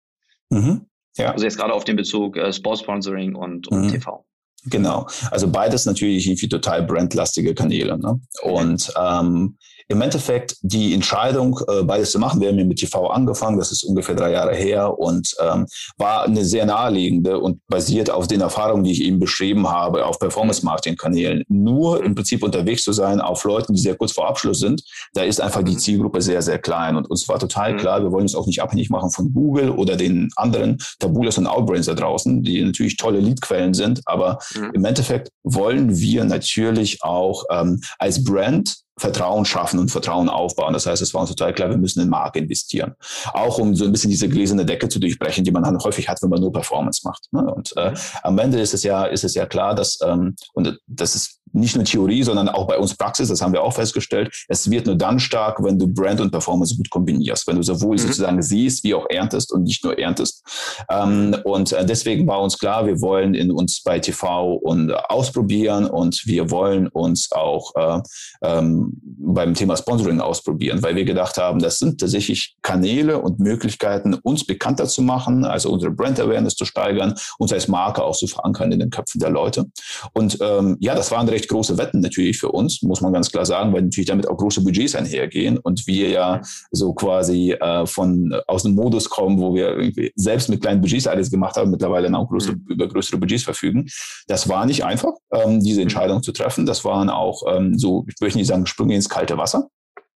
Mhm. 0.51 0.87
Ja. 1.17 1.33
Also 1.33 1.45
jetzt 1.45 1.59
gerade 1.59 1.73
auf 1.73 1.85
den 1.85 1.97
Bezug 1.97 2.37
äh, 2.37 2.53
Sportsponsoring 2.53 3.35
und, 3.35 3.69
und 3.69 3.87
mhm. 3.87 3.89
TV. 3.89 4.25
Genau. 4.65 5.07
Also 5.31 5.51
beides 5.51 5.87
natürlich 5.87 6.27
irgendwie 6.27 6.49
total 6.49 6.83
brandlastige 6.83 7.55
Kanäle. 7.55 7.99
Ne? 7.99 8.21
Und 8.43 8.93
ähm, 9.01 9.57
im 9.91 10.01
Endeffekt 10.03 10.57
die 10.63 10.95
Entscheidung, 10.95 11.59
äh, 11.67 11.83
beides 11.83 12.13
zu 12.13 12.21
machen, 12.21 12.41
wir 12.41 12.49
haben 12.49 12.69
mit 12.69 12.79
TV 12.79 13.09
angefangen, 13.09 13.59
das 13.59 13.73
ist 13.73 13.83
ungefähr 13.83 14.15
drei 14.15 14.31
Jahre 14.31 14.55
her 14.55 14.97
und 14.97 15.35
ähm, 15.41 15.67
war 15.99 16.25
eine 16.25 16.45
sehr 16.45 16.65
naheliegende 16.65 17.41
und 17.41 17.61
basiert 17.67 18.09
auf 18.09 18.29
den 18.29 18.41
Erfahrungen, 18.41 18.85
die 18.85 18.93
ich 18.93 19.03
eben 19.03 19.19
beschrieben 19.19 19.69
habe, 19.69 20.07
auf 20.07 20.21
Performance-Marketing-Kanälen. 20.21 21.43
Nur 21.49 22.05
im 22.05 22.15
Prinzip 22.15 22.45
unterwegs 22.45 22.85
zu 22.85 22.93
sein 22.93 23.21
auf 23.21 23.43
Leuten, 23.43 23.75
die 23.75 23.81
sehr 23.81 23.97
kurz 23.97 24.13
vor 24.13 24.29
Abschluss 24.29 24.61
sind, 24.61 24.81
da 25.13 25.25
ist 25.25 25.41
einfach 25.41 25.65
die 25.65 25.73
mhm. 25.73 25.79
Zielgruppe 25.79 26.23
sehr, 26.23 26.41
sehr 26.41 26.61
klein. 26.61 26.95
Und 26.95 27.11
uns 27.11 27.29
war 27.29 27.41
total 27.41 27.73
mhm. 27.73 27.79
klar, 27.79 28.01
wir 28.01 28.13
wollen 28.13 28.23
uns 28.23 28.37
auch 28.37 28.47
nicht 28.47 28.63
abhängig 28.63 28.91
machen 28.91 29.11
von 29.11 29.33
Google 29.35 29.71
oder 29.71 29.97
den 29.97 30.31
anderen 30.37 30.79
Tabulas 31.01 31.37
und 31.37 31.49
Outbrains 31.49 31.87
da 31.87 31.95
draußen, 31.95 32.45
die 32.45 32.63
natürlich 32.63 32.97
tolle 32.97 33.19
Leadquellen 33.19 33.75
sind, 33.75 34.03
aber 34.05 34.39
mhm. 34.55 34.71
im 34.73 34.85
Endeffekt 34.85 35.31
wollen 35.43 35.99
wir 35.99 36.25
natürlich 36.25 37.03
auch 37.03 37.43
ähm, 37.51 37.81
als 37.99 38.23
Brand 38.23 38.77
Vertrauen 39.01 39.47
schaffen 39.47 39.79
und 39.79 39.91
Vertrauen 39.91 40.29
aufbauen. 40.29 40.75
Das 40.75 40.87
heißt, 40.87 41.01
es 41.01 41.15
war 41.15 41.23
uns 41.23 41.31
total 41.31 41.55
klar, 41.55 41.71
wir 41.71 41.79
müssen 41.79 42.03
in 42.03 42.11
Marke 42.11 42.39
investieren. 42.39 42.95
Auch 43.33 43.59
um 43.59 43.75
so 43.75 43.87
ein 43.87 43.93
bisschen 43.93 44.11
diese 44.11 44.29
gläserne 44.29 44.67
Decke 44.67 44.89
zu 44.91 44.99
durchbrechen, 45.01 45.43
die 45.43 45.51
man 45.51 45.63
dann 45.63 45.79
häufig 45.79 46.09
hat, 46.09 46.21
wenn 46.21 46.29
man 46.29 46.41
nur 46.41 46.53
Performance 46.53 47.01
macht. 47.05 47.25
Ne? 47.33 47.43
Und 47.43 47.75
äh, 47.79 47.93
mhm. 47.93 47.97
am 48.23 48.39
Ende 48.39 48.61
ist 48.61 48.75
es 48.75 48.83
ja, 48.83 49.05
ist 49.05 49.25
es 49.25 49.35
ja 49.35 49.47
klar, 49.47 49.75
dass, 49.75 49.99
ähm, 50.05 50.37
und 50.53 50.79
das 50.87 51.15
ist 51.15 51.40
nicht 51.53 51.77
nur 51.77 51.85
Theorie, 51.85 52.23
sondern 52.23 52.49
auch 52.49 52.67
bei 52.67 52.79
uns 52.79 52.95
Praxis, 52.95 53.29
das 53.29 53.41
haben 53.41 53.53
wir 53.53 53.63
auch 53.63 53.75
festgestellt, 53.75 54.33
es 54.49 54.71
wird 54.71 54.87
nur 54.87 54.97
dann 54.97 55.19
stark, 55.19 55.63
wenn 55.63 55.79
du 55.79 55.87
Brand 55.87 56.21
und 56.21 56.31
Performance 56.31 56.77
gut 56.77 56.91
kombinierst, 56.91 57.47
wenn 57.47 57.57
du 57.57 57.63
sowohl 57.63 57.97
mhm. 57.97 58.01
sozusagen 58.01 58.43
siehst, 58.43 58.85
wie 58.85 58.95
auch 58.95 59.07
erntest 59.09 59.53
und 59.53 59.65
nicht 59.65 59.85
nur 59.85 59.99
erntest. 59.99 60.43
Ähm, 60.91 61.37
und 61.45 61.73
äh, 61.73 61.85
deswegen 61.85 62.27
war 62.27 62.41
uns 62.41 62.59
klar, 62.59 62.87
wir 62.87 63.01
wollen 63.01 63.35
in 63.35 63.51
uns 63.51 63.83
bei 63.83 63.99
TV 63.99 64.55
und 64.55 64.93
ausprobieren 65.11 65.87
und 65.87 66.23
wir 66.27 66.51
wollen 66.51 66.89
uns 66.89 67.31
auch 67.33 67.75
äh, 67.77 68.01
ähm, 68.43 69.01
beim 69.03 69.55
Thema 69.55 69.77
Sponsoring 69.77 70.21
ausprobieren, 70.21 70.83
weil 70.83 70.97
wir 70.97 71.05
gedacht 71.05 71.37
haben, 71.37 71.61
das 71.61 71.79
sind 71.79 72.01
tatsächlich 72.01 72.57
Kanäle 72.63 73.21
und 73.21 73.39
Möglichkeiten, 73.39 74.15
uns 74.15 74.45
bekannter 74.45 74.87
zu 74.87 75.03
machen, 75.03 75.45
also 75.45 75.71
unsere 75.71 75.93
Brand 75.93 76.21
Awareness 76.21 76.55
zu 76.55 76.65
steigern, 76.65 77.15
uns 77.39 77.53
als 77.53 77.69
Marke 77.69 78.03
auch 78.03 78.17
zu 78.17 78.27
verankern 78.27 78.73
in 78.73 78.81
den 78.81 78.91
Köpfen 78.91 79.21
der 79.21 79.31
Leute. 79.31 79.67
Und 80.13 80.39
ähm, 80.41 80.77
ja, 80.81 80.95
das 80.95 81.11
war 81.11 81.21
ein 81.21 81.29
recht 81.29 81.40
recht 81.41 81.49
große 81.49 81.79
Wetten 81.79 82.01
natürlich 82.01 82.39
für 82.39 82.51
uns, 82.51 82.83
muss 82.83 83.01
man 83.01 83.13
ganz 83.13 83.31
klar 83.31 83.47
sagen, 83.47 83.73
weil 83.73 83.83
natürlich 83.83 84.09
damit 84.09 84.29
auch 84.29 84.37
große 84.37 84.63
Budgets 84.63 84.95
einhergehen 84.95 85.59
und 85.59 85.87
wir 85.87 86.11
ja 86.11 86.43
so 86.71 86.93
quasi 86.93 87.53
äh, 87.53 87.87
von 87.87 88.35
aus 88.47 88.63
dem 88.65 88.75
Modus 88.75 89.09
kommen, 89.09 89.41
wo 89.41 89.55
wir 89.55 89.69
irgendwie 89.71 90.13
selbst 90.15 90.49
mit 90.49 90.61
kleinen 90.61 90.81
Budgets 90.81 91.07
alles 91.07 91.31
gemacht 91.31 91.57
haben, 91.57 91.71
mittlerweile 91.71 92.11
auch 92.17 92.29
größere, 92.29 92.57
mhm. 92.57 92.67
über 92.69 92.89
größere 92.89 93.19
Budgets 93.19 93.45
verfügen. 93.45 93.89
Das 94.27 94.49
war 94.49 94.67
nicht 94.67 94.85
einfach, 94.85 95.13
ähm, 95.33 95.61
diese 95.61 95.81
mhm. 95.81 95.85
Entscheidung 95.85 96.23
zu 96.23 96.33
treffen. 96.33 96.67
Das 96.67 96.85
waren 96.85 97.09
auch 97.09 97.43
ähm, 97.49 97.79
so, 97.79 98.05
ich 98.09 98.21
möchte 98.21 98.39
nicht 98.39 98.49
sagen, 98.49 98.67
Sprünge 98.67 98.95
ins 98.95 99.09
kalte 99.09 99.39
Wasser. 99.39 99.69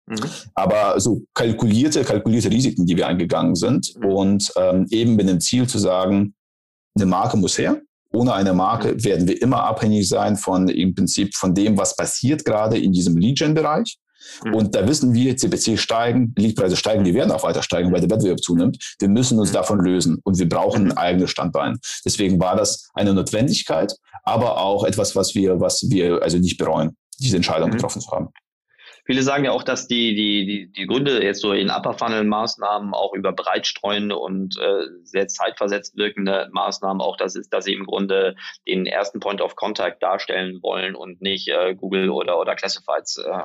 Mhm. 0.06 0.16
Aber 0.54 1.00
so 1.00 1.22
kalkulierte, 1.32 2.04
kalkulierte 2.04 2.50
Risiken, 2.50 2.84
die 2.87 2.96
wir 2.96 3.06
eingegangen 3.06 3.54
sind 3.54 3.94
mhm. 3.96 4.06
und 4.06 4.52
ähm, 4.56 4.87
eben 4.90 5.16
mit 5.16 5.28
dem 5.28 5.40
Ziel 5.40 5.66
zu 5.66 5.78
sagen, 5.78 6.34
eine 6.96 7.06
Marke 7.06 7.37
muss 7.37 7.58
her. 7.58 7.80
Ohne 8.14 8.33
eine 8.33 8.55
Marke 8.55 8.92
mhm. 8.92 9.05
werden 9.05 9.29
wir 9.29 9.42
immer 9.42 9.64
abhängig 9.64 10.09
sein 10.09 10.37
von 10.37 10.68
im 10.68 10.94
Prinzip 10.94 11.35
von 11.35 11.55
dem, 11.55 11.77
was 11.77 11.96
passiert 11.96 12.44
gerade 12.44 12.79
in 12.79 12.92
diesem 12.92 13.16
Lead-Gen-Bereich. 13.16 13.98
Mhm. 14.44 14.55
Und 14.55 14.74
da 14.74 14.87
wissen 14.88 15.12
wir, 15.12 15.37
CPC 15.37 15.79
steigen, 15.79 16.33
Leadpreise 16.38 16.77
steigen, 16.77 17.05
die 17.05 17.14
werden 17.14 17.33
auch 17.33 17.42
weiter 17.42 17.62
steigen, 17.62 17.92
weil 17.92 18.00
der 18.00 18.11
Wettbewerb 18.11 18.40
zunimmt. 18.40 18.96
Wir 18.98 19.09
müssen 19.09 19.38
uns 19.38 19.50
mhm. 19.50 19.55
davon 19.55 19.81
lösen 19.81 20.20
und 20.22 20.38
wir 20.38 20.48
brauchen 20.48 20.92
ein 20.92 20.96
eigenes 20.96 21.31
Standbein. 21.31 21.79
Deswegen 22.05 22.40
war 22.40 22.57
das 22.57 22.88
eine 22.94 23.12
Notwendigkeit, 23.12 23.94
aber 24.22 24.59
auch 24.59 24.85
etwas, 24.85 25.16
was 25.16 25.35
wir, 25.35 25.61
was 25.61 25.90
wir 25.90 26.22
also 26.22 26.38
nicht 26.38 26.57
bereuen, 26.57 26.96
diese 27.18 27.37
Entscheidung 27.37 27.70
mhm. 27.70 27.74
getroffen 27.74 28.00
zu 28.00 28.11
haben. 28.12 28.29
Viele 29.05 29.23
sagen 29.23 29.45
ja 29.45 29.53
auch, 29.53 29.62
dass 29.62 29.87
die, 29.87 30.14
die, 30.14 30.47
die, 30.47 30.73
die 30.73 30.87
Gründe 30.87 31.23
jetzt 31.23 31.43
so 31.43 31.53
in 31.53 31.71
Upper 31.71 31.93
Funnel 31.93 32.25
Maßnahmen 32.25 32.95
auch 32.95 33.12
über 33.12 33.33
breitstreuende 33.33 34.17
und 34.17 34.59
äh, 34.59 34.87
sehr 35.03 35.29
zeitversetzt 35.29 35.97
wirkende 35.97 36.49
Maßnahmen 36.53 37.03
auch 37.03 37.17
das 37.17 37.37
ist, 37.37 37.53
dass 37.53 37.67
sie 37.67 37.75
im 37.75 37.85
Grunde 37.85 38.35
den 38.67 38.87
ersten 38.87 39.21
Point 39.21 39.43
of 39.43 39.57
Contact 39.57 40.03
darstellen 40.03 40.62
wollen 40.62 40.95
und 40.95 41.21
nicht 41.21 41.49
äh, 41.49 41.75
Google 41.75 42.09
oder, 42.11 42.40
oder 42.40 42.55
Classifieds 42.55 43.19
äh, 43.19 43.43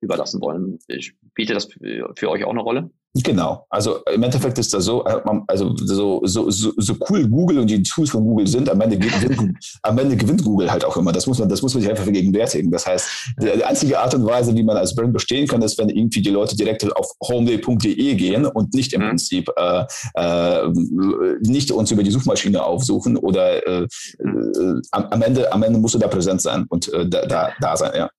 überlassen 0.00 0.40
wollen. 0.40 0.78
Spielt 0.98 1.50
das 1.50 1.66
für, 1.66 2.12
für 2.16 2.30
euch 2.30 2.44
auch 2.44 2.50
eine 2.50 2.60
Rolle? 2.60 2.90
Genau. 3.22 3.64
Also 3.70 3.98
im 4.12 4.22
Endeffekt 4.22 4.58
ist 4.58 4.74
das 4.74 4.84
so, 4.84 5.04
also 5.04 5.74
so, 5.76 6.20
so, 6.24 6.50
so, 6.50 6.72
so 6.76 6.94
cool 7.08 7.26
Google 7.28 7.60
und 7.60 7.70
die 7.70 7.82
Tools 7.82 8.10
von 8.10 8.24
Google 8.24 8.46
sind, 8.46 8.68
am 8.68 8.80
Ende, 8.80 8.98
gewinnt, 8.98 9.56
am 9.82 9.98
Ende 9.98 10.16
gewinnt 10.16 10.44
Google 10.44 10.70
halt 10.70 10.84
auch 10.84 10.96
immer. 10.96 11.12
Das 11.12 11.26
muss 11.26 11.38
man, 11.38 11.48
das 11.48 11.62
muss 11.62 11.72
man 11.74 11.82
sich 11.82 11.90
einfach 11.90 12.04
vergegenwärtigen. 12.04 12.70
Das 12.70 12.86
heißt, 12.86 13.08
die 13.40 13.64
einzige 13.64 13.98
Art 13.98 14.14
und 14.14 14.26
Weise, 14.26 14.54
wie 14.54 14.62
man 14.62 14.76
als 14.76 14.94
Brand 14.94 15.12
bestehen 15.12 15.46
kann, 15.46 15.62
ist, 15.62 15.78
wenn 15.78 15.88
irgendwie 15.88 16.20
die 16.20 16.30
Leute 16.30 16.56
direkt 16.56 16.84
auf 16.96 17.10
homeday.de 17.26 18.14
gehen 18.14 18.46
und 18.46 18.74
nicht 18.74 18.92
im 18.92 19.02
mhm. 19.02 19.08
Prinzip 19.08 19.50
äh, 19.56 19.84
äh, 20.14 20.68
nicht 21.40 21.70
uns 21.70 21.90
über 21.90 22.02
die 22.02 22.10
Suchmaschine 22.10 22.62
aufsuchen 22.62 23.16
oder 23.16 23.66
äh, 23.66 23.82
äh, 23.82 24.80
am, 24.90 25.22
Ende, 25.22 25.52
am 25.52 25.62
Ende 25.62 25.78
musst 25.78 25.94
du 25.94 25.98
da 25.98 26.08
präsent 26.08 26.42
sein 26.42 26.66
und 26.68 26.92
äh, 26.92 27.08
da, 27.08 27.24
da, 27.26 27.50
da 27.60 27.76
sein, 27.76 27.92
ja. 27.96 28.10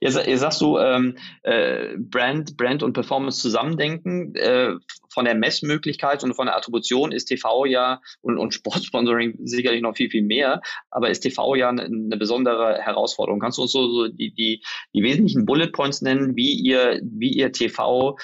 Jetzt, 0.00 0.16
jetzt 0.26 0.40
sagst 0.40 0.60
du, 0.60 0.78
ähm, 0.78 1.16
äh, 1.42 1.96
Brand, 1.96 2.56
Brand 2.56 2.82
und 2.82 2.92
Performance 2.92 3.40
zusammendenken. 3.40 4.34
Äh, 4.34 4.74
von 5.12 5.24
der 5.24 5.34
Messmöglichkeit 5.34 6.22
und 6.22 6.34
von 6.34 6.46
der 6.46 6.56
Attribution 6.56 7.12
ist 7.12 7.26
TV 7.26 7.64
ja 7.64 8.00
und, 8.20 8.38
und 8.38 8.54
Sportsponsoring 8.54 9.38
sicherlich 9.44 9.82
noch 9.82 9.96
viel, 9.96 10.10
viel 10.10 10.22
mehr, 10.22 10.60
aber 10.90 11.10
ist 11.10 11.20
TV 11.20 11.56
ja 11.56 11.70
eine, 11.70 11.84
eine 11.84 12.16
besondere 12.16 12.78
Herausforderung. 12.80 13.40
Kannst 13.40 13.58
du 13.58 13.62
uns 13.62 13.72
so, 13.72 13.90
so 13.90 14.08
die, 14.08 14.32
die, 14.32 14.62
die 14.94 15.02
wesentlichen 15.02 15.46
Bullet 15.46 15.72
Points 15.72 16.02
nennen, 16.02 16.36
wie 16.36 16.52
ihr, 16.52 17.00
wie 17.02 17.32
ihr 17.32 17.52
TV 17.52 18.16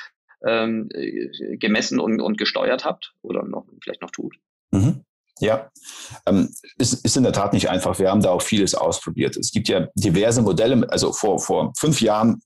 ähm, 0.47 0.89
äh, 0.93 1.57
gemessen 1.57 1.99
und, 1.99 2.21
und 2.21 2.39
gesteuert 2.39 2.85
habt 2.85 3.15
oder 3.23 3.45
noch 3.45 3.67
vielleicht 3.83 4.03
noch 4.03 4.11
tut? 4.11 4.37
Mhm. 4.71 5.05
Ja, 5.41 5.69
ähm, 6.27 6.55
ist, 6.79 7.05
ist 7.05 7.17
in 7.17 7.25
der 7.25 7.33
Tat 7.33 7.53
nicht 7.53 7.69
einfach. 7.69 7.99
Wir 7.99 8.11
haben 8.11 8.23
da 8.23 8.31
auch 8.31 8.43
vieles 8.43 8.75
ausprobiert. 8.75 9.37
Es 9.37 9.51
gibt 9.51 9.69
ja 9.69 9.89
diverse 9.95 10.43
Modelle. 10.43 10.87
Also 10.91 11.13
vor, 11.13 11.41
vor 11.41 11.73
fünf 11.77 12.01
Jahren 12.01 12.41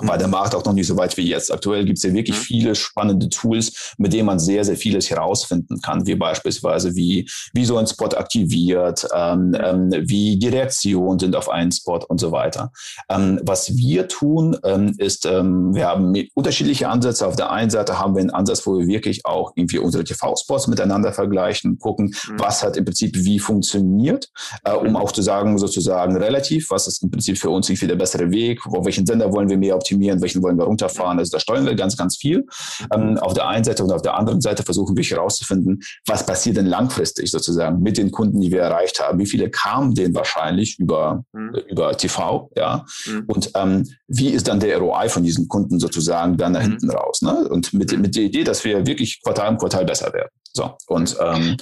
war 0.00 0.18
der 0.18 0.28
Markt 0.28 0.54
auch 0.54 0.64
noch 0.64 0.72
nicht 0.72 0.86
so 0.86 0.96
weit 0.96 1.16
wie 1.16 1.28
jetzt. 1.28 1.52
Aktuell 1.52 1.84
gibt 1.84 1.98
es 1.98 2.04
ja 2.04 2.12
wirklich 2.12 2.36
mhm. 2.36 2.42
viele 2.42 2.74
spannende 2.74 3.28
Tools, 3.28 3.94
mit 3.98 4.12
denen 4.12 4.26
man 4.26 4.38
sehr, 4.38 4.64
sehr 4.64 4.76
vieles 4.76 5.10
herausfinden 5.10 5.80
kann, 5.80 6.06
wie 6.06 6.14
beispielsweise 6.14 6.94
wie, 6.94 7.28
wie 7.52 7.64
so 7.64 7.76
ein 7.76 7.86
Spot 7.86 8.06
aktiviert, 8.06 9.06
ähm, 9.14 9.56
ähm, 9.58 9.90
wie 10.06 10.38
die 10.38 10.48
Reaktionen 10.48 11.18
sind 11.18 11.36
auf 11.36 11.48
einen 11.48 11.72
Spot 11.72 12.00
und 12.08 12.20
so 12.20 12.32
weiter. 12.32 12.72
Ähm, 13.08 13.40
was 13.42 13.76
wir 13.76 14.08
tun, 14.08 14.56
ähm, 14.64 14.94
ist, 14.98 15.26
ähm, 15.26 15.74
wir 15.74 15.86
haben 15.88 16.14
unterschiedliche 16.34 16.88
Ansätze. 16.88 17.26
Auf 17.26 17.36
der 17.36 17.50
einen 17.50 17.70
Seite 17.70 17.98
haben 17.98 18.14
wir 18.14 18.20
einen 18.20 18.30
Ansatz, 18.30 18.66
wo 18.66 18.78
wir 18.78 18.86
wirklich 18.86 19.24
auch 19.24 19.52
irgendwie 19.54 19.78
unsere 19.78 20.04
TV-Spots 20.04 20.68
miteinander 20.68 21.12
vergleichen, 21.12 21.78
gucken, 21.78 22.14
mhm. 22.28 22.38
was 22.38 22.62
hat 22.62 22.76
im 22.76 22.84
Prinzip 22.84 23.12
wie 23.14 23.38
funktioniert, 23.38 24.30
äh, 24.64 24.72
um 24.72 24.88
mhm. 24.88 24.96
auch 24.96 25.12
zu 25.12 25.22
sagen, 25.22 25.58
sozusagen 25.58 26.16
relativ, 26.16 26.70
was 26.70 26.86
ist 26.86 27.02
im 27.02 27.10
Prinzip 27.10 27.38
für 27.38 27.50
uns 27.50 27.68
irgendwie 27.68 27.86
der 27.86 27.96
bessere 27.96 28.30
Weg, 28.30 28.64
auf 28.66 28.84
welchen 28.84 29.06
Sender 29.06 29.32
wollen 29.32 29.48
wir 29.48 29.58
mehr 29.58 29.74
optimieren, 29.74 29.87
welchen 29.96 30.42
wollen 30.42 30.58
wir 30.58 30.64
runterfahren. 30.64 31.18
Also 31.18 31.32
da 31.32 31.40
steuern 31.40 31.66
wir 31.66 31.74
ganz, 31.74 31.96
ganz 31.96 32.16
viel. 32.16 32.46
Ähm, 32.92 33.18
auf 33.18 33.34
der 33.34 33.48
einen 33.48 33.64
Seite 33.64 33.84
und 33.84 33.92
auf 33.92 34.02
der 34.02 34.16
anderen 34.16 34.40
Seite 34.40 34.62
versuchen 34.62 34.96
wir 34.96 35.04
herauszufinden, 35.04 35.80
was 36.06 36.26
passiert 36.26 36.56
denn 36.56 36.66
langfristig 36.66 37.30
sozusagen 37.30 37.80
mit 37.80 37.98
den 37.98 38.10
Kunden, 38.10 38.40
die 38.40 38.52
wir 38.52 38.60
erreicht 38.60 39.00
haben. 39.00 39.18
Wie 39.18 39.26
viele 39.26 39.50
kamen 39.50 39.94
denn 39.94 40.14
wahrscheinlich 40.14 40.78
über, 40.78 41.24
mhm. 41.32 41.54
über 41.68 41.96
TV, 41.96 42.50
ja? 42.56 42.84
Mhm. 43.06 43.24
Und 43.26 43.50
ähm, 43.54 43.88
wie 44.06 44.28
ist 44.30 44.48
dann 44.48 44.60
der 44.60 44.78
ROI 44.78 45.08
von 45.08 45.22
diesen 45.22 45.48
Kunden 45.48 45.80
sozusagen 45.80 46.36
dann 46.36 46.54
da 46.54 46.60
mhm. 46.60 46.64
hinten 46.64 46.90
raus? 46.90 47.22
Ne? 47.22 47.48
Und 47.48 47.72
mit, 47.72 47.96
mit 47.98 48.16
der 48.16 48.24
Idee, 48.24 48.44
dass 48.44 48.64
wir 48.64 48.86
wirklich 48.86 49.22
Quartal 49.22 49.50
um 49.50 49.58
Quartal 49.58 49.84
besser 49.84 50.12
werden. 50.12 50.30
So, 50.52 50.74
und 50.88 51.16
ähm, 51.20 51.56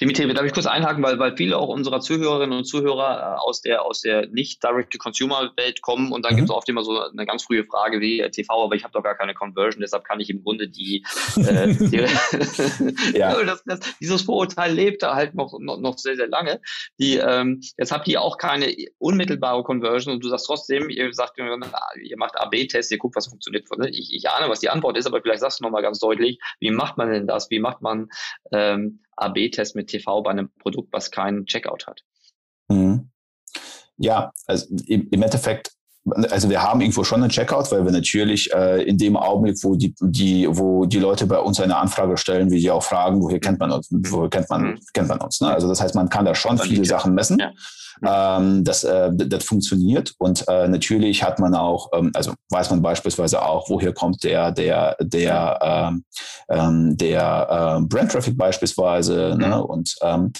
Dimitri, 0.00 0.32
darf 0.32 0.44
ich 0.44 0.52
kurz 0.52 0.66
einhaken, 0.66 1.02
weil, 1.02 1.18
weil 1.18 1.36
viele 1.36 1.58
auch 1.58 1.68
unserer 1.68 2.00
Zuhörerinnen 2.00 2.56
und 2.56 2.64
Zuhörer 2.64 3.36
äh, 3.36 3.38
aus 3.38 3.60
der, 3.62 3.84
aus 3.84 4.00
der 4.00 4.28
nicht 4.28 4.62
Direct-to-Consumer-Welt 4.62 5.82
kommen 5.82 6.12
und 6.12 6.24
dann 6.24 6.34
mhm. 6.34 6.36
gibt 6.38 6.50
es 6.50 6.54
oft 6.54 6.68
immer 6.68 6.84
so 6.84 7.00
eine 7.00 7.26
ganz 7.26 7.42
frühe 7.42 7.64
Frage 7.64 8.00
wie 8.00 8.20
äh, 8.20 8.30
TV, 8.30 8.64
aber 8.64 8.74
ich 8.76 8.84
habe 8.84 8.92
doch 8.92 9.02
gar 9.02 9.16
keine 9.16 9.34
Conversion, 9.34 9.80
deshalb 9.80 10.04
kann 10.04 10.20
ich 10.20 10.30
im 10.30 10.42
Grunde 10.42 10.68
die, 10.68 11.04
äh, 11.36 11.74
die 11.74 12.06
ja. 13.18 13.42
das, 13.44 13.64
das, 13.64 13.80
dieses 14.00 14.22
Vorurteil 14.22 14.72
lebt 14.72 15.02
da 15.02 15.14
halt 15.14 15.34
noch, 15.34 15.58
noch, 15.58 15.78
noch 15.78 15.98
sehr, 15.98 16.16
sehr 16.16 16.28
lange. 16.28 16.60
Die, 16.98 17.16
ähm, 17.16 17.60
jetzt 17.76 17.92
habt 17.92 18.06
ihr 18.08 18.22
auch 18.22 18.38
keine 18.38 18.74
unmittelbare 18.98 19.62
Conversion 19.64 20.14
und 20.14 20.24
du 20.24 20.28
sagst 20.28 20.46
trotzdem, 20.46 20.90
ihr 20.90 21.12
sagt, 21.12 21.38
ihr 21.38 22.16
macht 22.16 22.38
AB-Tests, 22.38 22.90
ihr 22.92 22.98
guckt, 22.98 23.16
was 23.16 23.26
funktioniert. 23.26 23.66
Ich, 23.90 24.14
ich 24.14 24.28
ahne, 24.30 24.48
was 24.48 24.60
die 24.60 24.68
Antwort 24.68 24.96
ist, 24.96 25.06
aber 25.06 25.20
vielleicht 25.20 25.40
sagst 25.40 25.60
du 25.60 25.64
nochmal 25.64 25.82
ganz 25.82 25.98
deutlich, 25.98 26.38
wie 26.60 26.70
macht 26.70 26.96
man 26.96 27.10
denn 27.10 27.26
das? 27.26 27.50
Wie 27.50 27.58
macht 27.58 27.82
man 27.82 28.08
ähm, 28.52 29.00
AB-Test 29.20 29.76
mit 29.76 29.88
TV 29.88 30.22
bei 30.22 30.30
einem 30.30 30.50
Produkt, 30.58 30.92
was 30.92 31.10
keinen 31.10 31.46
Checkout 31.46 31.86
hat. 31.86 32.04
Mhm. 32.68 33.10
Ja, 33.96 34.32
also 34.46 34.66
im, 34.86 35.22
Endeffekt 35.22 35.72
also 36.30 36.50
wir 36.50 36.62
haben 36.62 36.80
irgendwo 36.80 37.04
schon 37.04 37.22
einen 37.22 37.30
Checkout, 37.30 37.70
weil 37.70 37.84
wir 37.84 37.92
natürlich 37.92 38.52
äh, 38.52 38.82
in 38.82 38.98
dem 38.98 39.16
Augenblick, 39.16 39.56
wo 39.62 39.74
die, 39.74 39.94
die, 40.00 40.46
wo 40.48 40.86
die 40.86 40.98
Leute 40.98 41.26
bei 41.26 41.38
uns 41.38 41.60
eine 41.60 41.76
Anfrage 41.76 42.16
stellen, 42.16 42.50
wir 42.50 42.58
die 42.58 42.70
auch 42.70 42.82
fragen, 42.82 43.22
woher 43.22 43.40
kennt 43.40 43.58
man 43.58 43.70
uns, 43.70 43.88
woher 43.90 44.28
kennt 44.28 44.48
man, 44.50 44.62
mhm. 44.62 44.78
kennt 44.92 45.08
man 45.08 45.18
uns. 45.18 45.40
Ne? 45.40 45.48
Also 45.48 45.68
das 45.68 45.80
heißt, 45.80 45.94
man 45.94 46.08
kann 46.08 46.24
da 46.24 46.34
schon 46.34 46.58
viele 46.58 46.84
Sachen 46.84 47.14
messen. 47.14 47.38
Ja. 47.38 47.52
Ähm, 48.38 48.62
das, 48.62 48.84
äh, 48.84 49.10
das 49.12 49.44
funktioniert 49.44 50.14
und 50.18 50.46
äh, 50.46 50.68
natürlich 50.68 51.24
hat 51.24 51.40
man 51.40 51.54
auch, 51.54 51.90
ähm, 51.92 52.12
also 52.14 52.32
weiß 52.50 52.70
man 52.70 52.80
beispielsweise 52.80 53.42
auch, 53.42 53.68
woher 53.68 53.92
kommt 53.92 54.22
der 54.22 54.52
der 54.52 54.96
der 55.00 55.58
ähm, 55.60 56.04
ähm 56.48 56.96
der 56.96 57.80
äh, 57.80 57.84
Brand 57.86 58.12
Traffic 58.12 58.38
beispielsweise 58.38 59.34
ne? 59.36 59.48
Mhm. 59.48 59.62
und 59.62 59.96
ähm, 60.02 60.32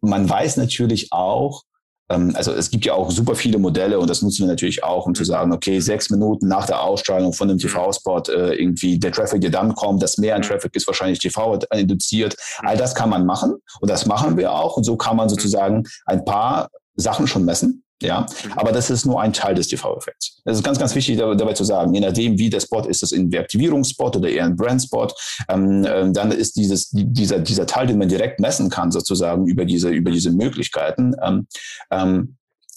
man 0.00 0.28
weiß 0.28 0.56
natürlich 0.56 1.12
auch, 1.12 1.62
also 2.10 2.52
es 2.52 2.70
gibt 2.70 2.84
ja 2.84 2.94
auch 2.94 3.10
super 3.10 3.36
viele 3.36 3.58
Modelle 3.58 3.98
und 3.98 4.10
das 4.10 4.20
nutzen 4.20 4.42
wir 4.42 4.48
natürlich 4.48 4.82
auch, 4.82 5.06
um 5.06 5.14
zu 5.14 5.24
sagen, 5.24 5.52
okay, 5.52 5.78
sechs 5.78 6.10
Minuten 6.10 6.48
nach 6.48 6.66
der 6.66 6.82
Ausstrahlung 6.82 7.32
von 7.32 7.48
einem 7.48 7.56
mhm. 7.56 7.62
TV-Spot 7.62 8.22
äh, 8.28 8.60
irgendwie 8.60 8.98
der 8.98 9.12
Traffic, 9.12 9.40
der 9.40 9.50
dann 9.50 9.74
kommt, 9.76 10.02
das 10.02 10.18
mehr 10.18 10.34
an 10.34 10.40
mhm. 10.40 10.46
Traffic 10.46 10.74
ist 10.74 10.86
wahrscheinlich 10.88 11.20
TV 11.20 11.58
induziert. 11.72 12.36
All 12.58 12.76
das 12.76 12.94
kann 12.94 13.10
man 13.10 13.26
machen 13.26 13.54
und 13.80 13.88
das 13.88 14.06
machen 14.06 14.36
wir 14.36 14.52
auch 14.52 14.76
und 14.76 14.82
so 14.84 14.96
kann 14.96 15.16
man 15.16 15.28
sozusagen 15.28 15.84
ein 16.06 16.24
paar 16.24 16.68
Sachen 16.96 17.28
schon 17.28 17.44
messen. 17.44 17.84
Ja, 18.02 18.20
mhm. 18.44 18.52
aber 18.52 18.72
das 18.72 18.88
ist 18.88 19.04
nur 19.04 19.20
ein 19.20 19.32
Teil 19.32 19.54
des 19.54 19.68
TV-Effekts. 19.68 20.40
Das 20.44 20.56
ist 20.56 20.62
ganz, 20.62 20.78
ganz 20.78 20.94
wichtig 20.94 21.18
dabei 21.18 21.52
zu 21.52 21.64
sagen. 21.64 21.92
Je 21.92 22.00
nachdem, 22.00 22.38
wie 22.38 22.48
der 22.48 22.60
Spot 22.60 22.80
ist, 22.86 23.00
ist 23.02 23.12
es 23.12 23.18
ein 23.18 23.30
Reaktivierungsspot 23.30 24.16
oder 24.16 24.28
eher 24.28 24.44
ein 24.44 24.56
Brandspot, 24.56 25.14
ähm, 25.48 25.84
äh, 25.84 26.10
dann 26.12 26.32
ist 26.32 26.56
dieses, 26.56 26.90
dieser, 26.92 27.40
dieser 27.40 27.66
Teil, 27.66 27.86
den 27.86 27.98
man 27.98 28.08
direkt 28.08 28.40
messen 28.40 28.70
kann, 28.70 28.90
sozusagen 28.90 29.46
über 29.46 29.64
diese, 29.64 29.90
über 29.90 30.10
diese 30.10 30.30
Möglichkeiten, 30.30 31.14
ähm, 31.22 31.46
ähm, 31.90 32.36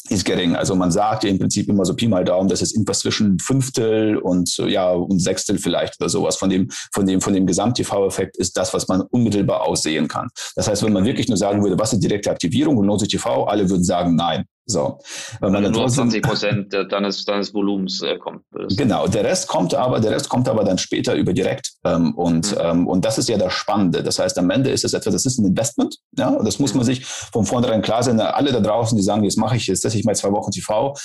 ist 0.09 0.25
gering. 0.25 0.55
Also 0.55 0.75
man 0.75 0.91
sagt 0.91 1.23
ja 1.23 1.29
im 1.29 1.39
Prinzip 1.39 1.69
immer 1.69 1.86
so 1.86 1.95
Pi 1.95 2.09
mal 2.09 2.25
Daumen, 2.25 2.49
das 2.49 2.62
ist 2.62 2.73
irgendwas 2.73 2.99
zwischen 2.99 3.39
Fünftel 3.39 4.17
und 4.17 4.57
ja 4.57 4.91
und 4.91 5.19
Sechstel 5.19 5.57
vielleicht 5.57 5.99
oder 5.99 6.09
sowas 6.09 6.36
von 6.36 6.49
dem 6.49 6.69
von 6.91 7.05
dem 7.05 7.21
von 7.21 7.33
dem 7.33 7.45
Gesamt-TV-Effekt 7.45 8.36
ist 8.36 8.57
das, 8.57 8.73
was 8.73 8.89
man 8.89 9.01
unmittelbar 9.01 9.62
aussehen 9.62 10.09
kann. 10.09 10.27
Das 10.57 10.67
heißt, 10.67 10.83
wenn 10.83 10.91
man 10.91 11.05
wirklich 11.05 11.29
nur 11.29 11.38
sagen 11.38 11.63
würde, 11.63 11.79
was 11.79 11.93
ist 11.93 12.03
direkte 12.03 12.31
Aktivierung 12.31 12.75
und 12.75 12.86
lohnt 12.86 12.99
sich 12.99 13.09
TV, 13.09 13.45
alle 13.45 13.69
würden 13.69 13.86
sagen 13.86 14.15
nein. 14.15 14.43
So. 14.65 14.99
Wenn 15.41 15.52
man 15.52 15.65
also 15.65 15.80
nur 15.80 15.89
20 15.89 16.23
Prozent 16.23 16.73
deines, 16.73 17.26
deines 17.26 17.54
Volumens 17.54 18.02
äh, 18.02 18.17
kommt. 18.17 18.43
Genau, 18.69 19.08
der 19.08 19.26
Rest 19.26 19.47
kommt 19.47 19.73
aber, 19.73 19.99
der 19.99 20.12
Rest 20.12 20.30
kommt 20.30 20.47
aber 20.47 20.63
dann 20.63 20.78
später 20.78 21.15
über 21.15 21.34
direkt. 21.34 21.73
Ähm, 21.84 22.13
und, 22.15 22.52
mhm. 22.52 22.62
ähm, 22.62 22.88
und 22.88 23.04
das 23.04 23.17
ist 23.17 23.28
ja 23.28 23.38
das 23.38 23.54
Spannende. 23.54 24.04
Das 24.04 24.19
heißt, 24.19 24.38
am 24.38 24.49
Ende 24.49 24.69
ist 24.71 24.86
es 24.86 24.93
etwas, 24.93 25.13
das 25.13 25.26
ist 25.26 25.38
ein 25.38 25.45
Investment. 25.45 25.97
Ja, 26.17 26.41
das 26.43 26.60
muss 26.60 26.73
man 26.73 26.84
mhm. 26.84 26.88
sich 26.88 27.06
von 27.06 27.46
vornherein 27.46 27.81
klar 27.81 28.04
sein. 28.04 28.19
Alle 28.19 28.52
da 28.52 28.62
draußen, 28.62 28.98
die 28.98 29.04
sagen, 29.04 29.23
jetzt 29.23 29.37
mache 29.37 29.58
ich, 29.58 29.67
jetzt 29.67 29.81
setze 29.81 29.98
ich 29.98 30.06
mal 30.06 30.15
zwei 30.15 30.31
Wochen 30.31 30.52
TV, 30.52 30.96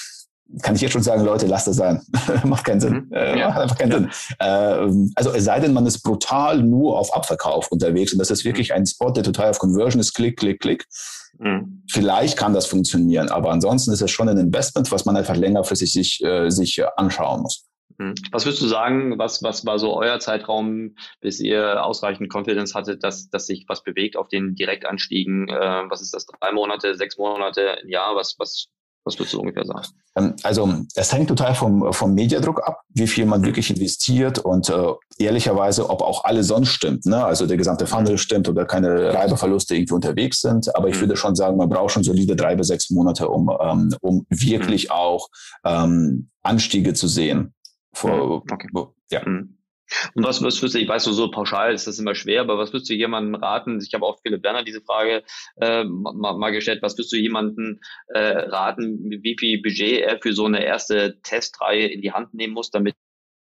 kann 0.62 0.74
ich 0.74 0.80
jetzt 0.80 0.92
schon 0.92 1.02
sagen, 1.02 1.24
Leute, 1.24 1.46
lasst 1.46 1.66
das 1.66 1.76
sein. 1.76 2.00
macht 2.44 2.64
keinen 2.64 2.80
Sinn. 2.80 3.06
Mhm. 3.08 3.12
Äh, 3.12 3.38
ja. 3.38 3.48
Macht 3.48 3.58
einfach 3.58 3.78
keinen 3.78 3.90
ja. 3.90 3.98
Sinn. 3.98 4.10
Äh, 4.38 5.10
also 5.14 5.32
es 5.32 5.44
sei 5.44 5.60
denn, 5.60 5.72
man 5.72 5.86
ist 5.86 6.02
brutal 6.02 6.62
nur 6.62 6.98
auf 6.98 7.14
Abverkauf 7.14 7.70
unterwegs 7.70 8.12
und 8.12 8.18
das 8.18 8.30
ist 8.30 8.44
wirklich 8.44 8.70
mhm. 8.70 8.76
ein 8.76 8.86
Spot, 8.86 9.10
der 9.10 9.24
total 9.24 9.50
auf 9.50 9.58
Conversion 9.58 10.00
ist, 10.00 10.14
klick, 10.14 10.38
klick, 10.38 10.60
klick. 10.60 10.86
Mhm. 11.38 11.82
Vielleicht 11.90 12.36
kann 12.36 12.52
das 12.52 12.66
funktionieren, 12.66 13.28
aber 13.28 13.50
ansonsten 13.50 13.92
ist 13.92 14.02
es 14.02 14.10
schon 14.10 14.28
ein 14.28 14.38
Investment, 14.38 14.90
was 14.90 15.04
man 15.04 15.16
einfach 15.16 15.36
längerfristig 15.36 15.92
sich, 15.92 16.22
äh, 16.24 16.50
sich 16.50 16.82
anschauen 16.96 17.42
muss. 17.42 17.68
Mhm. 17.98 18.14
Was 18.30 18.44
würdest 18.44 18.62
du 18.62 18.66
sagen, 18.66 19.18
was, 19.18 19.42
was 19.42 19.66
war 19.66 19.78
so 19.78 19.96
euer 19.96 20.20
Zeitraum, 20.20 20.94
bis 21.20 21.40
ihr 21.40 21.84
ausreichend 21.84 22.32
Confidence 22.32 22.74
hattet, 22.74 23.02
dass, 23.02 23.28
dass 23.30 23.46
sich 23.46 23.64
was 23.68 23.82
bewegt 23.82 24.16
auf 24.16 24.28
den 24.28 24.54
Direktanstiegen? 24.54 25.48
Äh, 25.48 25.84
was 25.88 26.00
ist 26.00 26.14
das? 26.14 26.26
Drei 26.26 26.52
Monate, 26.52 26.94
sechs 26.94 27.18
Monate, 27.18 27.78
ein 27.82 27.88
Jahr? 27.88 28.14
Was, 28.14 28.36
was 28.38 28.68
was 29.08 29.18
würdest 29.18 29.34
du 29.34 29.40
ungefähr 29.40 29.64
sagen? 29.64 29.86
Ähm, 30.16 30.34
also 30.42 30.72
es 30.94 31.12
hängt 31.12 31.28
total 31.28 31.54
vom, 31.54 31.92
vom 31.92 32.14
Mediadruck 32.14 32.66
ab, 32.66 32.82
wie 32.90 33.06
viel 33.06 33.26
man 33.26 33.40
mhm. 33.40 33.46
wirklich 33.46 33.70
investiert 33.70 34.38
und 34.38 34.68
äh, 34.68 34.92
ehrlicherweise, 35.18 35.90
ob 35.90 36.02
auch 36.02 36.24
alles 36.24 36.48
sonst 36.48 36.68
stimmt. 36.68 37.06
Ne? 37.06 37.24
Also 37.24 37.46
der 37.46 37.56
gesamte 37.56 37.86
Funnel 37.86 38.18
stimmt 38.18 38.48
oder 38.48 38.64
keine 38.64 39.14
Reibeverluste 39.14 39.74
irgendwie 39.74 39.94
unterwegs 39.94 40.40
sind. 40.40 40.74
Aber 40.76 40.88
ich 40.88 40.96
mhm. 40.96 41.00
würde 41.00 41.16
schon 41.16 41.34
sagen, 41.34 41.56
man 41.56 41.68
braucht 41.68 41.92
schon 41.92 42.04
solide 42.04 42.36
drei 42.36 42.54
bis 42.54 42.68
sechs 42.68 42.90
Monate, 42.90 43.28
um, 43.28 43.50
ähm, 43.60 43.94
um 44.00 44.26
wirklich 44.28 44.86
mhm. 44.86 44.92
auch 44.92 45.28
ähm, 45.64 46.30
Anstiege 46.42 46.94
zu 46.94 47.08
sehen. 47.08 47.54
Vor, 47.92 48.42
okay. 48.50 48.68
Ja. 49.10 49.26
Mhm. 49.26 49.57
Und 50.14 50.24
was, 50.24 50.42
was 50.42 50.60
würdest 50.60 50.74
du, 50.74 50.78
ich 50.80 50.88
weiß 50.88 51.04
so, 51.04 51.12
so 51.12 51.30
pauschal 51.30 51.72
ist 51.72 51.86
das 51.86 51.98
immer 51.98 52.14
schwer, 52.14 52.40
aber 52.42 52.58
was 52.58 52.72
würdest 52.72 52.90
du 52.90 52.94
jemandem 52.94 53.34
raten? 53.34 53.80
Ich 53.80 53.94
habe 53.94 54.04
auch 54.04 54.18
Philipp 54.22 54.42
Werner 54.42 54.64
diese 54.64 54.80
Frage 54.80 55.22
äh, 55.60 55.84
mal, 55.84 56.36
mal 56.36 56.50
gestellt. 56.50 56.82
Was 56.82 56.96
würdest 56.96 57.12
du 57.12 57.16
jemandem 57.16 57.80
äh, 58.08 58.18
raten, 58.18 59.10
wie 59.22 59.36
viel 59.38 59.62
Budget 59.62 60.02
er 60.02 60.18
für 60.20 60.32
so 60.32 60.46
eine 60.46 60.64
erste 60.64 61.20
Testreihe 61.22 61.86
in 61.86 62.02
die 62.02 62.12
Hand 62.12 62.34
nehmen 62.34 62.54
muss, 62.54 62.70
damit 62.70 62.94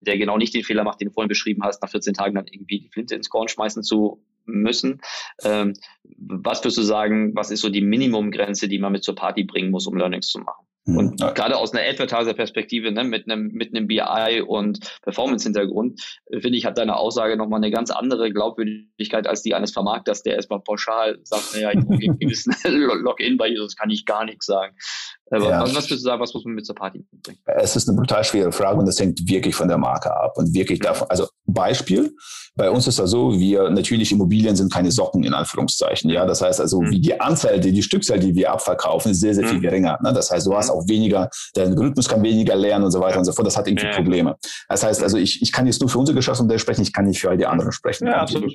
der 0.01 0.17
genau 0.17 0.37
nicht 0.37 0.53
den 0.53 0.63
Fehler 0.63 0.83
macht, 0.83 1.01
den 1.01 1.07
du 1.07 1.13
vorhin 1.13 1.29
beschrieben 1.29 1.63
hast, 1.63 1.81
nach 1.81 1.89
14 1.89 2.13
Tagen 2.13 2.35
dann 2.35 2.47
irgendwie 2.47 2.81
die 2.81 2.89
Flinte 2.89 3.15
ins 3.15 3.29
Korn 3.29 3.47
schmeißen 3.47 3.83
zu 3.83 4.23
müssen. 4.45 5.01
Ähm, 5.43 5.73
was 6.17 6.63
würdest 6.63 6.77
du 6.77 6.83
sagen, 6.83 7.35
was 7.35 7.51
ist 7.51 7.61
so 7.61 7.69
die 7.69 7.81
Minimumgrenze, 7.81 8.67
die 8.67 8.79
man 8.79 8.91
mit 8.91 9.03
zur 9.03 9.15
Party 9.15 9.43
bringen 9.43 9.71
muss, 9.71 9.87
um 9.87 9.97
Learnings 9.97 10.27
zu 10.27 10.39
machen? 10.39 10.65
Hm. 10.85 10.97
Und 10.97 11.19
ja. 11.19 11.31
gerade 11.31 11.57
aus 11.57 11.73
einer 11.73 11.87
Advertiser-Perspektive, 11.87 12.91
ne, 12.91 13.03
mit 13.03 13.29
einem 13.29 13.47
mit 13.51 13.75
einem 13.75 13.87
BI 13.87 14.41
und 14.45 14.79
Performance-Hintergrund, 15.01 16.01
äh, 16.27 16.39
finde 16.39 16.57
ich, 16.57 16.65
hat 16.65 16.77
deine 16.77 16.95
Aussage 16.95 17.37
nochmal 17.37 17.59
eine 17.59 17.71
ganz 17.71 17.89
andere 17.91 18.31
Glaubwürdigkeit 18.31 19.27
als 19.27 19.41
die 19.41 19.55
eines 19.55 19.71
Vermarkters, 19.71 20.23
der 20.23 20.35
erstmal 20.35 20.61
pauschal 20.61 21.19
sagt, 21.23 21.53
naja, 21.53 21.71
ich 21.71 21.79
brauche 21.79 21.93
einen 22.03 22.19
gewissen 22.19 22.55
Login 23.03 23.37
bei 23.37 23.49
Jesus, 23.49 23.75
kann 23.75 23.89
ich 23.89 24.05
gar 24.05 24.25
nichts 24.25 24.45
sagen. 24.45 24.75
Ja. 25.31 25.61
was, 25.61 25.73
würdest 25.73 25.91
du 25.91 25.97
sagen, 25.97 26.21
was 26.21 26.33
muss 26.33 26.45
man 26.45 26.53
mit 26.53 26.65
zur 26.65 26.75
Party 26.75 26.99
mitbringen? 26.99 27.39
Es 27.45 27.75
ist 27.75 27.89
eine 27.89 27.97
brutal 27.97 28.23
schwere 28.23 28.51
Frage 28.51 28.79
und 28.79 28.85
das 28.85 28.99
hängt 28.99 29.27
wirklich 29.27 29.55
von 29.55 29.67
der 29.67 29.77
Marke 29.77 30.15
ab 30.15 30.33
und 30.37 30.53
wirklich 30.53 30.79
davon. 30.79 31.07
Also 31.09 31.27
Beispiel, 31.47 32.15
bei 32.55 32.69
uns 32.69 32.87
ist 32.87 32.99
das 32.99 33.09
so, 33.09 33.37
wir 33.37 33.69
natürlich 33.69 34.11
Immobilien 34.11 34.55
sind 34.55 34.71
keine 34.71 34.91
Socken 34.91 35.23
in 35.23 35.33
Anführungszeichen. 35.33 36.09
Ja, 36.09 36.25
das 36.25 36.41
heißt 36.41 36.61
also, 36.61 36.81
mhm. 36.81 36.91
wie 36.91 37.01
die 37.01 37.19
Anzahl, 37.19 37.59
die, 37.59 37.71
die 37.71 37.83
Stückzahl, 37.83 38.19
die 38.19 38.33
wir 38.35 38.51
abverkaufen, 38.51 39.11
ist 39.11 39.19
sehr, 39.19 39.33
sehr 39.33 39.47
viel 39.47 39.57
mhm. 39.57 39.63
geringer. 39.63 39.99
Ne? 40.01 40.13
Das 40.13 40.31
heißt, 40.31 40.45
du 40.47 40.55
hast 40.55 40.69
mhm. 40.69 40.75
auch 40.75 40.87
weniger, 40.87 41.29
der 41.55 41.65
Algorithmus 41.65 42.07
kann 42.07 42.23
weniger 42.23 42.55
lernen 42.55 42.85
und 42.85 42.91
so 42.91 43.01
weiter 43.01 43.17
und 43.17 43.25
so 43.25 43.31
fort. 43.31 43.47
Das 43.47 43.57
hat 43.57 43.67
irgendwie 43.67 43.87
ja. 43.87 43.95
Probleme. 43.95 44.35
Das 44.69 44.83
heißt 44.83 45.03
also, 45.03 45.17
ich, 45.17 45.41
ich 45.41 45.51
kann 45.51 45.65
jetzt 45.65 45.81
nur 45.81 45.89
für 45.89 45.97
unser 45.99 46.13
Geschäftsmodell 46.13 46.59
sprechen, 46.59 46.81
ich 46.81 46.93
kann 46.93 47.05
nicht 47.05 47.19
für 47.19 47.29
all 47.29 47.37
die 47.37 47.45
anderen 47.45 47.71
sprechen. 47.71 48.07
Ja, 48.07 48.21
absolut. 48.21 48.53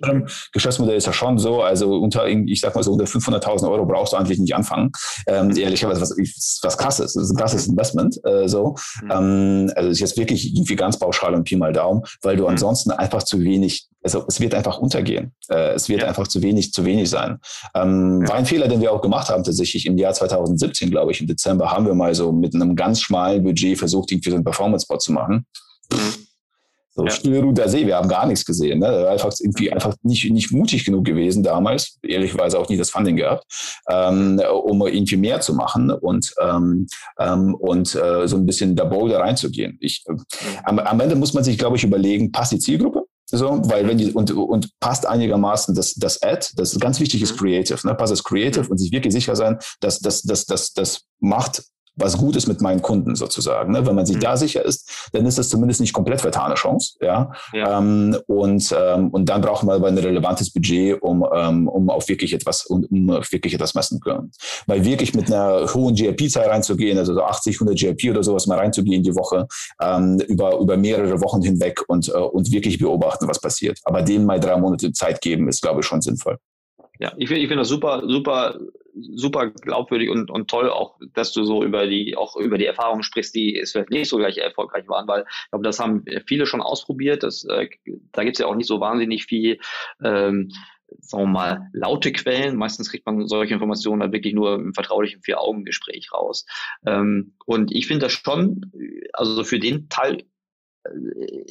Geschäftsmodell 0.53 0.97
ist 0.97 1.07
ja 1.07 1.12
schon 1.12 1.39
so, 1.39 1.62
also 1.62 1.99
unter, 1.99 2.27
ich 2.27 2.61
sag 2.61 2.75
mal 2.75 2.83
so, 2.83 2.93
unter 2.93 3.05
500.000 3.05 3.71
Euro 3.71 3.87
brauchst 3.87 4.12
du 4.12 4.16
eigentlich 4.16 4.39
nicht 4.39 4.55
anfangen. 4.55 4.93
Ähm, 5.27 5.55
ehrlicherweise, 5.57 6.01
was, 6.01 6.16
was 6.64 6.78
krass 6.78 7.00
ist. 7.00 7.16
Das 7.16 7.24
ist 7.24 7.30
ein 7.30 7.36
krasses 7.36 7.66
Investment. 7.66 8.20
Äh, 8.24 8.48
so. 8.48 8.76
Mhm. 9.02 9.11
Ähm, 9.11 9.72
also 9.74 9.90
ist 9.90 10.00
jetzt 10.00 10.16
wirklich 10.16 10.54
irgendwie 10.54 10.76
ganz 10.76 10.98
pauschal 10.98 11.34
und 11.34 11.44
Pi 11.44 11.56
mal 11.56 11.72
Daumen, 11.72 12.02
weil 12.22 12.36
du 12.36 12.44
mhm. 12.44 12.50
ansonsten 12.50 12.90
einfach 12.90 13.22
zu 13.22 13.40
wenig, 13.40 13.88
also 14.02 14.24
es 14.28 14.40
wird 14.40 14.54
einfach 14.54 14.78
untergehen. 14.78 15.32
Äh, 15.48 15.74
es 15.74 15.88
wird 15.88 16.02
ja. 16.02 16.08
einfach 16.08 16.26
zu 16.26 16.42
wenig, 16.42 16.72
zu 16.72 16.84
wenig 16.84 17.11
sein. 17.11 17.38
Ähm, 17.74 18.22
ja. 18.22 18.28
War 18.28 18.36
ein 18.36 18.46
Fehler, 18.46 18.68
den 18.68 18.80
wir 18.80 18.92
auch 18.92 19.02
gemacht 19.02 19.28
haben, 19.28 19.44
tatsächlich 19.44 19.86
im 19.86 19.98
Jahr 19.98 20.12
2017, 20.12 20.90
glaube 20.90 21.12
ich, 21.12 21.20
im 21.20 21.26
Dezember 21.26 21.70
haben 21.70 21.86
wir 21.86 21.94
mal 21.94 22.14
so 22.14 22.32
mit 22.32 22.54
einem 22.54 22.76
ganz 22.76 23.00
schmalen 23.00 23.42
Budget 23.42 23.78
versucht, 23.78 24.11
irgendwie 24.12 24.30
so 24.30 24.36
einen 24.36 24.44
Performance-Bot 24.44 25.02
zu 25.02 25.12
machen. 25.12 25.46
Mhm. 25.92 26.30
So 26.93 27.05
ja. 27.05 27.11
Stillruder 27.11 27.68
See, 27.68 27.86
wir 27.86 27.97
haben 27.97 28.09
gar 28.09 28.26
nichts 28.26 28.45
gesehen. 28.45 28.80
Ne? 28.80 29.09
Einfach 29.09 29.32
irgendwie 29.38 29.72
einfach 29.72 29.95
nicht, 30.03 30.30
nicht 30.30 30.51
mutig 30.53 30.84
genug 30.84 31.05
gewesen 31.05 31.43
damals, 31.43 31.99
ehrlicherweise 32.03 32.59
auch 32.59 32.68
nie 32.68 32.76
das 32.76 32.91
Funding 32.91 33.16
gehabt, 33.16 33.45
ähm, 33.88 34.41
um 34.64 34.86
irgendwie 34.86 35.16
mehr 35.16 35.41
zu 35.41 35.55
machen 35.55 35.91
und, 35.91 36.34
ähm, 36.41 36.86
ähm, 37.18 37.55
und 37.55 37.95
äh, 37.95 38.26
so 38.26 38.36
ein 38.36 38.47
bisschen 38.47 38.74
da 38.74 38.84
bolder 38.84 39.20
reinzugehen. 39.20 39.78
Ich, 39.80 40.05
äh, 40.09 40.14
am, 40.64 40.78
am 40.80 41.01
Ende 41.01 41.14
muss 41.14 41.32
man 41.32 41.45
sich, 41.45 41.59
glaube 41.59 41.76
ich, 41.76 41.84
überlegen, 41.84 42.32
passt 42.32 42.53
die 42.53 42.59
Zielgruppe? 42.59 43.05
So, 43.32 43.61
weil 43.64 43.86
wenn 43.86 43.99
die, 43.99 44.11
und, 44.11 44.32
und 44.32 44.70
passt 44.80 45.07
einigermaßen 45.07 45.74
das, 45.74 45.95
das 45.95 46.20
Ad, 46.20 46.49
das 46.57 46.72
ist 46.72 46.80
ganz 46.80 46.99
wichtig 46.99 47.22
ist 47.22 47.34
mhm. 47.34 47.38
Creative, 47.38 47.86
ne? 47.86 47.95
Passt 47.95 48.12
das 48.12 48.24
Creative 48.24 48.64
mhm. 48.64 48.70
und 48.72 48.78
sich 48.78 48.91
wirklich 48.91 49.12
sicher 49.12 49.36
sein, 49.36 49.59
dass 49.78 50.01
das, 50.01 50.22
das, 50.22 50.47
das, 50.47 50.72
das 50.72 51.03
macht 51.20 51.62
was 52.01 52.16
gut 52.16 52.36
ist 52.36 52.46
mit 52.46 52.61
meinen 52.61 52.82
Kunden 52.82 53.14
sozusagen. 53.14 53.72
Ne? 53.72 53.86
Wenn 53.86 53.94
man 53.94 54.07
sich 54.07 54.16
mhm. 54.16 54.20
da 54.20 54.36
sicher 54.36 54.64
ist, 54.64 55.11
dann 55.12 55.26
ist 55.26 55.38
das 55.38 55.48
zumindest 55.48 55.80
nicht 55.80 55.92
komplett 55.92 56.20
vertane 56.20 56.55
Chance. 56.55 56.96
Ja? 57.01 57.32
ja. 57.53 57.78
Ähm, 57.78 58.16
und, 58.26 58.74
ähm, 58.78 59.09
und 59.09 59.28
dann 59.28 59.40
brauchen 59.40 59.68
wir 59.68 59.74
aber 59.74 59.88
ein 59.88 59.98
relevantes 59.98 60.53
Budget, 60.53 61.01
um, 61.03 61.22
um, 61.22 61.68
um 61.68 61.90
auf 61.90 62.09
wirklich 62.09 62.32
etwas, 62.32 62.66
um, 62.66 62.84
um 62.90 63.09
wirklich 63.09 63.55
etwas 63.55 63.74
messen 63.74 63.98
zu 63.98 64.01
können. 64.01 64.30
Weil 64.66 64.84
wirklich 64.84 65.14
mit 65.14 65.32
einer 65.32 65.72
hohen 65.72 65.94
GRP-Zahl 65.94 66.48
reinzugehen, 66.48 66.98
also 66.98 67.14
so 67.14 67.22
80, 67.22 67.57
100 67.61 67.78
GRP 67.78 68.11
oder 68.11 68.22
sowas 68.22 68.46
mal 68.46 68.59
reinzugehen 68.59 69.03
die 69.03 69.14
Woche, 69.14 69.46
ähm, 69.80 70.18
über, 70.28 70.59
über 70.59 70.76
mehrere 70.76 71.20
Wochen 71.20 71.42
hinweg 71.42 71.82
und, 71.88 72.09
uh, 72.09 72.24
und 72.24 72.51
wirklich 72.53 72.78
beobachten, 72.78 73.28
was 73.28 73.40
passiert. 73.40 73.78
Aber 73.84 74.03
denen 74.03 74.26
mal 74.26 74.40
drei 74.40 74.57
Monate 74.57 74.92
Zeit 74.92 75.20
geben, 75.20 75.48
ist, 75.48 75.62
glaube 75.62 75.80
ich, 75.80 75.86
schon 75.86 76.01
sinnvoll. 76.01 76.38
Ja, 76.98 77.12
ich 77.16 77.28
finde 77.28 77.42
ich 77.42 77.48
finde 77.48 77.62
das 77.62 77.68
super, 77.68 78.03
super, 78.07 78.59
super 78.95 79.51
glaubwürdig 79.51 80.11
und, 80.11 80.30
und 80.30 80.49
toll 80.49 80.70
auch, 80.70 80.99
dass 81.14 81.32
du 81.32 81.45
so 81.45 81.64
über 81.64 81.86
die, 81.86 82.16
auch 82.16 82.36
über 82.36 82.59
die 82.59 82.66
Erfahrungen 82.66 83.03
sprichst, 83.03 83.34
die 83.34 83.59
es 83.59 83.72
vielleicht 83.72 83.91
nicht 83.91 84.09
so 84.09 84.18
gleich 84.18 84.38
erfolgreich 84.38 84.88
waren, 84.88 85.07
weil 85.09 85.22
ich 85.22 85.51
glaube, 85.51 85.64
das 85.64 85.78
haben 85.78 86.05
viele 86.26 86.47
schon 86.47 86.61
ausprobiert. 86.61 87.22
Das, 87.22 87.45
äh, 87.45 87.68
da 88.12 88.24
gibt's 88.24 88.38
ja 88.38 88.47
auch 88.47 88.55
nicht 88.55 88.66
so 88.66 88.80
wahnsinnig 88.80 89.24
viel, 89.24 89.59
ähm, 90.03 90.51
sagen 90.99 91.24
wir 91.24 91.28
mal, 91.28 91.70
laute 91.72 92.12
Quellen. 92.12 92.57
Meistens 92.57 92.91
kriegt 92.91 93.07
man 93.07 93.26
solche 93.28 93.55
Informationen 93.55 94.01
dann 94.01 94.12
wirklich 94.12 94.34
nur 94.34 94.55
im 94.55 94.74
vertraulichen 94.74 95.22
Vier-Augen-Gespräch 95.22 96.12
raus. 96.12 96.47
Ähm, 96.86 97.34
und 97.47 97.72
ich 97.72 97.86
finde 97.86 98.07
das 98.07 98.12
schon, 98.12 98.72
also 99.12 99.45
für 99.45 99.59
den 99.59 99.88
Teil 99.88 100.24
äh, 100.84 101.45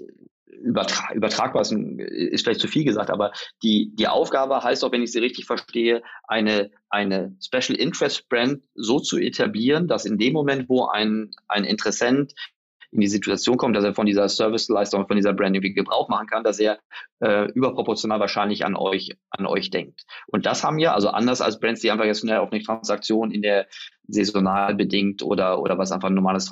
übertra 0.61 1.13
übertragbar 1.13 1.61
ist, 1.61 1.71
ist 1.71 2.43
vielleicht 2.43 2.61
zu 2.61 2.67
viel 2.67 2.83
gesagt, 2.83 3.09
aber 3.09 3.31
die, 3.63 3.91
die 3.95 4.07
Aufgabe 4.07 4.63
heißt 4.63 4.83
auch, 4.83 4.91
wenn 4.91 5.03
ich 5.03 5.11
sie 5.11 5.19
richtig 5.19 5.45
verstehe, 5.45 6.01
eine, 6.27 6.71
eine 6.89 7.35
Special 7.43 7.77
Interest 7.77 8.27
Brand 8.29 8.63
so 8.75 8.99
zu 8.99 9.17
etablieren, 9.17 9.87
dass 9.87 10.05
in 10.05 10.17
dem 10.17 10.33
Moment, 10.33 10.69
wo 10.69 10.85
ein, 10.85 11.31
ein 11.47 11.63
Interessent 11.63 12.33
in 12.91 13.01
die 13.01 13.07
Situation 13.07 13.57
kommt, 13.57 13.75
dass 13.75 13.83
er 13.83 13.93
von 13.93 14.05
dieser 14.05 14.27
Serviceleistung, 14.27 15.07
von 15.07 15.15
dieser 15.15 15.33
Brand 15.33 15.55
irgendwie 15.55 15.73
Gebrauch 15.73 16.09
machen 16.09 16.27
kann, 16.27 16.43
dass 16.43 16.59
er 16.59 16.79
äh, 17.19 17.51
überproportional 17.51 18.19
wahrscheinlich 18.19 18.65
an 18.65 18.75
euch, 18.75 19.11
an 19.29 19.45
euch 19.45 19.69
denkt. 19.69 20.05
Und 20.27 20.45
das 20.45 20.63
haben 20.63 20.77
wir, 20.77 20.93
also 20.95 21.09
anders 21.09 21.41
als 21.41 21.59
Brands, 21.59 21.81
die 21.81 21.91
einfach 21.91 22.05
jetzt 22.05 22.21
schnell 22.21 22.39
auf 22.39 22.51
eine 22.51 22.63
Transaktion 22.63 23.31
in 23.31 23.41
der 23.41 23.67
saisonal 24.07 24.73
bedingt 24.73 25.21
oder, 25.21 25.61
oder 25.61 25.77
was 25.77 25.91
einfach 25.91 26.09
ein 26.09 26.15
normales 26.15 26.45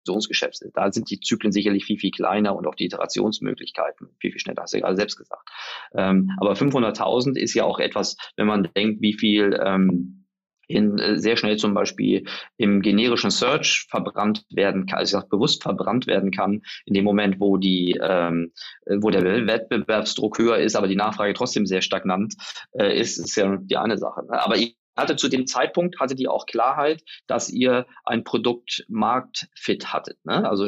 Transaktionsgeschäft 0.00 0.62
ist. 0.62 0.76
Da 0.76 0.92
sind 0.92 1.10
die 1.10 1.20
Zyklen 1.20 1.52
sicherlich 1.52 1.84
viel, 1.84 1.98
viel 1.98 2.10
kleiner 2.10 2.56
und 2.56 2.66
auch 2.66 2.74
die 2.74 2.86
Iterationsmöglichkeiten 2.86 4.08
viel, 4.18 4.32
viel 4.32 4.40
schneller, 4.40 4.62
hast 4.62 4.74
du 4.74 4.80
gerade 4.80 4.96
selbst 4.96 5.16
gesagt. 5.16 5.48
Ähm, 5.94 6.30
aber 6.38 6.52
500.000 6.54 7.36
ist 7.36 7.54
ja 7.54 7.64
auch 7.64 7.78
etwas, 7.78 8.16
wenn 8.36 8.46
man 8.46 8.68
denkt, 8.74 9.00
wie 9.00 9.14
viel 9.14 9.58
ähm, 9.62 10.26
in, 10.68 10.98
äh, 10.98 11.18
sehr 11.18 11.36
schnell 11.36 11.56
zum 11.56 11.74
Beispiel 11.74 12.24
im 12.56 12.80
generischen 12.80 13.30
Search 13.30 13.86
verbrannt 13.90 14.44
werden 14.50 14.86
kann, 14.86 15.00
also 15.00 15.20
bewusst 15.28 15.62
verbrannt 15.62 16.06
werden 16.06 16.30
kann, 16.30 16.62
in 16.86 16.94
dem 16.94 17.04
Moment, 17.04 17.40
wo 17.40 17.56
die, 17.56 17.98
ähm, 18.00 18.52
wo 18.86 19.10
der 19.10 19.24
Wettbewerbsdruck 19.24 20.38
höher 20.38 20.58
ist, 20.58 20.76
aber 20.76 20.86
die 20.86 20.96
Nachfrage 20.96 21.34
trotzdem 21.34 21.66
sehr 21.66 21.82
stagnant 21.82 22.34
äh, 22.72 22.96
ist, 22.98 23.18
ist 23.18 23.36
ja 23.36 23.58
die 23.60 23.76
eine 23.76 23.98
Sache. 23.98 24.24
Ne? 24.26 24.42
Aber 24.42 24.56
hatte 24.96 25.16
zu 25.16 25.28
dem 25.28 25.46
Zeitpunkt, 25.46 26.00
hatte 26.00 26.14
die 26.14 26.28
auch 26.28 26.46
Klarheit, 26.46 27.02
dass 27.26 27.48
ihr 27.48 27.86
ein 28.04 28.24
Produkt 28.24 28.84
marktfit 28.88 29.92
hattet. 29.92 30.18
Ne? 30.24 30.48
Also 30.48 30.66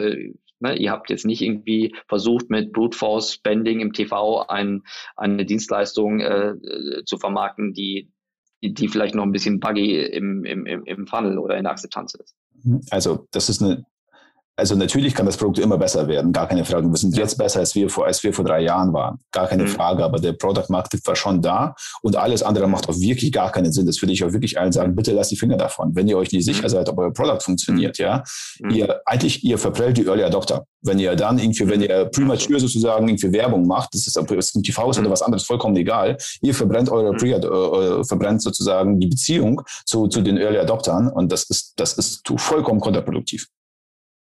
Ne, 0.62 0.76
ihr 0.76 0.92
habt 0.92 1.10
jetzt 1.10 1.26
nicht 1.26 1.42
irgendwie 1.42 1.92
versucht, 2.06 2.48
mit 2.48 2.72
Brute 2.72 2.96
Force 2.96 3.32
Spending 3.32 3.80
im 3.80 3.92
TV 3.92 4.46
ein, 4.46 4.84
eine 5.16 5.44
Dienstleistung 5.44 6.20
äh, 6.20 6.50
äh 6.50 7.04
zu 7.04 7.18
vermarkten, 7.18 7.72
die 7.72 8.12
die, 8.62 8.86
vielleicht 8.86 9.16
noch 9.16 9.24
ein 9.24 9.32
bisschen 9.32 9.58
buggy 9.58 10.00
im, 10.00 10.44
im, 10.44 10.66
im 10.66 11.06
Funnel 11.08 11.38
oder 11.38 11.56
in 11.56 11.64
der 11.64 11.72
Akzeptanz 11.72 12.14
ist. 12.14 12.36
Also 12.90 13.26
das 13.32 13.48
ist 13.48 13.60
eine 13.60 13.84
also 14.54 14.74
natürlich 14.74 15.14
kann 15.14 15.24
das 15.24 15.38
Produkt 15.38 15.58
immer 15.60 15.78
besser 15.78 16.06
werden, 16.08 16.30
gar 16.30 16.46
keine 16.46 16.64
Frage. 16.64 16.86
Wir 16.86 16.96
sind 16.96 17.16
jetzt 17.16 17.38
besser, 17.38 17.60
als 17.60 17.74
wir 17.74 17.88
vor, 17.88 18.04
als 18.04 18.22
wir 18.22 18.34
vor 18.34 18.44
drei 18.44 18.60
Jahren 18.60 18.92
waren, 18.92 19.18
gar 19.30 19.48
keine 19.48 19.62
mhm. 19.62 19.68
Frage. 19.68 20.04
Aber 20.04 20.18
der 20.18 20.34
Product 20.34 20.66
Market 20.68 21.06
war 21.06 21.16
schon 21.16 21.40
da 21.40 21.74
und 22.02 22.16
alles 22.16 22.42
andere 22.42 22.68
macht 22.68 22.86
auch 22.88 22.98
wirklich 22.98 23.32
gar 23.32 23.50
keinen 23.50 23.72
Sinn. 23.72 23.86
Das 23.86 24.00
würde 24.02 24.12
ich 24.12 24.22
auch 24.22 24.32
wirklich 24.32 24.60
allen 24.60 24.70
sagen. 24.70 24.94
Bitte 24.94 25.12
lasst 25.12 25.30
die 25.30 25.36
Finger 25.36 25.56
davon. 25.56 25.94
Wenn 25.94 26.06
ihr 26.06 26.18
euch 26.18 26.32
nicht 26.32 26.44
sicher 26.44 26.64
mhm. 26.64 26.68
seid, 26.68 26.88
ob 26.90 26.98
euer 26.98 27.12
Produkt 27.12 27.42
funktioniert, 27.42 27.98
mhm. 27.98 28.04
ja, 28.04 28.24
mhm. 28.60 28.70
ihr 28.70 29.00
eigentlich 29.06 29.42
ihr 29.42 29.56
verprellt 29.56 29.96
die 29.96 30.04
Early 30.04 30.22
Adopter. 30.22 30.66
Wenn 30.82 30.98
ihr 30.98 31.16
dann 31.16 31.38
irgendwie, 31.38 31.68
wenn 31.68 31.80
ihr 31.80 32.06
premature 32.06 32.60
sozusagen 32.60 33.08
irgendwie 33.08 33.32
Werbung 33.32 33.66
macht, 33.66 33.94
das 33.94 34.06
ist 34.06 34.18
ob 34.18 34.30
es 34.32 34.54
ein 34.54 34.62
TV 34.62 34.90
ist 34.90 34.98
oder 34.98 35.10
was 35.10 35.22
anderes, 35.22 35.44
vollkommen 35.44 35.76
egal. 35.76 36.18
Ihr 36.42 36.54
verbrennt 36.54 36.90
eure 36.90 37.16
Pre 37.16 37.30
äh, 37.30 38.04
verbrennt 38.04 38.42
sozusagen 38.42 39.00
die 39.00 39.06
Beziehung 39.06 39.62
zu, 39.86 40.08
zu 40.08 40.20
den 40.20 40.36
Early 40.36 40.58
Adoptern 40.58 41.08
und 41.08 41.32
das 41.32 41.44
ist 41.44 41.72
das 41.76 41.94
ist 41.94 42.22
vollkommen 42.36 42.80
kontraproduktiv. 42.80 43.48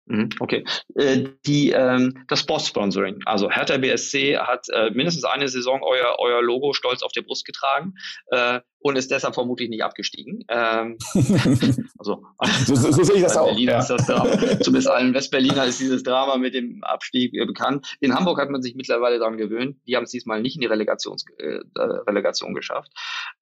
Mhm, 0.06 0.30
okay. 0.40 0.66
Äh, 0.96 1.30
die, 1.46 1.72
ähm, 1.72 2.26
das 2.28 2.42
Sportsponsoring. 2.42 3.22
Also 3.26 3.50
Hertha 3.50 3.78
BSC 3.78 4.38
hat 4.38 4.68
äh, 4.70 4.90
mindestens 4.92 5.24
eine 5.24 5.48
Saison 5.48 5.82
euer, 5.82 6.18
euer 6.20 6.42
Logo 6.42 6.74
stolz 6.74 7.02
auf 7.04 7.12
der 7.14 7.22
Brust 7.22 7.46
getragen. 7.46 7.94
Äh, 8.28 8.60
und 8.84 8.98
ist 8.98 9.10
deshalb 9.10 9.34
vermutlich 9.34 9.70
nicht 9.70 9.84
abgestiegen. 9.84 10.44
Ähm, 10.50 10.98
also, 11.98 12.22
so, 12.66 12.76
so, 12.76 12.92
so 12.92 13.04
sehe 13.04 13.16
ich 13.16 13.24
das 13.24 13.38
auch. 13.38 13.58
Ja. 13.58 13.80
ist 13.80 13.88
das 13.88 14.06
Drama. 14.06 14.38
Zumindest 14.60 14.90
allen 14.90 15.14
Westberliner 15.14 15.66
ist 15.66 15.80
dieses 15.80 16.04
Drama 16.04 16.38
mit 16.38 16.54
dem 16.54 16.84
Abstieg 16.84 17.34
äh, 17.34 17.46
bekannt. 17.46 17.96
In 18.02 18.14
Hamburg 18.14 18.40
hat 18.40 18.50
man 18.50 18.62
sich 18.62 18.76
mittlerweile 18.76 19.20
daran 19.20 19.38
gewöhnt. 19.38 19.78
Die 19.88 19.96
haben 19.96 20.04
es 20.04 20.12
diesmal 20.12 20.42
nicht 20.42 20.56
in 20.56 20.62
die 20.62 20.68
Relegations, 20.68 21.24
äh, 21.38 21.60
Relegation 21.76 22.54
geschafft. 22.54 22.92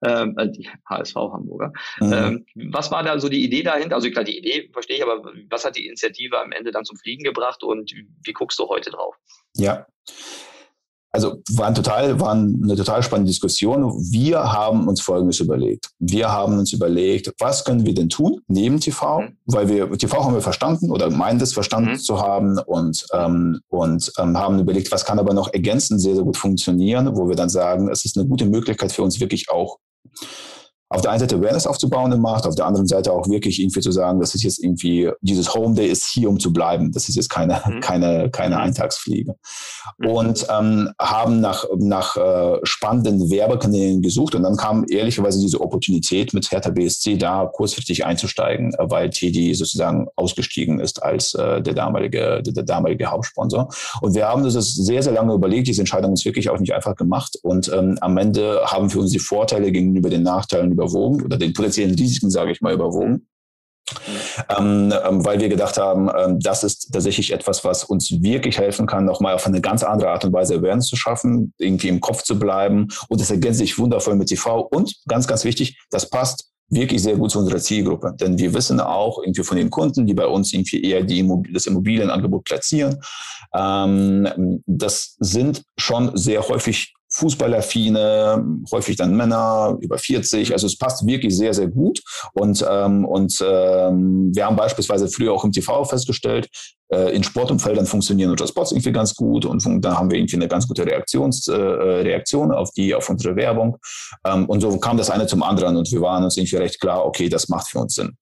Ähm, 0.05 0.37
äh, 0.37 0.49
die 0.49 0.69
HSV 0.87 1.15
Hamburger. 1.15 1.73
Mhm. 1.99 2.13
Ähm, 2.13 2.45
was 2.71 2.91
war 2.91 3.01
da 3.01 3.19
so 3.19 3.27
die 3.27 3.43
Idee 3.43 3.63
dahinter? 3.63 3.95
Also 3.95 4.11
klar, 4.11 4.23
die 4.23 4.37
Idee 4.37 4.69
verstehe 4.71 4.97
ich, 4.97 5.03
aber 5.03 5.23
was 5.49 5.65
hat 5.65 5.75
die 5.75 5.87
Initiative 5.87 6.39
am 6.39 6.51
Ende 6.51 6.71
dann 6.71 6.85
zum 6.85 6.97
Fliegen 6.97 7.23
gebracht 7.23 7.63
und 7.63 7.91
wie 8.23 8.33
guckst 8.33 8.59
du 8.59 8.67
heute 8.67 8.91
drauf? 8.91 9.15
Ja, 9.55 9.87
also 11.13 11.41
war, 11.51 11.67
ein 11.67 11.75
total, 11.75 12.19
war 12.19 12.31
eine 12.31 12.75
total 12.75 13.03
spannende 13.03 13.29
Diskussion. 13.29 13.83
Wir 14.11 14.39
haben 14.39 14.87
uns 14.87 15.01
Folgendes 15.01 15.39
überlegt. 15.39 15.89
Wir 15.99 16.31
haben 16.31 16.57
uns 16.57 16.71
überlegt, 16.71 17.33
was 17.39 17.65
können 17.65 17.85
wir 17.85 17.93
denn 17.93 18.09
tun 18.09 18.41
neben 18.47 18.79
TV? 18.79 19.21
Mhm. 19.21 19.37
Weil 19.45 19.67
wir 19.67 19.91
TV 19.97 20.23
haben 20.23 20.33
wir 20.33 20.41
verstanden 20.41 20.89
oder 20.89 21.09
meinen 21.09 21.39
das 21.39 21.53
verstanden 21.53 21.91
mhm. 21.91 21.99
zu 21.99 22.21
haben 22.21 22.57
und, 22.59 23.05
ähm, 23.13 23.59
und 23.67 24.11
ähm, 24.17 24.37
haben 24.37 24.59
überlegt, 24.59 24.91
was 24.91 25.03
kann 25.03 25.19
aber 25.19 25.33
noch 25.33 25.51
ergänzend 25.53 26.01
sehr, 26.01 26.15
sehr 26.15 26.23
gut 26.23 26.37
funktionieren, 26.37 27.15
wo 27.17 27.27
wir 27.27 27.35
dann 27.35 27.49
sagen, 27.49 27.89
es 27.89 28.05
ist 28.05 28.17
eine 28.17 28.27
gute 28.27 28.45
Möglichkeit 28.45 28.91
für 28.91 29.03
uns 29.03 29.19
wirklich 29.19 29.49
auch 29.49 29.79
auf 30.91 31.01
der 31.01 31.11
einen 31.11 31.21
Seite 31.21 31.37
Awareness 31.37 31.65
aufzubauen 31.65 32.11
im 32.11 32.19
Markt, 32.19 32.45
auf 32.45 32.55
der 32.55 32.65
anderen 32.65 32.85
Seite 32.85 33.13
auch 33.13 33.29
wirklich 33.29 33.61
irgendwie 33.61 33.79
zu 33.79 33.91
sagen, 33.93 34.19
das 34.19 34.35
ist 34.35 34.43
jetzt 34.43 34.61
irgendwie, 34.61 35.09
dieses 35.21 35.53
Home 35.53 35.73
Day 35.73 35.87
ist 35.87 36.05
hier, 36.07 36.29
um 36.29 36.37
zu 36.37 36.51
bleiben. 36.51 36.91
Das 36.91 37.07
ist 37.07 37.15
jetzt 37.15 37.29
keine, 37.29 37.61
mhm. 37.65 37.79
keine, 37.79 38.29
keine 38.29 38.55
mhm. 38.55 38.61
Eintagsfliege. 38.61 39.35
Mhm. 39.97 40.07
Und 40.07 40.47
ähm, 40.49 40.89
haben 40.99 41.39
nach, 41.39 41.63
nach 41.77 42.17
äh, 42.17 42.59
spannenden 42.63 43.31
Werbekanälen 43.31 44.01
gesucht 44.01 44.35
und 44.35 44.43
dann 44.43 44.57
kam 44.57 44.85
ehrlicherweise 44.89 45.39
diese 45.39 45.61
Opportunität 45.61 46.33
mit 46.33 46.51
Hertha 46.51 46.71
BSC 46.71 47.15
da 47.15 47.45
kurzfristig 47.45 48.05
einzusteigen, 48.05 48.73
äh, 48.73 48.89
weil 48.89 49.09
TD 49.11 49.53
sozusagen 49.53 50.07
ausgestiegen 50.17 50.81
ist 50.81 51.01
als 51.01 51.33
äh, 51.35 51.61
der 51.61 51.73
damalige, 51.73 52.41
der, 52.43 52.53
der 52.53 52.63
damalige 52.63 53.05
Hauptsponsor. 53.05 53.69
Und 54.01 54.13
wir 54.13 54.27
haben 54.27 54.43
das 54.43 54.53
sehr, 54.53 55.01
sehr 55.01 55.13
lange 55.13 55.33
überlegt, 55.33 55.67
diese 55.67 55.83
Entscheidung 55.83 56.11
ist 56.11 56.25
wirklich 56.25 56.49
auch 56.49 56.59
nicht 56.59 56.73
einfach 56.73 56.97
gemacht 56.97 57.37
und 57.43 57.71
ähm, 57.73 57.97
am 58.01 58.17
Ende 58.17 58.59
haben 58.65 58.93
wir 58.93 58.99
uns 58.99 59.11
die 59.11 59.19
Vorteile 59.19 59.71
gegenüber 59.71 60.09
den 60.09 60.23
Nachteilen 60.23 60.80
überwogen 60.81 61.23
oder 61.23 61.37
den 61.37 61.53
potenziellen 61.53 61.95
Risiken, 61.95 62.29
sage 62.29 62.51
ich 62.51 62.61
mal, 62.61 62.73
überwogen. 62.73 63.27
Ähm, 64.57 64.93
ähm, 65.05 65.25
weil 65.25 65.39
wir 65.41 65.49
gedacht 65.49 65.77
haben, 65.77 66.09
ähm, 66.17 66.39
das 66.39 66.63
ist 66.63 66.91
tatsächlich 66.93 67.31
etwas, 67.31 67.63
was 67.65 67.83
uns 67.83 68.11
wirklich 68.21 68.57
helfen 68.57 68.87
kann, 68.87 69.05
nochmal 69.05 69.33
auf 69.35 69.45
eine 69.45 69.59
ganz 69.59 69.83
andere 69.83 70.11
Art 70.11 70.23
und 70.23 70.31
Weise 70.31 70.55
Awareness 70.55 70.87
zu 70.87 70.95
schaffen, 70.95 71.53
irgendwie 71.57 71.89
im 71.89 71.99
Kopf 71.99 72.23
zu 72.23 72.39
bleiben. 72.39 72.87
Und 73.09 73.19
das 73.19 73.31
ergänzt 73.31 73.59
sich 73.59 73.77
wundervoll 73.77 74.15
mit 74.15 74.29
TV. 74.29 74.61
Und 74.61 74.95
ganz, 75.07 75.27
ganz 75.27 75.43
wichtig, 75.43 75.77
das 75.89 76.09
passt 76.09 76.51
wirklich 76.69 77.03
sehr 77.03 77.17
gut 77.17 77.31
zu 77.31 77.39
unserer 77.39 77.59
Zielgruppe. 77.59 78.15
Denn 78.17 78.37
wir 78.39 78.53
wissen 78.53 78.79
auch 78.79 79.19
irgendwie 79.21 79.43
von 79.43 79.57
den 79.57 79.69
Kunden, 79.69 80.07
die 80.07 80.13
bei 80.13 80.25
uns 80.25 80.53
irgendwie 80.53 80.81
eher 80.81 81.03
die 81.03 81.19
Immobil 81.19 81.53
das 81.53 81.67
Immobilienangebot 81.67 82.45
platzieren, 82.45 82.97
ähm, 83.53 84.61
das 84.65 85.15
sind 85.19 85.63
schon 85.77 86.15
sehr 86.15 86.47
häufig 86.47 86.93
Fußballaffine, 87.11 88.43
häufig 88.71 88.95
dann 88.95 89.15
Männer 89.15 89.77
über 89.81 89.97
40. 89.97 90.53
Also 90.53 90.67
es 90.67 90.77
passt 90.77 91.05
wirklich 91.05 91.35
sehr, 91.35 91.53
sehr 91.53 91.67
gut. 91.67 92.01
Und, 92.33 92.65
ähm, 92.69 93.05
und 93.05 93.37
ähm, 93.45 94.31
wir 94.33 94.45
haben 94.45 94.55
beispielsweise 94.55 95.07
früher 95.07 95.33
auch 95.33 95.43
im 95.43 95.51
TV 95.51 95.83
festgestellt, 95.85 96.47
äh, 96.91 97.15
in 97.15 97.23
Sportumfeldern 97.23 97.85
funktionieren 97.85 98.31
unsere 98.31 98.47
Spots 98.47 98.71
irgendwie 98.71 98.91
ganz 98.91 99.15
gut 99.15 99.45
und 99.45 99.63
da 99.83 99.97
haben 99.97 100.11
wir 100.11 100.17
irgendwie 100.17 100.35
eine 100.35 100.47
ganz 100.47 100.67
gute 100.67 100.85
Reaktions, 100.85 101.47
äh, 101.47 101.55
Reaktion 101.55 102.51
auf 102.51 102.71
die, 102.71 102.93
auf 102.93 103.09
unsere 103.09 103.35
Werbung. 103.35 103.77
Ähm, 104.25 104.45
und 104.47 104.61
so 104.61 104.77
kam 104.77 104.97
das 104.97 105.09
eine 105.09 105.25
zum 105.25 105.41
anderen 105.43 105.77
und 105.77 105.91
wir 105.91 106.01
waren 106.01 106.23
uns 106.23 106.37
irgendwie 106.37 106.57
recht 106.57 106.79
klar, 106.79 107.05
okay, 107.05 107.29
das 107.29 107.47
macht 107.49 107.69
für 107.69 107.79
uns 107.79 107.95
Sinn. 107.95 108.17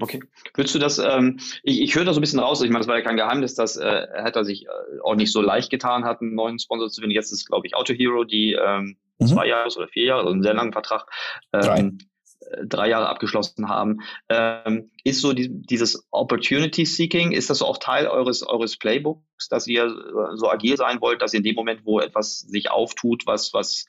Okay. 0.00 0.20
Würdest 0.54 0.74
du 0.74 0.78
das, 0.78 0.98
ähm, 0.98 1.38
ich, 1.62 1.80
ich 1.80 1.94
höre 1.94 2.04
da 2.04 2.12
so 2.12 2.20
ein 2.20 2.22
bisschen 2.22 2.40
raus, 2.40 2.62
ich 2.62 2.70
meine, 2.70 2.80
das 2.80 2.88
war 2.88 2.96
ja 2.96 3.04
kein 3.04 3.16
Geheimnis, 3.16 3.54
dass 3.54 3.76
äh, 3.76 4.06
Hatter 4.14 4.44
sich 4.44 4.66
äh, 4.66 4.68
auch 5.02 5.14
nicht 5.14 5.32
so 5.32 5.40
leicht 5.40 5.70
getan 5.70 6.04
hat, 6.04 6.20
einen 6.20 6.34
neuen 6.34 6.58
Sponsor 6.58 6.88
zu 6.88 7.00
finden. 7.00 7.14
Jetzt 7.14 7.32
ist, 7.32 7.46
glaube 7.46 7.66
ich, 7.66 7.74
Auto 7.74 7.92
Hero, 7.92 8.24
die 8.24 8.52
ähm, 8.52 8.96
mhm. 9.18 9.26
zwei 9.26 9.46
Jahre 9.46 9.68
oder 9.76 9.88
vier 9.88 10.04
Jahre, 10.04 10.20
also 10.20 10.32
einen 10.32 10.42
sehr 10.42 10.54
langen 10.54 10.72
Vertrag, 10.72 11.06
ähm, 11.52 11.60
drei. 11.60 11.80
Äh, 11.80 12.66
drei 12.66 12.88
Jahre 12.88 13.08
abgeschlossen 13.08 13.68
haben. 13.68 14.00
Ähm, 14.28 14.90
ist 15.04 15.20
so 15.20 15.32
die, 15.32 15.48
dieses 15.50 16.06
Opportunity 16.10 16.86
Seeking, 16.86 17.32
ist 17.32 17.50
das 17.50 17.62
auch 17.62 17.78
Teil 17.78 18.06
eures, 18.06 18.42
eures 18.42 18.78
Playbooks, 18.78 19.48
dass 19.48 19.66
ihr 19.66 19.84
äh, 19.84 20.36
so 20.36 20.50
agil 20.50 20.76
sein 20.76 21.00
wollt, 21.00 21.22
dass 21.22 21.34
ihr 21.34 21.38
in 21.38 21.44
dem 21.44 21.54
Moment, 21.54 21.84
wo 21.84 22.00
etwas 22.00 22.40
sich 22.40 22.70
auftut, 22.70 23.26
was, 23.26 23.52
was 23.52 23.86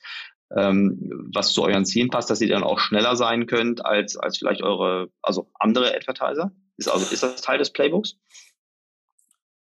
ähm, 0.56 1.28
was 1.32 1.52
zu 1.52 1.62
euren 1.62 1.84
Zielen 1.84 2.10
passt, 2.10 2.30
dass 2.30 2.40
ihr 2.40 2.48
dann 2.48 2.64
auch 2.64 2.78
schneller 2.78 3.16
sein 3.16 3.46
könnt 3.46 3.84
als, 3.84 4.16
als 4.16 4.38
vielleicht 4.38 4.62
eure, 4.62 5.08
also 5.22 5.50
andere 5.58 5.94
Advertiser? 5.94 6.52
Ist, 6.76 6.88
also, 6.88 7.12
ist 7.12 7.22
das 7.22 7.40
Teil 7.40 7.58
des 7.58 7.72
Playbooks? 7.72 8.16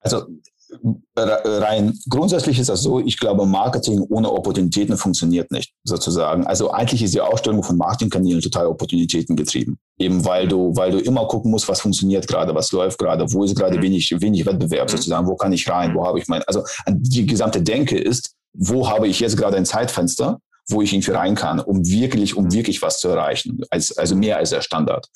Also 0.02 0.26
rein 1.16 1.98
grundsätzlich 2.10 2.60
ist 2.60 2.70
das 2.70 2.84
so, 2.84 3.00
ich 3.00 3.20
glaube, 3.20 3.46
Marketing 3.46 4.06
ohne 4.10 4.32
Opportunitäten 4.32 4.98
funktioniert 4.98 5.52
nicht, 5.52 5.74
sozusagen. 5.84 6.46
Also 6.46 6.72
eigentlich 6.72 7.02
ist 7.02 7.14
die 7.14 7.22
Ausstellung 7.22 7.64
von 7.64 7.78
Marketingkanälen 7.78 8.42
total 8.42 8.68
Opportunitäten 8.68 9.36
getrieben. 9.36 9.80
Eben 9.98 10.24
weil 10.26 10.48
du, 10.48 10.76
weil 10.76 10.92
du 10.92 11.00
immer 11.00 11.28
gucken 11.28 11.52
musst, 11.52 11.68
was 11.68 11.82
funktioniert 11.82 12.28
gerade, 12.28 12.54
was 12.54 12.72
läuft 12.72 13.00
gerade, 13.00 13.26
wo 13.34 13.44
ist 13.44 13.56
gerade 13.58 13.78
mhm. 13.78 13.84
wenig, 13.84 14.16
wenig 14.20 14.46
Wettbewerb 14.46 14.88
mhm. 14.88 14.98
sozusagen, 14.98 15.28
wo 15.28 15.36
kann 15.36 15.54
ich 15.54 15.68
rein, 15.68 15.96
wo 15.96 16.06
habe 16.06 16.20
ich 16.20 16.28
mein, 16.28 16.44
also 16.44 16.64
die 16.88 17.26
gesamte 17.26 17.62
Denke 17.62 17.98
ist, 17.98 18.36
wo 18.54 18.90
habe 18.90 19.08
ich 19.08 19.20
jetzt 19.20 19.38
gerade 19.38 19.58
ein 19.58 19.66
Zeitfenster, 19.66 20.40
wo 20.70 20.82
ich 20.82 20.94
irgendwie 20.94 21.12
rein 21.12 21.36
kann, 21.36 21.60
um 21.60 21.86
wirklich, 21.86 22.36
um 22.36 22.52
wirklich 22.52 22.82
was 22.82 23.00
zu 23.00 23.10
erreichen, 23.10 23.62
als, 23.70 23.98
also 23.98 24.16
mehr 24.16 24.38
als 24.38 24.52
der 24.52 24.62
Standard. 24.62 25.08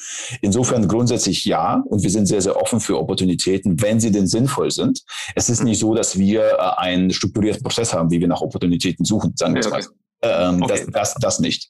Insofern 0.42 0.88
grundsätzlich 0.88 1.46
ja, 1.46 1.84
und 1.88 2.04
wir 2.04 2.10
sind 2.10 2.26
sehr, 2.26 2.42
sehr 2.42 2.60
offen 2.60 2.80
für 2.80 3.00
Opportunitäten, 3.00 3.82
wenn 3.82 4.00
sie 4.00 4.12
denn 4.12 4.28
sinnvoll 4.28 4.72
sind. 4.72 5.02
Es 5.36 5.50
ist 5.50 5.64
nicht 5.64 5.80
so, 5.80 5.94
dass 5.94 6.18
wir 6.18 6.44
äh, 6.44 6.82
einen 6.82 7.12
strukturierten 7.12 7.64
Prozess 7.64 7.94
haben, 7.94 8.12
wie 8.12 8.20
wir 8.20 8.28
nach 8.28 8.42
Opportunitäten 8.42 9.06
suchen, 9.06 9.34
sagen 9.36 9.54
wir 9.54 9.62
es 9.62 9.68
okay. 9.68 9.84
mal. 10.22 10.50
Ähm, 10.50 10.64
okay. 10.64 10.86
das, 10.94 11.14
das, 11.14 11.16
das 11.16 11.40
nicht. 11.40 11.70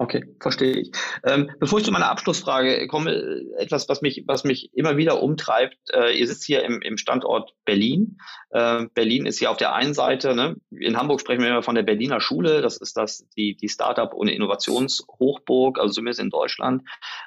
Okay, 0.00 0.24
verstehe 0.40 0.78
ich. 0.78 0.92
Ähm, 1.24 1.50
bevor 1.58 1.78
ich 1.78 1.84
zu 1.84 1.92
meiner 1.92 2.08
Abschlussfrage 2.08 2.86
komme, 2.86 3.42
etwas, 3.58 3.86
was 3.90 4.00
mich, 4.00 4.24
was 4.26 4.44
mich 4.44 4.70
immer 4.72 4.96
wieder 4.96 5.22
umtreibt. 5.22 5.76
Äh, 5.92 6.18
ihr 6.18 6.26
sitzt 6.26 6.44
hier 6.44 6.64
im, 6.64 6.80
im 6.80 6.96
Standort 6.96 7.52
Berlin. 7.66 8.16
Äh, 8.48 8.86
Berlin 8.94 9.26
ist 9.26 9.40
hier 9.40 9.50
auf 9.50 9.58
der 9.58 9.74
einen 9.74 9.92
Seite, 9.92 10.34
ne? 10.34 10.56
in 10.70 10.96
Hamburg 10.96 11.20
sprechen 11.20 11.42
wir 11.42 11.50
immer 11.50 11.62
von 11.62 11.74
der 11.74 11.82
Berliner 11.82 12.22
Schule. 12.22 12.62
Das 12.62 12.78
ist 12.78 12.96
das, 12.96 13.28
die, 13.36 13.56
die 13.56 13.68
Startup- 13.68 14.14
und 14.14 14.28
Innovationshochburg, 14.28 15.78
also 15.78 15.92
zumindest 15.92 16.20
in 16.20 16.30
Deutschland. 16.30 16.82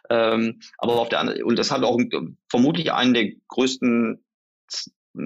Ähm, 0.09 0.59
aber 0.79 0.93
auf 0.93 1.09
der 1.09 1.19
anderen, 1.19 1.43
und 1.43 1.59
das 1.59 1.69
hat 1.69 1.83
auch 1.83 1.99
vermutlich 2.49 2.91
einen 2.91 3.13
der 3.13 3.33
größten 3.49 4.25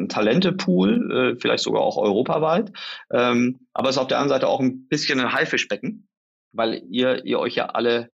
Talentepool, 0.10 1.12
äh, 1.14 1.40
vielleicht 1.40 1.64
sogar 1.64 1.82
auch 1.82 1.96
europaweit. 1.96 2.74
Ähm, 3.10 3.70
aber 3.72 3.88
es 3.88 3.96
ist 3.96 4.02
auf 4.02 4.10
der 4.10 4.18
anderen 4.18 4.36
Seite 4.38 4.50
auch 4.50 4.60
ein 4.60 4.90
bisschen 4.90 5.22
ein 5.22 5.32
Haifischbecken 5.32 6.10
weil 6.52 6.84
ihr, 6.90 7.26
ihr 7.26 7.40
euch 7.40 7.56
ja 7.56 7.68
alle 7.68 8.10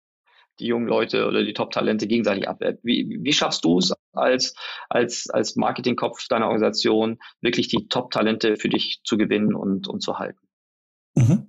die 0.58 0.66
jungen 0.66 0.86
Leute 0.86 1.26
oder 1.26 1.42
die 1.42 1.54
Top-Talente 1.54 2.06
gegenseitig 2.06 2.48
abwerbt. 2.48 2.80
Wie, 2.82 3.18
wie 3.20 3.32
schaffst 3.32 3.64
du 3.64 3.78
es 3.78 3.92
als, 4.12 4.54
als, 4.88 5.28
als 5.30 5.56
Marketingkopf 5.56 6.26
deiner 6.28 6.46
Organisation, 6.46 7.18
wirklich 7.40 7.68
die 7.68 7.88
Top-Talente 7.88 8.56
für 8.56 8.68
dich 8.68 9.00
zu 9.04 9.16
gewinnen 9.16 9.54
und, 9.54 9.88
und 9.88 10.02
zu 10.02 10.18
halten? 10.18 10.40
Mhm. 11.14 11.48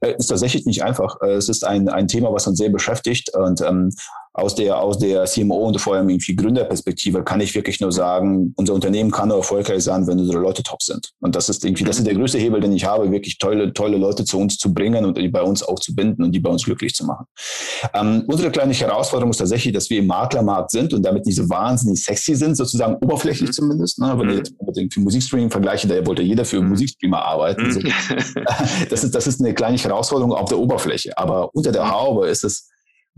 Äh, 0.00 0.14
ist 0.16 0.26
tatsächlich 0.26 0.66
nicht 0.66 0.82
einfach. 0.82 1.16
Äh, 1.22 1.32
es 1.32 1.48
ist 1.48 1.64
ein, 1.64 1.88
ein 1.88 2.08
Thema, 2.08 2.32
was 2.32 2.46
uns 2.46 2.58
sehr 2.58 2.70
beschäftigt 2.70 3.34
und 3.34 3.60
ähm, 3.60 3.90
aus 4.38 4.54
der, 4.54 4.80
aus 4.80 4.98
der 4.98 5.24
CMO 5.24 5.66
und 5.66 5.80
vor 5.80 5.94
allem 5.94 6.08
irgendwie 6.08 6.36
Gründerperspektive 6.36 7.24
kann 7.24 7.40
ich 7.40 7.54
wirklich 7.54 7.80
nur 7.80 7.92
sagen, 7.92 8.52
unser 8.56 8.74
Unternehmen 8.74 9.10
kann 9.10 9.28
nur 9.28 9.38
erfolgreich 9.38 9.82
sein, 9.82 10.06
wenn 10.06 10.18
unsere 10.18 10.38
Leute 10.38 10.62
top 10.62 10.82
sind. 10.82 11.10
Und 11.20 11.34
das 11.34 11.48
ist 11.48 11.64
irgendwie, 11.64 11.84
das 11.84 11.98
ist 11.98 12.06
der 12.06 12.14
größte 12.14 12.38
Hebel, 12.38 12.60
den 12.60 12.72
ich 12.72 12.84
habe, 12.84 13.10
wirklich 13.10 13.38
tolle, 13.38 13.72
tolle 13.72 13.96
Leute 13.96 14.24
zu 14.24 14.38
uns 14.38 14.56
zu 14.56 14.72
bringen 14.72 15.04
und 15.04 15.18
die 15.18 15.28
bei 15.28 15.42
uns 15.42 15.62
auch 15.62 15.78
zu 15.80 15.94
binden 15.94 16.22
und 16.22 16.32
die 16.32 16.40
bei 16.40 16.50
uns 16.50 16.64
glücklich 16.64 16.94
zu 16.94 17.04
machen. 17.04 17.26
Ähm, 17.94 18.24
unsere 18.26 18.50
kleine 18.50 18.72
Herausforderung 18.72 19.30
ist 19.30 19.38
tatsächlich, 19.38 19.74
dass 19.74 19.90
wir 19.90 19.98
im 19.98 20.06
Maklermarkt 20.06 20.70
sind 20.70 20.94
und 20.94 21.02
damit 21.02 21.26
nicht 21.26 21.36
so 21.36 21.48
wahnsinnig 21.48 22.02
sexy 22.02 22.34
sind, 22.34 22.56
sozusagen 22.56 22.96
oberflächlich 22.96 23.50
mhm. 23.50 23.54
zumindest. 23.54 23.98
Ne? 23.98 24.14
Wenn 24.16 24.26
mhm. 24.26 24.30
ich 24.30 24.38
jetzt 24.38 24.54
mit 24.60 24.96
dem 24.96 25.02
Musikstreaming 25.02 25.50
vergleiche, 25.50 25.88
da 25.88 26.06
wollte 26.06 26.22
jeder 26.22 26.44
für 26.44 26.60
mhm. 26.60 26.70
Musikstreamer 26.70 27.22
arbeiten. 27.22 27.68
Mhm. 27.68 27.92
das, 28.90 29.04
ist, 29.04 29.14
das 29.14 29.26
ist 29.26 29.40
eine 29.40 29.54
kleine 29.54 29.78
Herausforderung 29.78 30.32
auf 30.32 30.48
der 30.48 30.58
Oberfläche. 30.58 31.16
Aber 31.16 31.54
unter 31.54 31.72
der 31.72 31.90
Haube 31.90 32.28
ist 32.28 32.44
es 32.44 32.68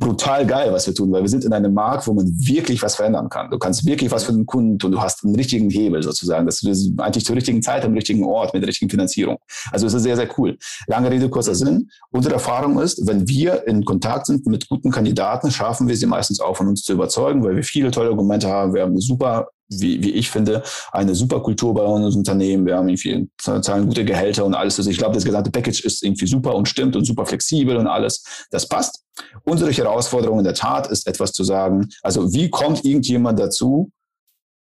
brutal 0.01 0.47
geil, 0.47 0.73
was 0.73 0.87
wir 0.87 0.95
tun, 0.95 1.13
weil 1.13 1.21
wir 1.21 1.29
sind 1.29 1.45
in 1.45 1.53
einem 1.53 1.75
Markt, 1.75 2.07
wo 2.07 2.15
man 2.15 2.27
wirklich 2.27 2.83
was 2.83 2.97
verändern 2.97 3.29
kann. 3.29 3.51
Du 3.51 3.59
kannst 3.59 3.85
wirklich 3.85 4.11
was 4.11 4.25
für 4.25 4.33
den 4.33 4.47
Kunden 4.47 4.79
tun. 4.79 4.93
Du 4.93 5.01
hast 5.01 5.23
einen 5.23 5.37
richtigen 5.37 5.69
Hebel 5.69 6.03
sozusagen. 6.03 6.47
Das 6.47 6.63
ist 6.63 6.99
eigentlich 6.99 7.25
zur 7.25 7.37
richtigen 7.37 7.63
Zeit 7.63 7.85
am 7.85 7.93
richtigen 7.93 8.25
Ort 8.25 8.55
mit 8.55 8.63
der 8.63 8.69
richtigen 8.69 8.91
Finanzierung. 8.91 9.37
Also 9.71 9.87
es 9.87 9.95
ist 9.95 10.03
sehr, 10.03 10.17
sehr 10.17 10.29
cool. 10.39 10.59
Lange 10.87 11.11
Rede, 11.11 11.29
kurzer 11.29 11.55
Sinn. 11.55 11.91
Unsere 12.11 12.35
Erfahrung 12.35 12.81
ist, 12.81 13.07
wenn 13.07 13.29
wir 13.29 13.67
in 13.69 13.85
Kontakt 13.85 14.27
sind 14.27 14.47
mit 14.47 14.69
guten 14.69 14.91
Kandidaten, 14.91 15.51
schaffen 15.51 15.87
wir 15.87 15.97
sie 15.97 16.07
meistens 16.07 16.41
auch 16.41 16.57
von 16.57 16.67
uns 16.67 16.83
zu 16.83 16.95
überzeugen, 16.95 17.45
weil 17.45 17.57
wir 17.57 17.63
viele 17.63 17.91
tolle 17.91 18.09
Argumente 18.09 18.49
haben. 18.49 18.73
Wir 18.73 18.83
haben 18.83 18.93
eine 18.93 19.03
super 19.03 19.49
wie, 19.71 20.03
wie 20.03 20.11
ich 20.11 20.31
finde, 20.31 20.63
eine 20.93 21.15
super 21.15 21.41
Kultur 21.41 21.73
bei 21.75 21.83
uns 21.83 22.17
Unternehmen. 22.17 22.67
Wir 22.67 22.77
haben 22.77 22.89
irgendwie 22.89 23.29
zahlen 23.39 23.87
gute 23.87 24.05
Gehälter 24.05 24.45
und 24.45 24.55
alles. 24.55 24.79
Also 24.79 24.91
ich 24.91 24.99
glaube, 24.99 25.15
das 25.15 25.25
gesamte 25.25 25.51
Package 25.51 25.85
ist 25.85 26.03
irgendwie 26.03 26.27
super 26.27 26.55
und 26.55 26.69
stimmt 26.69 26.97
und 26.97 27.05
super 27.05 27.25
flexibel 27.25 27.77
und 27.77 27.87
alles. 27.87 28.47
Das 28.51 28.69
passt. 28.69 29.05
Unsere 29.45 29.71
Herausforderung 29.71 30.39
in 30.39 30.45
der 30.45 30.55
Tat 30.55 30.89
ist 30.89 31.07
etwas 31.07 31.33
zu 31.33 31.45
sagen. 31.45 31.89
Also 32.03 32.33
wie 32.33 32.51
kommt 32.51 32.85
irgendjemand 32.85 33.39
dazu, 33.39 33.91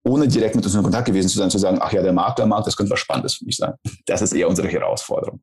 ohne 0.06 0.28
direkt 0.28 0.56
mit 0.56 0.66
uns 0.66 0.76
in 0.76 0.84
Kontakt 0.84 1.06
gewesen 1.06 1.30
zu 1.30 1.38
sein, 1.38 1.50
zu 1.50 1.58
sagen, 1.58 1.78
ach 1.82 1.94
ja, 1.94 2.02
der 2.02 2.14
Makler 2.14 2.46
mag, 2.46 2.66
das 2.66 2.76
könnte 2.76 2.92
was 2.92 3.00
Spannendes 3.00 3.36
für 3.36 3.46
mich 3.46 3.58
sein. 3.58 3.74
Das 4.06 4.22
ist 4.22 4.34
eher 4.34 4.50
unsere 4.50 4.68
Herausforderung. 4.68 5.42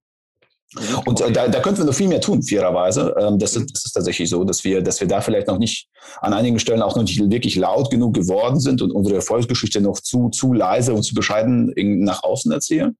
Und 1.04 1.20
äh, 1.20 1.32
da, 1.32 1.48
da 1.48 1.60
könnten 1.60 1.80
wir 1.80 1.86
noch 1.86 1.94
viel 1.94 2.06
mehr 2.06 2.20
tun, 2.20 2.42
fairerweise. 2.42 3.14
Ähm, 3.18 3.38
das, 3.38 3.56
ist, 3.56 3.74
das 3.74 3.84
ist 3.86 3.92
tatsächlich 3.92 4.30
so, 4.30 4.44
dass 4.44 4.62
wir, 4.62 4.82
dass 4.82 5.00
wir 5.00 5.08
da 5.08 5.20
vielleicht 5.20 5.48
noch 5.48 5.58
nicht 5.58 5.88
an 6.20 6.32
einigen 6.32 6.60
Stellen 6.60 6.80
auch 6.80 6.94
noch 6.94 7.02
nicht 7.02 7.18
wirklich 7.30 7.56
laut 7.56 7.90
genug 7.90 8.14
geworden 8.14 8.60
sind 8.60 8.80
und 8.80 8.92
unsere 8.92 9.16
Erfolgsgeschichte 9.16 9.80
noch 9.80 9.98
zu, 10.00 10.28
zu 10.28 10.52
leise 10.52 10.94
und 10.94 11.02
zu 11.02 11.14
bescheiden 11.14 11.72
nach 12.04 12.22
außen 12.22 12.52
erzählen. 12.52 12.96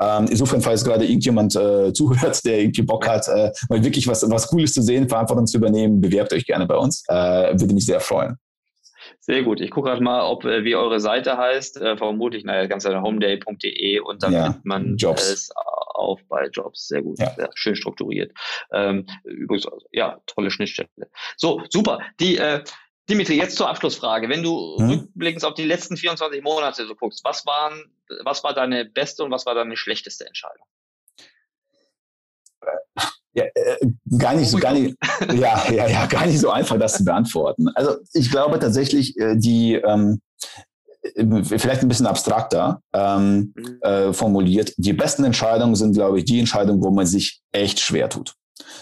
Ähm, 0.00 0.26
insofern, 0.28 0.62
falls 0.62 0.84
gerade 0.84 1.04
irgendjemand 1.04 1.54
äh, 1.54 1.92
zuhört, 1.94 2.44
der 2.44 2.60
irgendwie 2.60 2.82
Bock 2.82 3.06
hat, 3.06 3.28
äh, 3.28 3.52
mal 3.68 3.84
wirklich 3.84 4.08
was, 4.08 4.28
was 4.28 4.48
Cooles 4.48 4.72
zu 4.72 4.82
sehen, 4.82 5.08
Verantwortung 5.08 5.46
zu 5.46 5.58
übernehmen, 5.58 6.00
bewerbt 6.00 6.32
euch 6.32 6.44
gerne 6.44 6.66
bei 6.66 6.76
uns. 6.76 7.04
Äh, 7.08 7.58
würde 7.58 7.74
mich 7.74 7.86
sehr 7.86 8.00
freuen. 8.00 8.36
Sehr 9.24 9.44
gut. 9.44 9.60
Ich 9.60 9.70
gucke 9.70 9.88
gerade 9.88 10.02
mal, 10.02 10.22
ob 10.22 10.44
äh, 10.44 10.64
wie 10.64 10.74
eure 10.74 10.98
Seite 10.98 11.38
heißt. 11.38 11.80
Äh, 11.80 11.96
vermutlich, 11.96 12.42
naja, 12.44 12.66
ganz 12.66 12.84
einfach 12.84 13.02
homeday.de 13.02 14.00
und 14.00 14.20
dann 14.24 14.32
ja, 14.32 14.44
findet 14.46 14.64
man 14.64 14.96
Jobs. 14.96 15.30
es 15.30 15.52
auf 15.54 16.20
bei 16.28 16.48
Jobs. 16.48 16.88
Sehr 16.88 17.02
gut, 17.02 17.20
ja. 17.20 17.32
sehr 17.34 17.50
schön 17.54 17.76
strukturiert. 17.76 18.32
Ähm, 18.72 19.06
übrigens, 19.22 19.68
ja, 19.92 20.20
tolle 20.26 20.50
Schnittstelle. 20.50 20.88
So, 21.36 21.62
super. 21.70 22.00
Die 22.18 22.36
äh, 22.36 22.64
Dimitri, 23.08 23.36
jetzt 23.36 23.56
zur 23.56 23.68
Abschlussfrage. 23.68 24.28
Wenn 24.28 24.42
du 24.42 24.76
hm? 24.78 24.90
rückblickend 24.90 25.44
auf 25.44 25.54
die 25.54 25.64
letzten 25.64 25.96
24 25.96 26.42
Monate 26.42 26.84
so 26.84 26.96
guckst, 26.96 27.24
was 27.24 27.46
waren, 27.46 27.94
was 28.24 28.42
war 28.42 28.54
deine 28.54 28.84
beste 28.84 29.22
und 29.22 29.30
was 29.30 29.46
war 29.46 29.54
deine 29.54 29.76
schlechteste 29.76 30.26
Entscheidung? 30.26 30.66
Ja, 33.34 33.44
äh, 33.44 33.86
gar 34.18 34.34
nicht 34.34 34.50
so, 34.50 34.58
gar 34.58 34.74
nicht, 34.74 34.94
ja, 35.32 35.62
ja, 35.70 35.88
ja, 35.88 36.06
gar 36.06 36.26
nicht 36.26 36.38
so 36.38 36.50
einfach, 36.50 36.78
das 36.78 36.98
zu 36.98 37.04
beantworten. 37.04 37.68
Also 37.74 37.96
ich 38.12 38.30
glaube 38.30 38.58
tatsächlich, 38.58 39.18
äh, 39.18 39.36
die 39.36 39.74
ähm, 39.74 40.20
äh, 41.02 41.42
vielleicht 41.42 41.82
ein 41.82 41.88
bisschen 41.88 42.06
abstrakter 42.06 42.82
ähm, 42.92 43.54
mhm. 43.56 43.78
äh, 43.82 44.12
formuliert. 44.12 44.74
Die 44.76 44.92
besten 44.92 45.24
Entscheidungen 45.24 45.74
sind, 45.74 45.94
glaube 45.94 46.18
ich, 46.18 46.24
die 46.24 46.38
Entscheidungen, 46.38 46.82
wo 46.82 46.90
man 46.90 47.06
sich 47.06 47.40
echt 47.52 47.80
schwer 47.80 48.08
tut. 48.08 48.34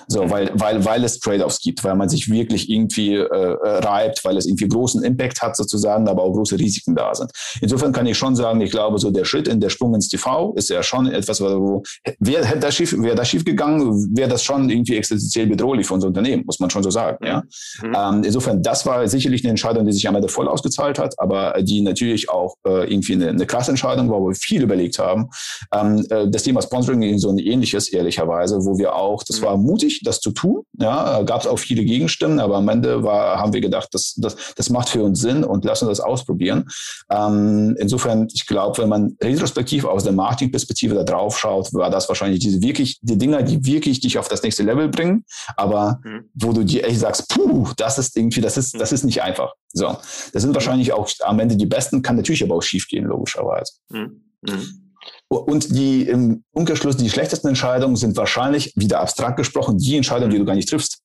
So, 0.08 0.28
weil, 0.28 0.50
weil, 0.54 0.84
weil 0.84 1.04
es 1.04 1.20
Trade-offs 1.20 1.60
gibt, 1.60 1.84
weil 1.84 1.94
man 1.94 2.08
sich 2.08 2.28
wirklich 2.30 2.68
irgendwie 2.68 3.14
äh, 3.14 3.24
äh, 3.24 3.78
reibt, 3.78 4.24
weil 4.24 4.36
es 4.36 4.46
irgendwie 4.46 4.68
großen 4.68 5.02
Impact 5.04 5.40
hat 5.42 5.56
sozusagen, 5.56 6.08
aber 6.08 6.22
auch 6.22 6.32
große 6.32 6.58
Risiken 6.58 6.94
da 6.94 7.14
sind. 7.14 7.30
Insofern 7.60 7.92
kann 7.92 8.06
ich 8.06 8.18
schon 8.18 8.34
sagen, 8.34 8.60
ich 8.60 8.70
glaube, 8.70 8.98
so 8.98 9.10
der 9.10 9.24
Schritt 9.24 9.48
in 9.48 9.60
der 9.60 9.68
Sprung 9.68 9.94
ins 9.94 10.08
TV 10.08 10.52
ist 10.56 10.68
ja 10.70 10.82
schon 10.82 11.06
etwas, 11.06 11.40
wo 11.40 11.82
wäre 12.18 12.44
hätte 12.44 12.60
da 12.60 12.72
schief, 12.72 12.92
wäre 12.98 13.14
da 13.14 13.24
schief 13.24 13.44
gegangen, 13.44 14.10
wäre 14.16 14.28
das 14.28 14.42
schon 14.42 14.68
irgendwie 14.68 14.96
existenziell 14.96 15.46
bedrohlich 15.46 15.86
für 15.86 15.94
unser 15.94 16.08
Unternehmen, 16.08 16.44
muss 16.44 16.60
man 16.60 16.70
schon 16.70 16.82
so 16.82 16.90
sagen. 16.90 17.24
Ja. 17.24 17.42
Mhm. 17.82 17.96
Ähm, 17.96 18.24
insofern, 18.24 18.62
das 18.62 18.86
war 18.86 19.06
sicherlich 19.08 19.42
eine 19.44 19.50
Entscheidung, 19.50 19.86
die 19.86 19.92
sich 19.92 20.06
am 20.08 20.16
Ende 20.16 20.28
voll 20.28 20.48
ausgezahlt 20.48 20.98
hat, 20.98 21.14
aber 21.18 21.54
die 21.62 21.80
natürlich 21.82 22.28
auch 22.28 22.54
äh, 22.66 22.92
irgendwie 22.92 23.14
eine, 23.14 23.28
eine 23.28 23.46
krasse 23.46 23.70
Entscheidung 23.70 24.10
war, 24.10 24.20
wo 24.20 24.28
wir 24.28 24.34
viel 24.34 24.62
überlegt 24.62 24.98
haben. 24.98 25.30
Ähm, 25.74 26.04
äh, 26.10 26.28
das 26.28 26.42
Thema 26.42 26.62
Sponsoring 26.62 27.02
ist 27.02 27.22
so 27.22 27.30
ein 27.30 27.38
ähnliches, 27.38 27.88
ehrlicherweise, 27.92 28.64
wo 28.64 28.78
wir 28.78 28.94
auch, 28.94 29.22
das 29.22 29.40
mhm. 29.40 29.44
war 29.44 29.56
mutig, 29.70 30.00
das 30.04 30.20
zu 30.20 30.32
tun. 30.32 30.62
Ja, 30.78 31.22
gab 31.22 31.40
es 31.42 31.46
auch 31.46 31.58
viele 31.58 31.84
Gegenstimmen, 31.84 32.40
aber 32.40 32.56
am 32.56 32.68
Ende 32.68 33.02
war, 33.02 33.38
haben 33.38 33.52
wir 33.52 33.60
gedacht, 33.60 33.88
das, 33.92 34.14
das, 34.16 34.36
das 34.56 34.70
macht 34.70 34.88
für 34.88 35.02
uns 35.02 35.20
Sinn 35.20 35.44
und 35.44 35.64
lassen 35.64 35.88
das 35.88 36.00
ausprobieren. 36.00 36.68
Ähm, 37.10 37.76
insofern, 37.78 38.28
ich 38.32 38.46
glaube, 38.46 38.78
wenn 38.78 38.88
man 38.88 39.16
retrospektiv 39.22 39.84
aus 39.84 40.04
der 40.04 40.12
Marketingperspektive 40.12 40.94
da 40.94 41.04
drauf 41.04 41.38
schaut, 41.38 41.72
war 41.72 41.90
das 41.90 42.08
wahrscheinlich 42.08 42.40
diese 42.40 42.60
wirklich, 42.62 42.98
die 43.02 43.18
Dinger, 43.18 43.42
die 43.42 43.64
wirklich 43.64 44.00
dich 44.00 44.18
auf 44.18 44.28
das 44.28 44.42
nächste 44.42 44.62
Level 44.62 44.88
bringen, 44.88 45.24
aber 45.56 46.00
mhm. 46.04 46.30
wo 46.34 46.52
du 46.52 46.64
dir 46.64 46.84
echt 46.84 47.00
sagst, 47.00 47.28
puh, 47.28 47.68
das 47.76 47.98
ist 47.98 48.16
irgendwie, 48.16 48.40
das 48.40 48.56
ist, 48.56 48.78
das 48.80 48.92
ist 48.92 49.04
nicht 49.04 49.22
einfach. 49.22 49.52
So. 49.72 49.96
Das 50.32 50.42
sind 50.42 50.54
wahrscheinlich 50.54 50.92
auch 50.92 51.08
am 51.20 51.38
Ende 51.38 51.56
die 51.56 51.66
besten, 51.66 52.02
kann 52.02 52.16
natürlich 52.16 52.42
aber 52.42 52.56
auch 52.56 52.62
schief 52.62 52.88
gehen, 52.88 53.04
logischerweise. 53.04 53.74
Mhm. 53.90 54.24
Mhm. 54.42 54.89
Und 55.28 55.76
die 55.76 56.02
im 56.02 56.42
Umkehrschluss, 56.52 56.96
die 56.96 57.08
schlechtesten 57.08 57.48
Entscheidungen 57.48 57.96
sind 57.96 58.16
wahrscheinlich, 58.16 58.72
wieder 58.76 59.00
abstrakt 59.00 59.36
gesprochen, 59.36 59.78
die 59.78 59.96
Entscheidungen, 59.96 60.32
die 60.32 60.38
du 60.38 60.44
gar 60.44 60.56
nicht 60.56 60.68
triffst. 60.68 61.02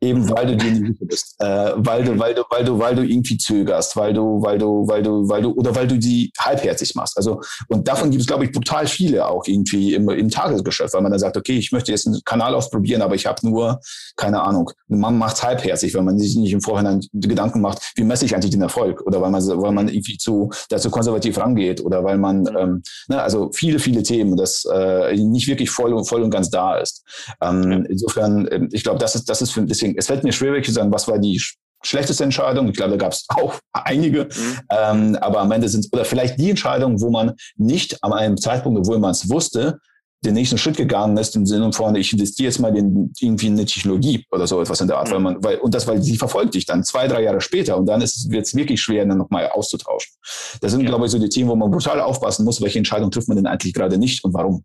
Eben 0.00 0.28
weil 0.30 0.46
du 0.46 0.56
dir 0.56 0.70
nicht 0.70 0.92
sicher 0.92 1.06
bist, 1.06 1.34
äh, 1.40 1.72
weil 1.76 2.04
du, 2.04 2.18
weil 2.18 2.34
du, 2.34 2.42
weil 2.50 2.64
du, 2.64 2.78
weil 2.78 2.94
du 2.94 3.02
irgendwie 3.02 3.36
zögerst, 3.36 3.96
weil 3.96 4.12
du, 4.12 4.40
weil 4.42 4.58
du, 4.58 4.86
weil 4.86 5.02
du, 5.02 5.28
weil 5.28 5.42
du, 5.42 5.52
oder 5.52 5.74
weil 5.74 5.88
du 5.88 5.98
die 5.98 6.32
halbherzig 6.38 6.94
machst. 6.94 7.16
Also, 7.16 7.40
und 7.68 7.88
davon 7.88 8.10
gibt 8.10 8.20
es, 8.20 8.26
glaube 8.26 8.44
ich, 8.44 8.52
brutal 8.52 8.86
viele 8.86 9.26
auch 9.26 9.46
irgendwie 9.46 9.94
im, 9.94 10.08
im 10.08 10.30
Tagesgeschäft, 10.30 10.94
weil 10.94 11.02
man 11.02 11.10
dann 11.10 11.18
sagt, 11.18 11.36
okay, 11.36 11.58
ich 11.58 11.72
möchte 11.72 11.90
jetzt 11.90 12.06
einen 12.06 12.20
Kanal 12.24 12.54
ausprobieren, 12.54 13.02
aber 13.02 13.14
ich 13.14 13.26
habe 13.26 13.46
nur, 13.46 13.80
keine 14.16 14.42
Ahnung, 14.42 14.70
man 14.86 15.18
macht 15.18 15.42
halbherzig, 15.42 15.94
wenn 15.94 16.04
man 16.04 16.18
sich 16.18 16.36
nicht 16.36 16.52
im 16.52 16.60
Vorhinein 16.60 17.00
Gedanken 17.12 17.60
macht, 17.60 17.92
wie 17.96 18.04
messe 18.04 18.24
ich 18.24 18.34
eigentlich 18.34 18.52
den 18.52 18.62
Erfolg? 18.62 19.02
Oder 19.06 19.20
weil 19.20 19.30
man, 19.30 19.42
weil 19.42 19.72
man 19.72 19.88
irgendwie 19.88 20.18
zu, 20.18 20.50
dazu 20.68 20.90
konservativ 20.90 21.38
rangeht 21.38 21.84
oder 21.84 22.04
weil 22.04 22.18
man, 22.18 22.46
ähm, 22.56 22.82
ne, 23.08 23.20
also 23.20 23.50
viele, 23.52 23.78
viele 23.78 24.02
Themen, 24.02 24.36
das 24.36 24.64
äh, 24.72 25.16
nicht 25.16 25.48
wirklich 25.48 25.70
voll 25.70 25.92
und 25.92 26.08
voll 26.08 26.22
und 26.22 26.30
ganz 26.30 26.50
da 26.50 26.76
ist. 26.76 27.04
Ähm, 27.40 27.86
insofern, 27.88 28.46
äh, 28.46 28.68
ich 28.72 28.84
glaube, 28.84 28.98
das 28.98 29.14
ist, 29.14 29.28
das 29.28 29.42
ist 29.42 29.47
für, 29.52 29.62
deswegen, 29.62 29.96
es 29.96 30.06
fällt 30.06 30.24
mir 30.24 30.32
schwer, 30.32 30.52
wirklich 30.52 30.66
zu 30.66 30.72
sagen, 30.72 30.92
was 30.92 31.08
war 31.08 31.18
die 31.18 31.40
schlechteste 31.82 32.24
Entscheidung. 32.24 32.68
Ich 32.68 32.76
glaube, 32.76 32.92
da 32.92 32.96
gab 32.96 33.12
es 33.12 33.24
auch 33.28 33.54
einige. 33.72 34.24
Mhm. 34.24 34.58
Ähm, 34.70 35.16
aber 35.20 35.40
am 35.40 35.52
Ende 35.52 35.68
sind 35.68 35.84
es, 35.84 35.92
oder 35.92 36.04
vielleicht 36.04 36.38
die 36.38 36.50
Entscheidung, 36.50 37.00
wo 37.00 37.10
man 37.10 37.34
nicht 37.56 38.02
an 38.02 38.12
einem 38.12 38.36
Zeitpunkt, 38.36 38.78
obwohl 38.78 38.98
man 38.98 39.12
es 39.12 39.28
wusste, 39.28 39.78
den 40.24 40.34
nächsten 40.34 40.58
Schritt 40.58 40.76
gegangen 40.76 41.16
ist 41.16 41.36
im 41.36 41.46
Sinne 41.46 41.72
von, 41.72 41.94
ich 41.94 42.12
investiere 42.12 42.48
jetzt 42.48 42.58
mal 42.58 42.76
in 42.76 43.12
irgendwie 43.20 43.46
eine 43.46 43.64
Technologie 43.64 44.26
oder 44.32 44.48
so 44.48 44.60
etwas 44.60 44.80
in 44.80 44.88
der 44.88 44.98
Art, 44.98 45.08
mhm. 45.08 45.12
weil 45.12 45.20
man, 45.20 45.44
weil, 45.44 45.58
und 45.58 45.72
das, 45.72 45.86
weil 45.86 46.02
sie 46.02 46.16
verfolgt 46.16 46.54
dich 46.54 46.66
dann 46.66 46.82
zwei, 46.82 47.06
drei 47.06 47.22
Jahre 47.22 47.40
später 47.40 47.76
und 47.76 47.86
dann 47.86 48.00
wird 48.00 48.46
es 48.46 48.54
wirklich 48.56 48.80
schwer, 48.80 49.06
dann 49.06 49.18
nochmal 49.18 49.48
auszutauschen. 49.48 50.12
Das 50.60 50.72
sind, 50.72 50.80
ja. 50.80 50.88
glaube 50.88 51.06
ich, 51.06 51.12
so 51.12 51.20
die 51.20 51.28
Themen, 51.28 51.50
wo 51.50 51.56
man 51.56 51.70
brutal 51.70 52.00
aufpassen 52.00 52.44
muss, 52.44 52.60
welche 52.60 52.78
Entscheidung 52.78 53.12
trifft 53.12 53.28
man 53.28 53.36
denn 53.36 53.46
eigentlich 53.46 53.72
gerade 53.72 53.96
nicht 53.96 54.24
und 54.24 54.34
warum. 54.34 54.64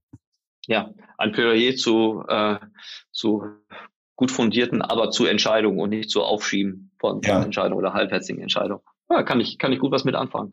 Ja, 0.66 0.90
ein 1.20 1.32
Plädoyer 1.34 1.76
zu, 1.76 2.24
äh, 2.28 2.56
zu 3.12 3.44
gut 4.16 4.32
fundierten, 4.32 4.82
aber 4.82 5.10
zu 5.10 5.26
Entscheidungen 5.26 5.80
und 5.80 5.90
nicht 5.90 6.10
zu 6.10 6.22
Aufschieben 6.24 6.92
von, 7.00 7.22
ja. 7.24 7.42
Entscheidungen 7.42 7.78
oder 7.78 7.94
halbherzigen 7.94 8.42
Entscheidungen. 8.42 8.82
Ja, 9.10 9.22
kann 9.24 9.40
ich, 9.40 9.60
kann 9.60 9.72
ich 9.74 9.80
gut 9.80 9.92
was 9.92 10.06
mit 10.06 10.16
anfangen. 10.16 10.52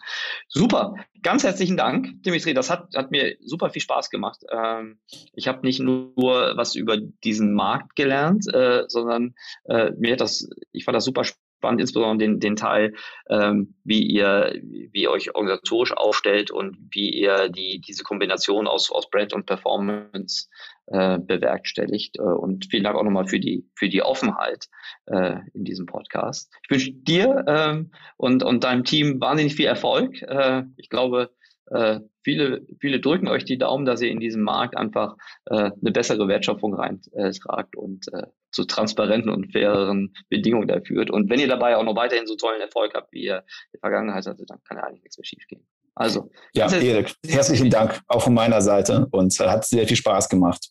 Super. 0.48 0.94
Ganz 1.22 1.44
herzlichen 1.44 1.76
Dank, 1.76 2.22
Dimitri. 2.24 2.52
Das 2.52 2.68
hat, 2.68 2.88
hat 2.94 3.11
mir 3.11 3.36
super 3.40 3.70
viel 3.70 3.80
Spaß 3.80 4.11
gemacht. 4.11 4.42
Ähm, 4.50 4.98
ich 5.32 5.48
habe 5.48 5.64
nicht 5.64 5.80
nur 5.80 6.12
was 6.16 6.74
über 6.74 6.96
diesen 6.96 7.54
Markt 7.54 7.96
gelernt, 7.96 8.52
äh, 8.52 8.84
sondern 8.88 9.34
äh, 9.64 9.92
mir 9.96 10.12
hat 10.12 10.20
das, 10.20 10.48
ich 10.72 10.84
fand 10.84 10.96
das 10.96 11.04
super 11.04 11.24
spannend, 11.61 11.82
insbesondere 11.82 12.26
den, 12.26 12.40
den 12.40 12.56
Teil, 12.56 12.94
ähm, 13.28 13.74
wie 13.84 14.02
ihr, 14.02 14.58
wie 14.62 15.02
ihr 15.02 15.11
euch 15.11 15.34
organisatorisch 15.34 15.92
aufstellt 15.92 16.50
und 16.50 16.78
wie 16.90 17.11
ihr 17.11 17.50
die, 17.50 17.82
diese 17.86 18.02
Kombination 18.02 18.66
aus, 18.66 18.90
aus 18.90 19.11
Brand 19.11 19.34
und 19.34 19.44
Performance 19.44 20.48
äh, 20.86 21.18
bewerkstelligt. 21.18 22.16
Äh, 22.18 22.22
und 22.22 22.66
vielen 22.70 22.84
Dank 22.84 22.96
auch 22.96 23.04
nochmal 23.04 23.26
für 23.26 23.40
die, 23.40 23.68
für 23.74 23.90
die 23.90 24.02
Offenheit 24.02 24.68
äh, 25.06 25.36
in 25.52 25.64
diesem 25.64 25.84
Podcast. 25.84 26.50
Ich 26.62 26.70
wünsche 26.70 26.92
dir 26.92 27.44
ähm, 27.46 27.90
und, 28.16 28.42
und 28.42 28.64
deinem 28.64 28.84
Team 28.84 29.20
wahnsinnig 29.20 29.54
viel 29.54 29.66
Erfolg. 29.66 30.22
Äh, 30.22 30.62
ich 30.78 30.88
glaube, 30.88 31.30
äh, 31.70 32.00
viele, 32.22 32.66
viele 32.80 33.00
drücken 33.00 33.28
euch 33.28 33.44
die 33.44 33.58
Daumen, 33.58 33.84
dass 33.84 34.00
ihr 34.00 34.10
in 34.10 34.20
diesem 34.20 34.42
Markt 34.42 34.76
einfach 34.76 35.16
äh, 35.46 35.70
eine 35.70 35.92
bessere 35.92 36.28
Wertschöpfung 36.28 36.74
reintragt 36.74 37.76
und 37.76 38.12
äh, 38.12 38.26
zu 38.50 38.64
transparenten 38.64 39.30
und 39.30 39.52
faireren 39.52 40.12
Bedingungen 40.28 40.68
da 40.68 40.80
führt. 40.80 41.10
Und 41.10 41.30
wenn 41.30 41.40
ihr 41.40 41.48
dabei 41.48 41.76
auch 41.76 41.84
noch 41.84 41.96
weiterhin 41.96 42.26
so 42.26 42.36
tollen 42.36 42.60
Erfolg 42.60 42.94
habt, 42.94 43.12
wie 43.12 43.24
ihr 43.24 43.38
in 43.38 43.70
der 43.74 43.80
Vergangenheit 43.80 44.26
hattet, 44.26 44.50
dann 44.50 44.58
kann 44.64 44.76
ja 44.76 44.84
eigentlich 44.84 45.02
nichts 45.02 45.18
mehr 45.18 45.24
schiefgehen. 45.24 45.66
Also. 45.94 46.30
Ja, 46.54 46.70
Erik, 46.72 47.14
herzlichen 47.26 47.70
Dank 47.70 48.00
auch 48.08 48.22
von 48.22 48.34
meiner 48.34 48.60
Seite 48.62 49.06
und 49.10 49.38
äh, 49.40 49.48
hat 49.48 49.64
sehr 49.64 49.86
viel 49.86 49.96
Spaß 49.96 50.28
gemacht. 50.28 50.70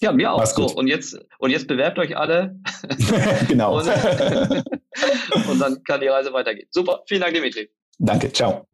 Ja, 0.00 0.10
mir 0.10 0.32
auch. 0.32 0.44
So, 0.46 0.66
und 0.66 0.88
jetzt, 0.88 1.16
und 1.38 1.50
jetzt 1.50 1.68
bewerbt 1.68 1.98
euch 1.98 2.16
alle. 2.16 2.58
genau. 3.48 3.78
und, 3.78 3.86
und 5.48 5.60
dann 5.60 5.82
kann 5.84 6.00
die 6.00 6.08
Reise 6.08 6.32
weitergehen. 6.32 6.66
Super. 6.70 7.02
Vielen 7.06 7.20
Dank, 7.20 7.34
Dimitri. 7.34 7.70
Danke. 7.98 8.32
Ciao. 8.32 8.66